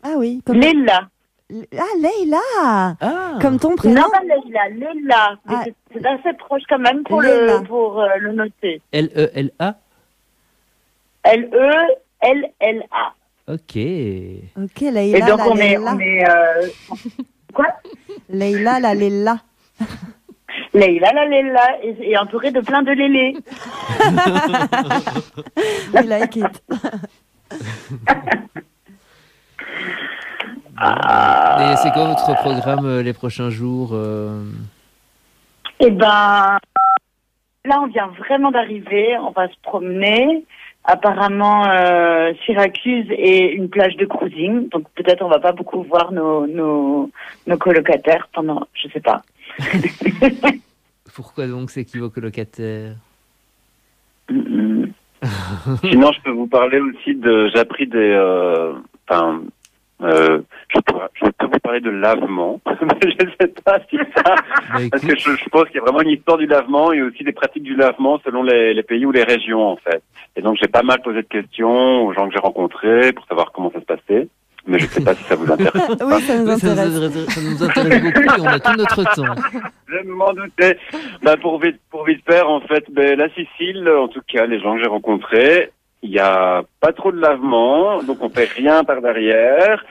Ah 0.03 0.15
oui. 0.19 0.43
Comme... 0.45 0.59
Lella. 0.59 1.09
Ah, 1.53 1.95
Leïla 2.01 2.39
Ah. 3.01 3.39
Comme 3.41 3.59
ton 3.59 3.77
prénom 3.77 3.97
Non, 4.01 4.09
pas 4.11 4.21
Leila, 4.23 4.69
Lella. 4.71 5.37
Mais 5.47 5.55
Ah. 5.57 5.65
c'est- 5.93 6.07
assez 6.07 6.33
proche 6.39 6.63
quand 6.69 6.79
même 6.79 7.03
pour, 7.05 7.21
Leila. 7.23 7.59
le, 7.59 7.65
pour 7.65 8.01
euh, 8.01 8.17
le 8.19 8.33
noter. 8.33 8.81
L-E-L-A 8.93 9.75
L-E-L-L-A. 11.25 13.15
Ok. 13.47 13.77
Ok, 14.57 14.81
Leïla. 14.81 15.19
Et 15.19 15.21
donc 15.21 15.39
la 15.39 15.49
on 15.49 15.57
est, 15.57 15.77
Leïla. 15.77 15.93
on 15.95 15.99
est 16.01 16.29
euh, 16.29 16.67
quoi? 17.53 17.67
Leïla, 18.31 18.81
la 18.81 18.95
Leila. 18.95 19.37
Leïla, 20.73 21.13
la 21.13 21.25
Leila, 21.27 21.79
et, 21.83 22.11
et 22.11 22.17
entourée 22.19 22.51
de 22.53 22.61
plein 22.61 22.83
de 22.83 22.93
lélés. 22.93 23.37
We 25.95 26.07
like 26.07 26.37
it. 26.37 26.63
Et 30.81 31.77
c'est 31.77 31.93
quoi 31.93 32.07
votre 32.09 32.35
programme 32.41 32.85
euh, 32.87 33.03
les 33.03 33.13
prochains 33.13 33.51
jours 33.51 33.91
euh 33.93 34.43
Eh 35.81 35.91
ben, 35.91 36.59
là, 37.65 37.81
on 37.81 37.87
vient 37.87 38.09
vraiment 38.19 38.51
d'arriver. 38.51 39.17
On 39.19 39.31
va 39.31 39.49
se 39.49 39.55
promener. 39.63 40.45
Apparemment, 40.85 41.67
euh, 41.69 42.33
Syracuse 42.45 43.07
est 43.11 43.47
une 43.53 43.71
plage 43.71 43.97
de 43.97 44.05
cruising. 44.05 44.69
Donc, 44.69 44.87
peut-être 44.95 45.23
on 45.23 45.29
va 45.29 45.39
pas 45.39 45.53
beaucoup 45.53 45.83
voir 45.85 46.13
nos, 46.13 46.47
nos, 46.47 47.11
nos 47.47 47.57
colocataires 47.57 48.29
pendant, 48.35 48.67
je 48.75 48.89
sais 48.89 49.01
pas. 49.01 49.23
Pourquoi 51.15 51.47
donc 51.47 51.71
c'est 51.71 51.85
qui 51.85 51.99
vos 51.99 52.11
colocataires? 52.11 52.97
Sinon, 54.29 56.13
je 56.13 56.21
peux 56.23 56.33
vous 56.33 56.49
parler 56.49 56.81
aussi 56.81 57.15
de. 57.15 57.49
J'ai 57.53 57.61
appris 57.61 57.87
des. 57.87 57.97
euh, 57.99 58.75
Enfin, 59.09 59.43
euh, 60.03 60.41
je, 60.75 60.81
pourrais- 60.81 61.09
je 61.15 61.27
peux 61.27 61.47
vous 61.47 61.59
parler 61.61 61.81
de 61.81 61.91
lavement. 61.91 62.61
Mais 62.83 63.11
je 63.11 63.25
ne 63.25 63.31
sais 63.41 63.49
pas 63.65 63.79
si 63.89 63.97
ça. 64.17 64.35
Parce 64.91 65.05
que 65.05 65.17
je, 65.17 65.31
je 65.37 65.49
pense 65.51 65.65
qu'il 65.67 65.77
y 65.77 65.79
a 65.79 65.83
vraiment 65.83 66.01
une 66.03 66.11
histoire 66.11 66.37
du 66.39 66.47
lavement 66.47 66.93
et 66.93 67.01
aussi 67.03 67.23
des 67.25 67.33
pratiques 67.33 67.63
du 67.63 67.77
lavement 67.77 68.21
selon 68.25 68.43
les, 68.43 68.75
les 68.75 68.83
pays 68.83 69.07
ou 69.07 69.13
les 69.13 69.23
régions, 69.25 69.63
en 69.67 69.77
fait. 69.77 70.03
Et 70.37 70.43
donc, 70.43 70.57
j'ai 70.61 70.69
pas 70.69 70.83
mal 70.83 71.01
posé 71.03 71.23
de 71.23 71.29
questions 71.29 72.05
aux 72.07 72.13
gens 72.13 72.27
que 72.29 72.33
j'ai 72.35 72.41
rencontrés 72.41 73.13
pour 73.13 73.25
savoir 73.27 73.53
comment 73.53 73.71
ça 73.73 73.81
se 73.81 73.85
passait. 73.87 74.29
Mais 74.67 74.79
je 74.79 74.85
ne 74.87 74.91
sais 74.91 75.05
pas 75.05 75.15
si 75.15 75.23
ça 75.25 75.37
vous 75.37 75.53
intéresse. 75.53 75.83
Oui, 76.01 76.21
ça 76.23 76.39
nous 76.39 76.49
intéresse. 76.51 77.29
ça 77.29 77.41
nous 77.43 77.63
intéresse 77.63 78.03
beaucoup 78.03 78.23
et 78.23 78.41
on 78.41 78.47
a 78.47 78.59
tout 78.59 78.73
notre 78.79 79.05
temps. 79.15 79.35
Je 79.89 80.09
m'en 80.09 80.33
doutais. 80.33 80.79
Bah, 81.23 81.37
pour 81.37 81.61
vite, 81.61 81.79
pour 81.91 82.05
vite 82.07 82.23
faire, 82.27 82.49
en 82.49 82.61
fait, 82.63 82.83
ben, 82.91 83.19
la 83.19 83.29
Sicile, 83.29 83.87
en 83.89 84.09
tout 84.09 84.23
cas, 84.27 84.47
les 84.47 84.59
gens 84.61 84.75
que 84.77 84.83
j'ai 84.83 84.89
rencontrés, 84.89 85.71
il 86.05 86.11
y 86.11 86.19
a 86.21 86.63
pas 86.81 86.93
trop 86.93 87.11
de 87.11 87.19
lavement, 87.19 88.03
donc 88.03 88.19
on 88.21 88.29
fait 88.29 88.49
rien 88.55 88.85
par 88.85 89.01
derrière. 89.01 89.83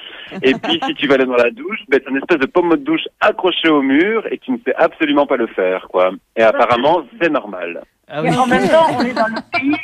Et 0.44 0.54
puis, 0.54 0.80
si 0.86 0.94
tu 0.94 1.08
vas 1.08 1.16
aller 1.16 1.26
dans 1.26 1.36
la 1.36 1.50
douche, 1.52 1.80
ben, 1.90 2.00
c'est 2.04 2.10
une 2.12 2.18
espèce 2.18 2.38
de 2.40 2.46
pommeau 2.46 2.76
de 2.76 2.84
douche 2.84 3.08
accroché 3.20 3.68
au 3.70 3.82
mur 3.82 4.26
et 4.32 4.38
tu 4.38 4.52
ne 4.52 4.58
sais 4.66 4.74
absolument 4.76 5.26
pas 5.26 5.38
le 5.38 5.48
faire, 5.48 5.88
quoi. 5.90 6.12
Et 6.36 6.44
apparemment, 6.44 7.02
c'est 7.20 7.30
normal. 7.30 7.82
Mais 8.22 8.38
en 8.38 8.46
même 8.46 8.68
temps, 8.70 8.86
on 8.98 9.02
est 9.04 9.14
dans 9.14 9.28
le 9.28 9.42
pays, 9.52 9.76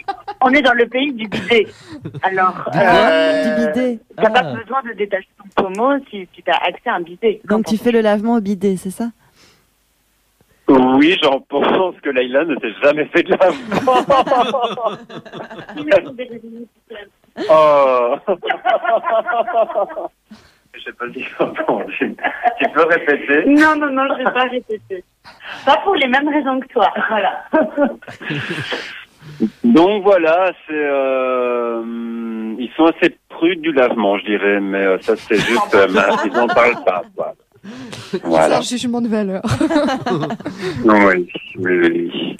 on 0.42 0.52
est 0.52 0.62
dans 0.62 0.74
le 0.74 0.86
pays 0.88 1.12
du 1.14 1.28
bidet. 1.28 1.66
Alors, 2.22 2.70
euh, 2.76 3.56
bidet. 3.68 4.00
t'as 4.18 4.30
pas 4.30 4.42
Ah. 4.44 4.54
besoin 4.56 4.82
de 4.84 4.94
détacher 4.98 5.28
ton 5.56 5.64
pommeau 5.64 5.98
si, 6.12 6.28
si 6.36 6.44
t'as 6.44 6.58
accès 6.58 6.90
à 6.90 6.96
un 6.96 7.02
bidet. 7.02 7.42
Donc 7.46 7.66
tu 7.66 7.78
fais 7.78 7.92
le 7.92 8.02
lavement 8.02 8.36
au 8.36 8.42
bidet, 8.42 8.76
c'est 8.78 8.92
ça? 8.92 9.06
Oui, 10.70 11.18
j'en 11.24 11.40
pense 11.42 11.96
que 12.02 12.12
Laïla 12.12 12.46
ne 12.46 12.56
s'est 12.60 12.74
jamais 12.84 13.06
fait 13.06 13.24
de 13.24 13.32
lavement. 13.32 14.06
oh. 17.50 18.16
Je 20.74 20.80
sais 20.84 20.94
pas 20.94 21.06
si 21.12 21.24
j'entends. 21.24 21.82
Tu 21.98 22.16
tu 22.60 22.70
peux 22.70 22.86
répéter 22.86 23.46
Non, 23.48 23.76
non, 23.76 23.90
non, 23.90 24.04
je 24.12 24.24
vais 24.24 24.32
pas 24.32 24.44
répéter. 24.44 25.04
Pas 25.66 25.78
pour 25.78 25.96
les 25.96 26.08
mêmes 26.08 26.30
raisons 26.30 26.60
que 26.60 26.68
toi, 26.68 26.94
voilà. 27.10 27.46
Donc 29.64 30.04
voilà, 30.04 30.52
c'est 30.68 30.74
euh, 30.74 31.82
ils 32.58 32.72
sont 32.76 32.86
assez 32.86 33.18
prudes 33.30 33.62
du 33.62 33.72
lavement, 33.72 34.18
je 34.20 34.26
dirais, 34.26 34.60
mais 34.60 34.86
euh, 34.86 35.00
ça 35.02 35.16
c'est 35.16 35.36
juste 35.36 35.76
euh, 35.76 35.88
ils 36.26 36.32
n'en 36.32 36.48
parlent 36.48 36.84
pas. 36.86 37.02
Quoi. 37.16 37.34
C'est 38.12 38.24
Voilà. 38.24 38.58
un 38.58 38.62
jugement 38.62 39.02
de 39.02 39.08
valeur. 39.08 39.42
Oui, 40.86 41.28
oui, 41.58 41.78
oui. 41.82 42.38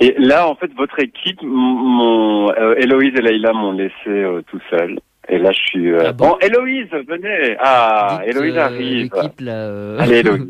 Et 0.00 0.14
là, 0.18 0.48
en 0.48 0.54
fait, 0.54 0.70
votre 0.76 0.98
équipe, 1.00 1.42
mon 1.42 2.50
euh, 2.52 2.74
Héloïse 2.78 3.14
et 3.16 3.20
Leïla 3.20 3.52
m'ont 3.52 3.72
laissé 3.72 3.92
euh, 4.08 4.42
tout 4.48 4.60
seul. 4.70 4.98
Et 5.28 5.38
là, 5.38 5.50
je 5.52 5.58
suis. 5.58 5.90
euh, 5.92 6.12
bon, 6.12 6.36
Héloïse, 6.40 6.88
venez. 7.08 7.56
Ah, 7.58 8.20
Dites, 8.24 8.30
Héloïse 8.36 8.56
euh, 8.56 8.60
arrive. 8.64 9.10
là, 9.40 9.52
euh. 9.52 9.98
Allez, 10.00 10.18
Héloïse. 10.18 10.46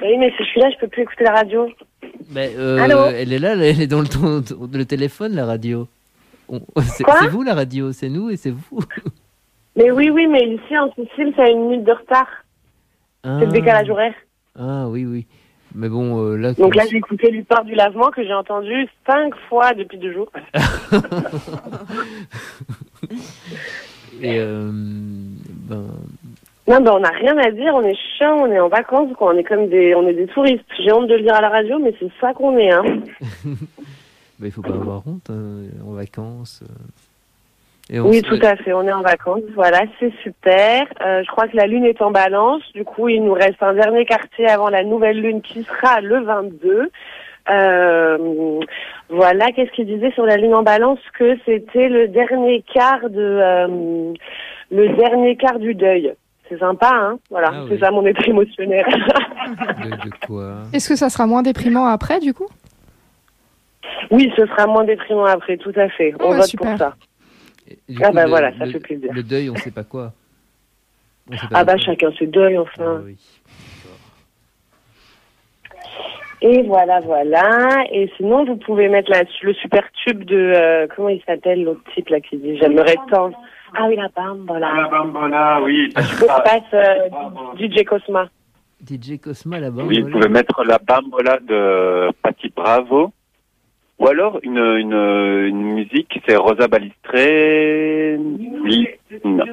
Oui, 0.00 0.16
mais 0.18 0.30
si 0.36 0.44
je 0.44 0.48
suis 0.50 0.60
là, 0.60 0.70
je 0.70 0.78
peux 0.80 0.86
plus 0.88 1.02
écouter 1.02 1.24
la 1.24 1.32
radio. 1.34 1.68
Euh, 2.36 2.78
Allô 2.78 3.06
elle 3.06 3.32
est 3.32 3.38
là, 3.40 3.54
elle 3.56 3.80
est 3.82 3.86
dans 3.88 4.00
le, 4.00 4.06
ton- 4.06 4.44
le 4.72 4.84
téléphone, 4.84 5.34
la 5.34 5.44
radio. 5.46 5.88
C'est 6.82 7.04
vous 7.30 7.42
la 7.42 7.54
radio, 7.54 7.92
c'est 7.92 8.08
nous 8.08 8.30
et 8.30 8.36
c'est 8.36 8.52
vous. 8.52 8.80
Mais 9.78 9.90
oui, 9.92 10.10
oui, 10.10 10.26
mais 10.26 10.42
ici 10.44 10.76
en 10.76 10.92
Sicile, 10.92 11.32
ça 11.36 11.44
a 11.44 11.48
une 11.48 11.68
minute 11.68 11.84
de 11.84 11.92
retard. 11.92 12.26
C'est 13.22 13.46
le 13.46 13.52
décalage 13.52 13.88
horaire. 13.88 14.14
Ah 14.58 14.88
oui, 14.88 15.06
oui. 15.06 15.26
Mais 15.74 15.88
bon, 15.88 16.20
euh, 16.24 16.36
là. 16.36 16.52
Donc 16.54 16.74
là, 16.74 16.82
j'ai 16.90 16.96
écouté 16.96 17.30
l'histoire 17.30 17.64
du 17.64 17.74
lavement 17.76 18.10
que 18.10 18.24
j'ai 18.24 18.34
entendu 18.34 18.88
cinq 19.06 19.34
fois 19.48 19.74
depuis 19.74 19.98
deux 19.98 20.12
jours. 20.12 20.32
Et 24.20 24.40
euh, 24.40 24.68
ben, 24.72 25.84
Non, 26.66 26.80
ben 26.80 26.90
on 26.94 27.00
n'a 27.00 27.10
rien 27.10 27.36
à 27.38 27.52
dire, 27.52 27.72
on 27.74 27.82
est 27.82 27.94
chiant, 28.16 28.34
on 28.40 28.46
est 28.50 28.58
en 28.58 28.68
vacances, 28.68 29.12
quoi. 29.16 29.32
On 29.32 29.38
est 29.38 29.44
comme 29.44 29.68
des, 29.68 29.94
on 29.94 30.08
est 30.08 30.14
des 30.14 30.26
touristes. 30.26 30.64
J'ai 30.84 30.92
honte 30.92 31.06
de 31.06 31.14
le 31.14 31.22
dire 31.22 31.34
à 31.34 31.40
la 31.40 31.50
radio, 31.50 31.78
mais 31.78 31.94
c'est 32.00 32.10
ça 32.20 32.32
qu'on 32.34 32.58
est, 32.58 32.72
hein. 32.72 32.82
ben, 33.44 34.46
il 34.46 34.50
faut 34.50 34.62
pas 34.62 34.74
avoir 34.74 35.06
honte, 35.06 35.30
hein, 35.30 35.62
en 35.86 35.92
vacances. 35.92 36.64
euh. 36.64 36.72
Et 37.90 38.00
on 38.00 38.08
Oui, 38.08 38.18
se- 38.18 38.26
tout 38.26 38.38
à 38.44 38.56
fait. 38.56 38.72
On 38.72 38.86
est 38.86 38.92
en 38.92 39.00
vacances. 39.02 39.40
Voilà, 39.54 39.80
c'est 39.98 40.12
super. 40.22 40.84
Euh, 41.04 41.22
je 41.24 41.30
crois 41.30 41.48
que 41.48 41.56
la 41.56 41.66
lune 41.66 41.84
est 41.86 42.02
en 42.02 42.10
balance. 42.10 42.62
Du 42.74 42.84
coup, 42.84 43.08
il 43.08 43.24
nous 43.24 43.32
reste 43.32 43.62
un 43.62 43.72
dernier 43.74 44.04
quartier 44.04 44.46
avant 44.46 44.68
la 44.68 44.84
nouvelle 44.84 45.20
lune 45.20 45.40
qui 45.42 45.62
sera 45.64 46.00
le 46.00 46.20
22. 46.22 46.90
Euh, 47.50 48.60
voilà, 49.08 49.46
qu'est-ce 49.52 49.70
qu'il 49.70 49.86
disait 49.86 50.10
sur 50.12 50.26
la 50.26 50.36
lune 50.36 50.54
en 50.54 50.62
balance 50.62 50.98
Que 51.18 51.36
c'était 51.46 51.88
le 51.88 52.08
dernier 52.08 52.62
quart 52.74 53.08
de 53.08 53.18
euh, 53.20 54.12
le 54.70 54.88
dernier 54.96 55.36
quart 55.36 55.58
du 55.58 55.74
deuil. 55.74 56.12
C'est 56.50 56.58
sympa, 56.58 56.90
hein 56.92 57.18
Voilà, 57.30 57.50
Ah 57.52 57.62
c'est 57.68 57.74
oui. 57.74 57.80
ça 57.80 57.90
mon 57.90 58.04
état 58.06 58.24
émotionnel. 58.26 58.84
De, 59.48 59.90
de 59.90 60.26
quoi? 60.26 60.56
Est-ce 60.74 60.90
que 60.90 60.96
ça 60.96 61.08
sera 61.08 61.26
moins 61.26 61.40
déprimant 61.42 61.86
après, 61.86 62.20
du 62.20 62.34
coup? 62.34 62.48
Oui, 64.10 64.30
ce 64.36 64.44
sera 64.46 64.66
moins 64.66 64.84
déprimant 64.84 65.24
après, 65.24 65.56
tout 65.56 65.72
à 65.76 65.88
fait. 65.88 66.12
On 66.20 66.24
Ah 66.26 66.30
ouais, 66.32 66.36
vote 66.36 66.44
super. 66.46 66.68
pour 66.70 66.78
ça. 66.78 66.94
Du 67.88 67.98
Ah 68.02 68.08
coup, 68.08 68.14
bah 68.14 68.24
le- 68.24 68.28
voilà, 68.30 68.56
ça 68.58 68.64
le- 68.66 68.72
fait 68.72 68.80
plaisir. 68.80 69.10
Le 69.12 69.22
deuil, 69.22 69.50
on 69.50 69.56
sait 69.56 69.70
pas 69.70 69.84
quoi. 69.84 70.12
Sait 71.30 71.36
pas 71.36 71.46
Ah 71.54 71.64
bah 71.64 71.74
quoi. 71.74 71.82
chacun 71.82 72.10
ses 72.18 72.26
deuils, 72.26 72.58
enfin. 72.58 72.96
Ah 72.98 73.02
oui. 73.04 73.16
Et 76.40 76.62
voilà, 76.62 77.00
voilà. 77.00 77.84
Et 77.90 78.10
sinon, 78.16 78.44
vous 78.44 78.56
pouvez 78.56 78.88
mettre 78.88 79.10
la, 79.10 79.24
le 79.42 79.52
super 79.54 79.82
tube 80.04 80.22
de... 80.24 80.36
euh, 80.36 80.86
comment 80.94 81.08
il 81.08 81.20
s'appelle 81.26 81.64
l'autre 81.64 81.80
type 81.94 82.08
là 82.10 82.20
qui 82.20 82.36
dit 82.36 82.56
J'aimerais 82.58 82.94
tant... 83.10 83.30
Ah 83.76 83.86
oui, 83.88 83.96
la 83.96 84.08
bambola. 84.08 84.72
La 84.74 84.88
bambola, 84.88 85.60
oui. 85.62 85.92
Je 85.96 86.24
passe 86.26 86.62
euh, 86.72 87.08
DJ 87.58 87.84
Cosma. 87.84 88.28
DJ 88.88 89.18
Cosma 89.20 89.58
là-bas. 89.58 89.82
Oui, 89.84 90.00
vous 90.00 90.10
pouvez 90.10 90.28
mettre 90.28 90.62
la 90.64 90.78
bambola 90.78 91.38
de 91.40 92.10
Patti 92.22 92.52
Bravo. 92.54 93.12
Ou 94.08 94.10
alors 94.10 94.38
une, 94.42 94.56
une, 94.56 94.94
une 95.48 95.74
musique, 95.74 96.18
c'est 96.26 96.36
Rosa 96.36 96.66
Balistré. 96.66 98.16
Oui. 98.18 98.88
Non. 99.22 99.44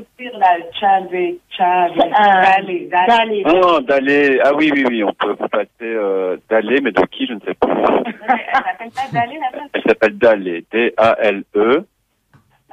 D'aller. 3.81 4.39
Ah 4.41 4.53
oui, 4.55 4.71
oui, 4.73 4.85
oui, 4.87 5.03
on 5.03 5.11
peut 5.13 5.35
vous 5.37 5.49
passer 5.49 5.67
euh, 5.81 6.37
d'aller, 6.49 6.79
mais 6.79 6.91
de 6.91 7.01
qui, 7.11 7.27
je 7.27 7.33
ne 7.33 7.39
sais 7.41 7.53
pas. 7.55 7.67
Elle 7.67 8.91
s'appelle 8.91 8.91
pas 8.93 9.11
Dale, 9.11 9.29
la 9.41 9.59
meuf. 9.59 9.69
Elle 9.73 9.83
s'appelle 9.83 10.17
Dalé, 10.17 10.63
D-A-L-E. 10.71 11.85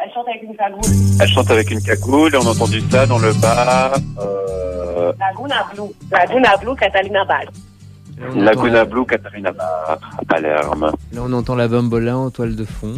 Elle 0.05 0.12
chante 0.12 0.28
avec 0.28 0.43
une 0.45 0.57
cagoule. 0.57 0.80
Elle 1.20 1.28
chante 1.28 1.51
avec 1.51 1.70
une 1.70 1.83
cagoule 1.83 2.33
et 2.33 2.37
on 2.37 2.47
a 2.47 2.51
entendu 2.51 2.80
ça 2.83 3.07
dans 3.07 3.18
le 3.18 3.33
bar. 3.41 3.95
Euh, 4.20 5.12
Laguna 5.18 5.66
Blue. 5.74 5.91
Laguna 6.12 6.57
Blue, 6.59 6.76
Catalina 6.76 7.24
Ball. 7.24 7.49
On 8.35 8.41
Laguna 8.43 8.70
la- 8.73 8.85
Blue, 8.85 9.05
Catarina 9.07 9.53
Bar, 9.53 9.99
à 10.18 10.25
Palerme. 10.27 10.93
Là, 11.12 11.20
on 11.25 11.33
entend 11.33 11.55
la 11.55 11.68
bambola 11.68 12.16
en 12.16 12.31
toile 12.31 12.55
de 12.57 12.64
fond. 12.64 12.95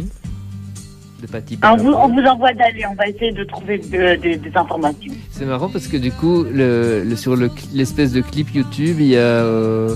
De 1.21 1.27
Patti 1.27 1.55
On 1.55 1.59
Bravo. 1.59 1.83
vous, 1.83 1.93
on 1.93 2.07
vous 2.09 2.27
envoie 2.27 2.53
Dale, 2.53 2.73
on 2.91 2.95
va 2.95 3.07
essayer 3.07 3.31
de 3.31 3.43
trouver 3.45 3.77
de- 3.79 4.15
de- 4.21 4.37
des 4.37 4.51
informations. 4.55 5.13
C'est 5.31 5.45
marrant 5.45 5.69
parce 5.69 5.87
que 5.87 5.97
du 5.97 6.11
coup, 6.11 6.43
le, 6.43 7.03
le- 7.03 7.15
sur 7.15 7.35
le 7.35 7.49
l'espèce 7.73 8.11
de 8.11 8.21
clip 8.21 8.53
YouTube, 8.53 8.97
il 8.99 9.07
y 9.07 9.15
a 9.15 9.19
euh, 9.19 9.95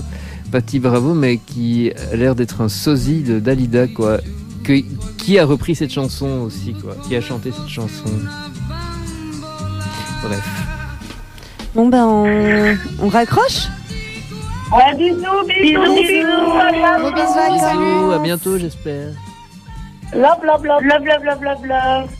Patti 0.50 0.80
Bravo, 0.80 1.14
mais 1.14 1.36
qui 1.36 1.92
a 2.12 2.16
l'air 2.16 2.34
d'être 2.34 2.60
un 2.62 2.68
sosie 2.68 3.22
de 3.22 3.38
Dalida, 3.38 3.86
quoi. 3.86 4.18
Que, 4.64 4.72
qui 5.18 5.38
a 5.38 5.44
repris 5.46 5.74
cette 5.74 5.92
chanson 5.92 6.40
aussi, 6.40 6.74
quoi. 6.74 6.94
Qui 7.06 7.16
a 7.16 7.20
chanté 7.20 7.50
cette 7.52 7.68
chanson. 7.68 8.10
Bref. 10.22 10.66
Bon 11.74 11.86
ben 11.88 12.04
on, 12.04 12.76
on 13.04 13.08
raccroche? 13.08 13.68
Ouais, 14.72 14.94
bisous, 14.96 15.44
bisous, 15.48 15.94
bisous, 15.94 15.94
bisous. 15.94 17.10
Bisous, 17.16 18.12
à 18.12 18.18
bientôt, 18.22 18.56
j'espère. 18.58 19.08
Love, 20.14 20.44
love, 20.44 20.64
love, 20.64 20.82
love, 20.84 21.04
love, 21.04 21.24
love, 21.24 21.42
love, 21.42 21.66
love. 21.66 22.10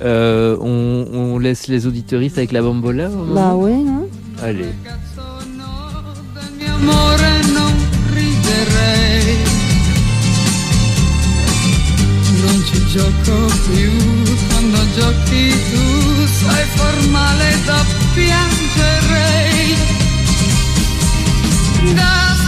Euh, 0.00 0.56
on, 0.60 1.06
on 1.12 1.38
laisse 1.38 1.66
les 1.66 1.88
auditeuristes 1.88 2.38
avec 2.38 2.52
la 2.52 2.62
bambola 2.62 3.08
Bah 3.08 3.54
oui, 3.56 3.82
non 3.82 4.08
Allez. 4.40 4.72
Non 12.40 12.62
ci 12.64 12.78
gioco 12.86 13.46
più 13.66 13.90
quando 14.58 14.78
giochi 14.92 15.50
tu, 15.70 16.26
sei 16.26 16.66
formale 16.74 17.62
da 17.64 17.84
piangerei. 18.12 19.76
Da 21.94 22.47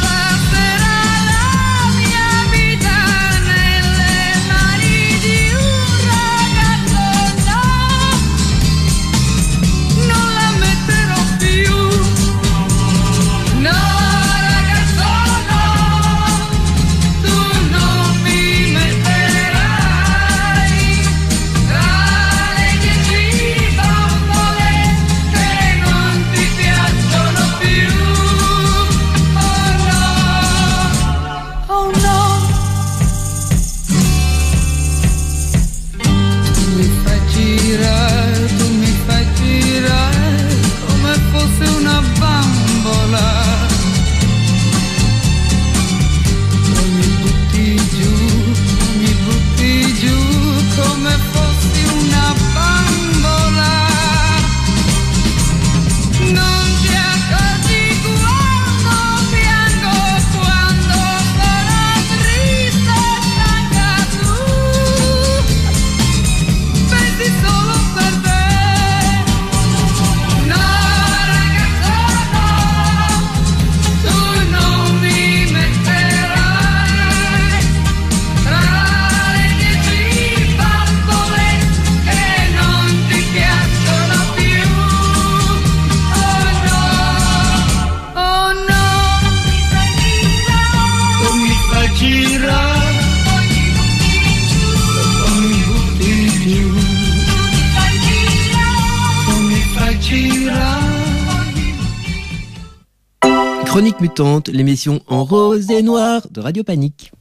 Chronique 103.71 104.01
mutante, 104.01 104.49
l'émission 104.49 105.01
en 105.07 105.25
rose 105.25 105.71
et 105.71 105.83
noir 105.83 106.23
de 106.31 106.41
Radio 106.41 106.65
Panique. 106.65 107.13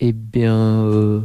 Eh 0.00 0.12
bien, 0.12 0.54
euh, 0.54 1.20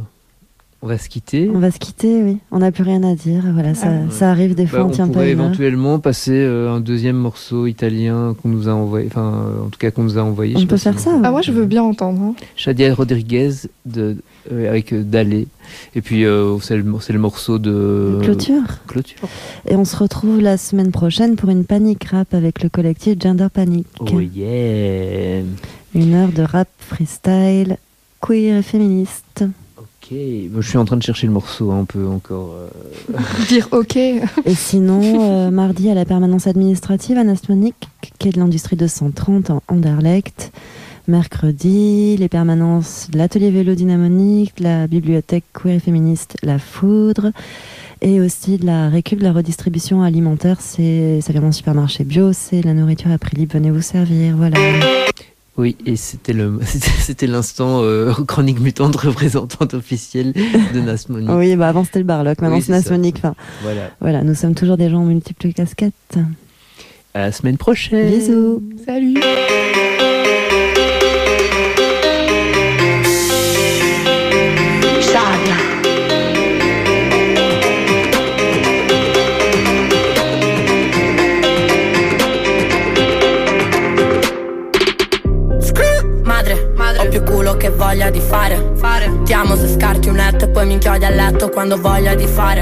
on 0.82 0.86
va 0.88 0.98
se 0.98 1.08
quitter. 1.08 1.48
On 1.52 1.58
va 1.60 1.70
se 1.70 1.78
quitter, 1.78 2.22
oui. 2.22 2.38
On 2.50 2.58
n'a 2.58 2.72
plus 2.72 2.82
rien 2.82 3.02
à 3.04 3.14
dire. 3.14 3.42
Voilà, 3.52 3.74
ça, 3.74 3.88
ça 4.10 4.30
arrive 4.30 4.54
des 4.56 4.66
fois, 4.66 4.80
Bah, 4.80 4.86
on 4.86 4.90
tient 4.90 5.06
pas 5.06 5.12
pourrait 5.14 5.32
une 5.32 5.38
heure. 5.40 5.46
éventuellement 5.46 5.98
passer 6.00 6.32
euh, 6.34 6.70
un 6.72 6.80
deuxième 6.80 7.16
morceau 7.16 7.66
italien 7.66 8.34
qu'on 8.42 8.48
nous 8.48 8.68
a 8.68 8.72
envoyé, 8.72 9.06
enfin, 9.08 9.32
euh, 9.46 9.66
en 9.66 9.68
tout 9.68 9.78
cas 9.78 9.90
qu'on 9.92 10.02
nous 10.04 10.18
a 10.18 10.22
envoyé. 10.22 10.56
On 10.56 10.66
peut 10.66 10.76
faire 10.76 10.98
si- 10.98 11.04
ça. 11.04 11.12
Ah, 11.22 11.30
moi, 11.30 11.42
je 11.42 11.52
veux 11.52 11.66
bien 11.66 11.82
entendre. 11.82 12.20
hein. 12.20 12.34
Shadia 12.56 12.92
Rodriguez 12.94 13.50
de, 13.86 14.16
avec 14.50 14.92
euh, 14.92 15.02
Dalé. 15.02 15.46
Et 15.94 16.00
puis 16.00 16.24
euh, 16.24 16.58
c'est 16.60 16.76
le, 16.76 17.18
morceau 17.18 17.58
de 17.58 18.18
Clôture. 18.22 18.62
Clôture. 18.86 19.28
Et 19.66 19.76
on 19.76 19.84
se 19.84 19.96
retrouve 19.96 20.40
la 20.40 20.56
semaine 20.56 20.90
prochaine 20.92 21.36
pour 21.36 21.50
une 21.50 21.64
panique 21.64 22.04
rap 22.04 22.32
avec 22.34 22.62
le 22.62 22.68
collectif 22.68 23.20
Gender 23.20 23.48
Panic. 23.52 23.86
Oh 24.00 24.20
yeah. 24.20 25.42
Une 25.94 26.14
heure 26.14 26.32
de 26.32 26.42
rap 26.42 26.68
freestyle, 26.78 27.76
queer 28.20 28.58
et 28.58 28.62
féministe. 28.62 29.44
Ok, 29.78 30.16
Bon, 30.50 30.60
je 30.62 30.68
suis 30.68 30.78
en 30.78 30.84
train 30.84 30.96
de 30.96 31.02
chercher 31.02 31.26
le 31.26 31.32
morceau, 31.32 31.70
hein, 31.70 31.78
on 31.80 31.84
peut 31.84 32.06
encore. 32.06 32.54
euh, 32.54 33.18
Dire 33.48 33.68
ok. 33.72 33.96
Et 33.96 34.54
sinon, 34.54 35.00
euh, 35.20 35.50
mardi 35.50 35.90
à 35.90 35.94
la 35.94 36.04
permanence 36.04 36.46
administrative 36.46 37.18
à 37.18 37.24
Nastmonic, 37.24 37.74
qui 38.18 38.28
est 38.28 38.32
de 38.32 38.38
l'industrie 38.38 38.76
de 38.76 38.86
130 38.86 39.50
en 39.50 39.62
Anderlecht. 39.68 40.50
Mercredi, 41.08 42.16
les 42.18 42.28
permanences 42.28 43.08
de 43.10 43.16
l'atelier 43.16 43.50
vélo 43.50 43.74
dynamonique, 43.74 44.58
de 44.58 44.64
la 44.64 44.86
bibliothèque 44.86 45.44
queer 45.54 45.76
et 45.76 45.78
féministe 45.80 46.36
La 46.42 46.58
Foudre, 46.58 47.32
et 48.02 48.20
aussi 48.20 48.58
de 48.58 48.66
la 48.66 48.90
récup 48.90 49.18
de 49.18 49.24
la 49.24 49.32
redistribution 49.32 50.02
alimentaire. 50.02 50.58
C'est, 50.60 51.20
ça 51.22 51.32
vient 51.32 51.40
d'un 51.40 51.52
supermarché 51.52 52.04
bio, 52.04 52.34
c'est 52.34 52.60
la 52.62 52.74
nourriture 52.74 53.10
à 53.10 53.16
prix 53.16 53.36
libre, 53.36 53.54
venez 53.54 53.70
vous 53.70 53.80
servir, 53.80 54.36
voilà. 54.36 54.58
Oui, 55.56 55.76
et 55.86 55.96
c'était 55.96 56.34
le, 56.34 56.60
c'était 56.64 56.90
c'était 57.00 57.26
l'instant 57.26 57.80
euh, 57.82 58.12
chronique 58.26 58.60
mutante 58.60 58.94
représentante 58.96 59.72
officielle 59.72 60.34
de 60.74 60.80
Nasmoni. 60.80 61.26
Oui, 61.30 61.56
bah 61.56 61.68
avant 61.70 61.84
c'était 61.84 62.00
le 62.00 62.04
Barlock, 62.04 62.40
maintenant 62.42 62.58
Oui, 62.58 62.62
c'est. 62.62 62.72
Nastmonic. 62.72 63.16
Enfin, 63.16 63.34
Voilà. 63.62 63.90
voilà, 64.00 64.22
nous 64.24 64.34
sommes 64.34 64.54
toujours 64.54 64.76
des 64.76 64.90
gens 64.90 64.98
en 65.00 65.06
multiples 65.06 65.54
casquettes. 65.54 66.18
À 67.14 67.20
la 67.20 67.32
semaine 67.32 67.56
prochaine. 67.56 68.10
Bisous. 68.10 68.62
Salut. 68.86 69.14
Se 89.56 89.74
scarti 89.74 90.08
un 90.08 90.14
letto 90.14 90.44
e 90.44 90.48
poi 90.48 90.66
mi 90.66 90.74
inchiodi 90.74 91.04
a 91.04 91.10
letto 91.10 91.48
quando 91.48 91.80
voglia 91.80 92.14
di 92.14 92.26
fare. 92.26 92.60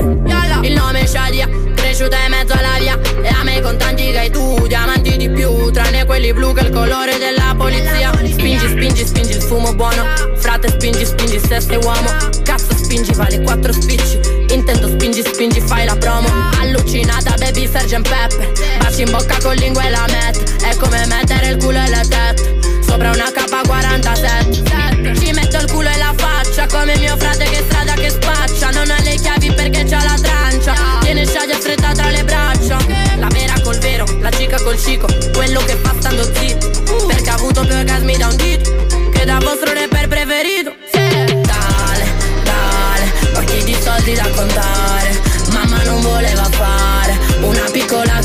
Il 0.62 0.72
nome 0.72 1.00
è 1.00 1.06
Shadia, 1.06 1.46
cresciuta 1.74 2.16
in 2.24 2.30
mezzo 2.30 2.54
alla 2.54 2.78
via. 2.78 2.98
E 3.22 3.28
a 3.28 3.42
me 3.42 3.60
contanti 3.60 4.10
che 4.12 4.18
hai 4.18 4.30
tu, 4.30 4.66
diamanti 4.66 5.16
di 5.16 5.28
più. 5.28 5.70
Tranne 5.72 6.06
quelli 6.06 6.32
blu 6.32 6.54
che 6.54 6.60
è 6.60 6.64
il 6.64 6.70
colore 6.70 7.18
della 7.18 7.54
polizia. 7.54 8.12
Spingi, 8.14 8.68
spingi, 8.68 9.06
spingi 9.06 9.32
il 9.32 9.42
fumo 9.42 9.74
buono. 9.74 10.04
Frate, 10.36 10.68
spingi, 10.68 11.04
spingi 11.04 11.38
se 11.38 11.60
sei 11.60 11.76
uomo. 11.76 12.08
Cazzo, 12.44 12.74
spingi, 12.74 13.12
vale 13.12 13.42
quattro 13.42 13.72
spicci. 13.72 14.18
Intento, 14.50 14.88
spingi, 14.88 15.22
spingi, 15.22 15.60
fai 15.60 15.84
la 15.84 15.96
promo. 15.96 16.28
Allucinata, 16.60 17.34
baby, 17.36 17.66
Sgt. 17.66 18.08
Pepper. 18.08 18.52
Baci 18.78 19.02
in 19.02 19.10
bocca 19.10 19.36
con 19.42 19.54
lingua 19.56 19.84
e 19.84 19.90
la 19.90 20.06
met. 20.08 20.62
È 20.64 20.74
come 20.76 21.04
mettere 21.06 21.48
il 21.48 21.56
culo 21.58 21.78
e 21.78 21.88
le 21.88 22.00
tette. 22.08 22.66
Sopra 22.86 23.10
una 23.10 23.26
K47 23.26 25.18
Ci 25.18 25.32
metto 25.32 25.56
il 25.58 25.70
culo 25.70 25.88
e 25.88 25.98
la 25.98 26.14
faccia 26.16 26.45
Come 26.64 26.98
mio 26.98 27.16
frate 27.16 27.44
che 27.44 27.64
strada 27.68 27.94
che 27.94 28.10
spaccia. 28.10 28.70
Non 28.70 28.90
ha 28.90 29.00
le 29.02 29.14
chiavi 29.14 29.52
perché 29.52 29.84
c'ha 29.84 30.02
la 30.02 30.18
trancia. 30.20 30.74
Tiene 31.00 31.26
sciaglia 31.26 31.54
stretta 31.54 31.92
tra 31.92 32.10
le 32.10 32.24
braccia. 32.24 32.76
La 33.18 33.28
vera 33.28 33.54
col 33.62 33.78
vero, 33.78 34.04
la 34.20 34.30
cica 34.30 34.60
col 34.62 34.78
cico 34.78 35.06
Quello 35.32 35.60
che 35.64 35.76
fa 35.76 35.94
stando 35.98 36.22
zitto. 36.34 37.06
Perché 37.06 37.30
ha 37.30 37.34
avuto 37.34 37.60
più 37.62 37.74
orgasmi 37.74 38.16
da 38.16 38.26
un 38.26 38.36
dito. 38.36 38.86
Che 39.10 39.24
da 39.24 39.38
vostro 39.38 39.72
rapper 39.72 40.08
preferito. 40.08 40.74
Dale, 40.92 42.04
dale 42.42 43.12
Occhi 43.36 43.64
di 43.64 43.76
soldi 43.80 44.14
da 44.14 44.28
contare. 44.30 45.20
Mamma 45.52 45.82
non 45.84 46.02
voleva 46.02 46.42
fare 46.50 47.16
Una 47.40 47.68
piccola 47.70 48.15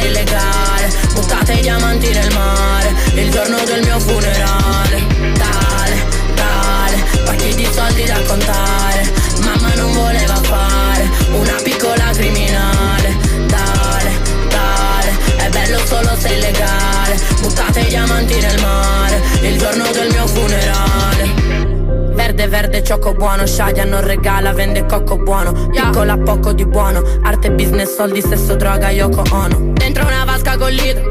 se 0.00 0.06
illegale. 0.06 0.88
Buttate 1.14 1.52
i 1.52 1.60
diamanti 1.60 2.10
nel 2.12 2.32
mare 2.32 2.94
Il 3.14 3.30
giorno 3.30 3.62
del 3.64 3.82
mio 3.82 3.98
funerale. 4.00 5.06
Dale, 5.34 6.06
dale 6.34 7.04
Occhi 7.26 7.54
di 7.54 7.68
soldi 7.72 8.04
da 8.04 8.20
contare. 8.22 9.12
Mamma 9.44 9.74
non 9.74 9.92
voleva 9.92 10.34
fare 10.36 11.08
Una 11.32 11.56
piccola 11.62 12.10
criminale. 12.12 13.16
Dale, 13.46 14.20
dale 14.48 15.18
È 15.36 15.48
bello 15.48 15.78
solo 15.86 16.16
se 16.18 16.28
illegale. 16.28 17.20
Buttate 17.40 17.80
i 17.80 17.88
diamanti 17.88 18.38
nel 18.38 18.60
mare 18.60 19.22
Il 19.42 19.58
giorno 19.58 19.90
del 19.92 20.08
mio 20.10 20.26
funerale 20.26 21.79
Verde 22.40 22.56
verde 22.56 22.82
ciocco 22.82 23.12
buono. 23.12 23.44
Shadia 23.44 23.84
non 23.84 24.00
regala 24.00 24.54
vende 24.54 24.86
cocco 24.86 25.18
buono. 25.18 25.52
Piccola 25.68 26.16
poco 26.16 26.54
di 26.54 26.64
buono. 26.64 27.02
Arte 27.22 27.50
business 27.50 27.94
soldi 27.94 28.22
sesso 28.22 28.54
droga 28.54 28.88
Yoko 28.88 29.22
Ono. 29.30 29.72
Dentro 29.74 30.06
una 30.06 30.24
vasca 30.24 30.56
con 30.56 30.70
litro. 30.70 31.02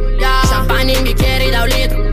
Champagne 0.49 0.93
in 0.93 1.03
bicchieri 1.03 1.51
da 1.51 1.61
un 1.61 1.67
litro. 1.67 2.03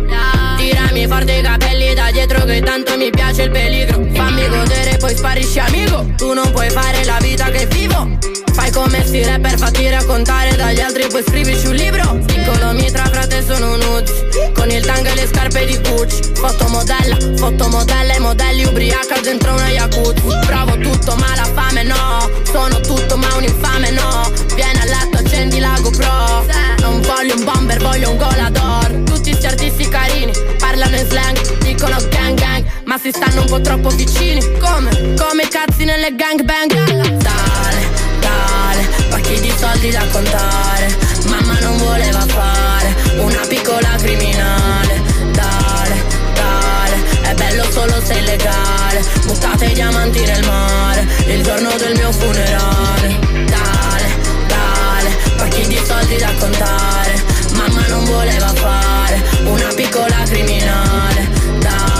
Tirami 0.59 1.07
forte 1.07 1.33
i 1.33 1.41
capelli 1.43 1.95
da 1.95 2.11
dietro 2.11 2.45
che 2.45 2.61
tanto 2.61 2.97
mi 2.99 3.09
piace 3.09 3.45
il 3.45 3.51
peligro. 3.51 4.07
Fammi 4.12 4.49
godere 4.49 4.99
poi 4.99 5.17
sparisci 5.17 5.61
amico. 5.61 6.05
Tu 6.17 6.35
non 6.35 6.51
puoi 6.53 6.69
fare 6.69 7.03
la 7.05 7.17
vita 7.19 7.49
che 7.49 7.64
vivo 7.67 8.46
Come 8.77 9.03
sti 9.07 9.24
rapper 9.24 9.57
fatti 9.57 9.89
raccontare 9.89 10.55
dagli 10.55 10.81
altri 10.81 11.07
poi 11.09 11.22
scrivici 11.22 11.66
un 11.66 11.74
libro. 11.77 12.18
Piccolo 12.27 12.72
mitra 12.72 13.05
frate 13.07 13.43
sono 13.43 13.74
nudes 13.77 14.12
Con 14.53 14.70
il 14.70 14.85
tanga 14.85 15.12
e 15.12 15.14
le 15.14 15.27
scarpe 15.27 15.64
di 15.64 15.79
Gucci. 15.79 16.20
Fotomodella, 16.35 17.16
fotomodella 17.37 18.12
e 18.12 18.18
modelli 18.18 18.64
ubriaca 18.64 19.18
dentro 19.22 19.55
una 19.55 19.68
jacuzzi. 19.68 20.20
Provo 20.45 20.77
tutto 20.77 21.16
ma 21.16 21.35
la 21.37 21.45
fame 21.45 21.85
no. 21.85 22.31
Sono 22.45 22.79
tutto 22.81 23.16
ma 23.16 23.35
un 23.37 23.45
infame 23.45 23.91
no. 23.93 24.31
Vieni 24.55 24.79
a 24.79 24.85
letto 24.85 25.16
accendi 25.20 25.59
la 25.59 25.79
GoPro. 25.81 26.45
Non 26.81 27.01
voglio 27.01 27.35
un 27.35 27.45
bomber 27.45 27.81
voglio 27.81 28.11
un 28.11 28.18
golador. 28.18 29.05
Tutti 29.07 29.33
sti 29.33 29.47
artisti 29.47 29.89
carini 29.89 30.33
Parlano 30.59 30.97
in 30.97 31.07
slang 31.09 31.59
Dicono 31.59 31.97
gang 32.11 32.39
gang 32.39 32.64
Ma 32.85 32.97
si 32.99 33.11
stanno 33.11 33.41
un 33.41 33.47
po' 33.47 33.61
troppo 33.61 33.89
vicini. 33.89 34.41
Come? 34.59 35.14
Come 35.18 35.43
i 35.45 35.49
cazzi 35.49 35.85
nelle 35.85 36.14
gangbang 36.14 37.16
Dale, 37.16 37.96
dale 38.37 38.89
Pacchi 39.09 39.41
di 39.41 39.53
soldi 39.57 39.91
da 39.91 40.05
contare? 40.12 40.97
Mamma 41.28 41.59
non 41.61 41.76
voleva 41.78 42.24
fare 42.26 42.95
Una 43.18 43.45
piccola 43.49 43.95
criminale. 43.99 45.03
Dale, 45.32 45.97
dale 46.34 46.97
È 47.22 47.34
bello 47.34 47.64
solo 47.70 48.01
se 48.05 48.14
illegale 48.14 49.05
Buttate 49.26 49.66
i 49.66 49.74
diamanti 49.74 50.20
nel 50.24 50.45
mare 50.45 51.07
Il 51.26 51.43
giorno 51.43 51.70
del 51.76 51.95
mio 51.97 52.12
funerale. 52.12 53.18
Dale, 53.55 54.09
dale 54.47 55.11
Pacchi 55.37 55.66
di 55.66 55.80
soldi 55.84 56.16
da 56.16 56.32
contare? 56.39 57.22
Mamma 57.55 57.87
non 57.89 58.05
voleva 58.05 58.53
fare 58.55 59.22
Una 59.45 59.72
piccola 59.74 60.22
criminale. 60.24 61.28
Dale, 61.59 61.96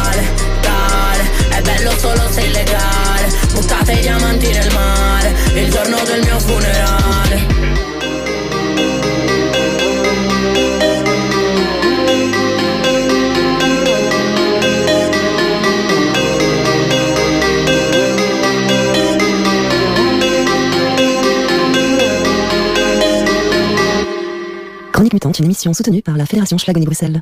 bello 1.87 1.99
solo 1.99 2.33
se 2.33 2.41
illegale 2.41 3.29
Buttate 3.53 3.93
i 3.93 4.01
diamanti 4.01 4.51
nel 4.51 4.73
mare 4.73 5.35
Il 5.55 5.71
giorno 5.71 5.97
del 6.05 6.21
mio 6.25 6.39
funerale 6.41 7.55
Chronique 24.93 25.13
Mutante, 25.13 25.39
une 25.41 25.45
émission 25.45 25.75
soutenue 25.75 26.01
par 26.01 26.17
la 26.17 26.25
Fédération 26.25 26.57
Schlagon 26.57 26.81
Bruxelles. 26.81 27.21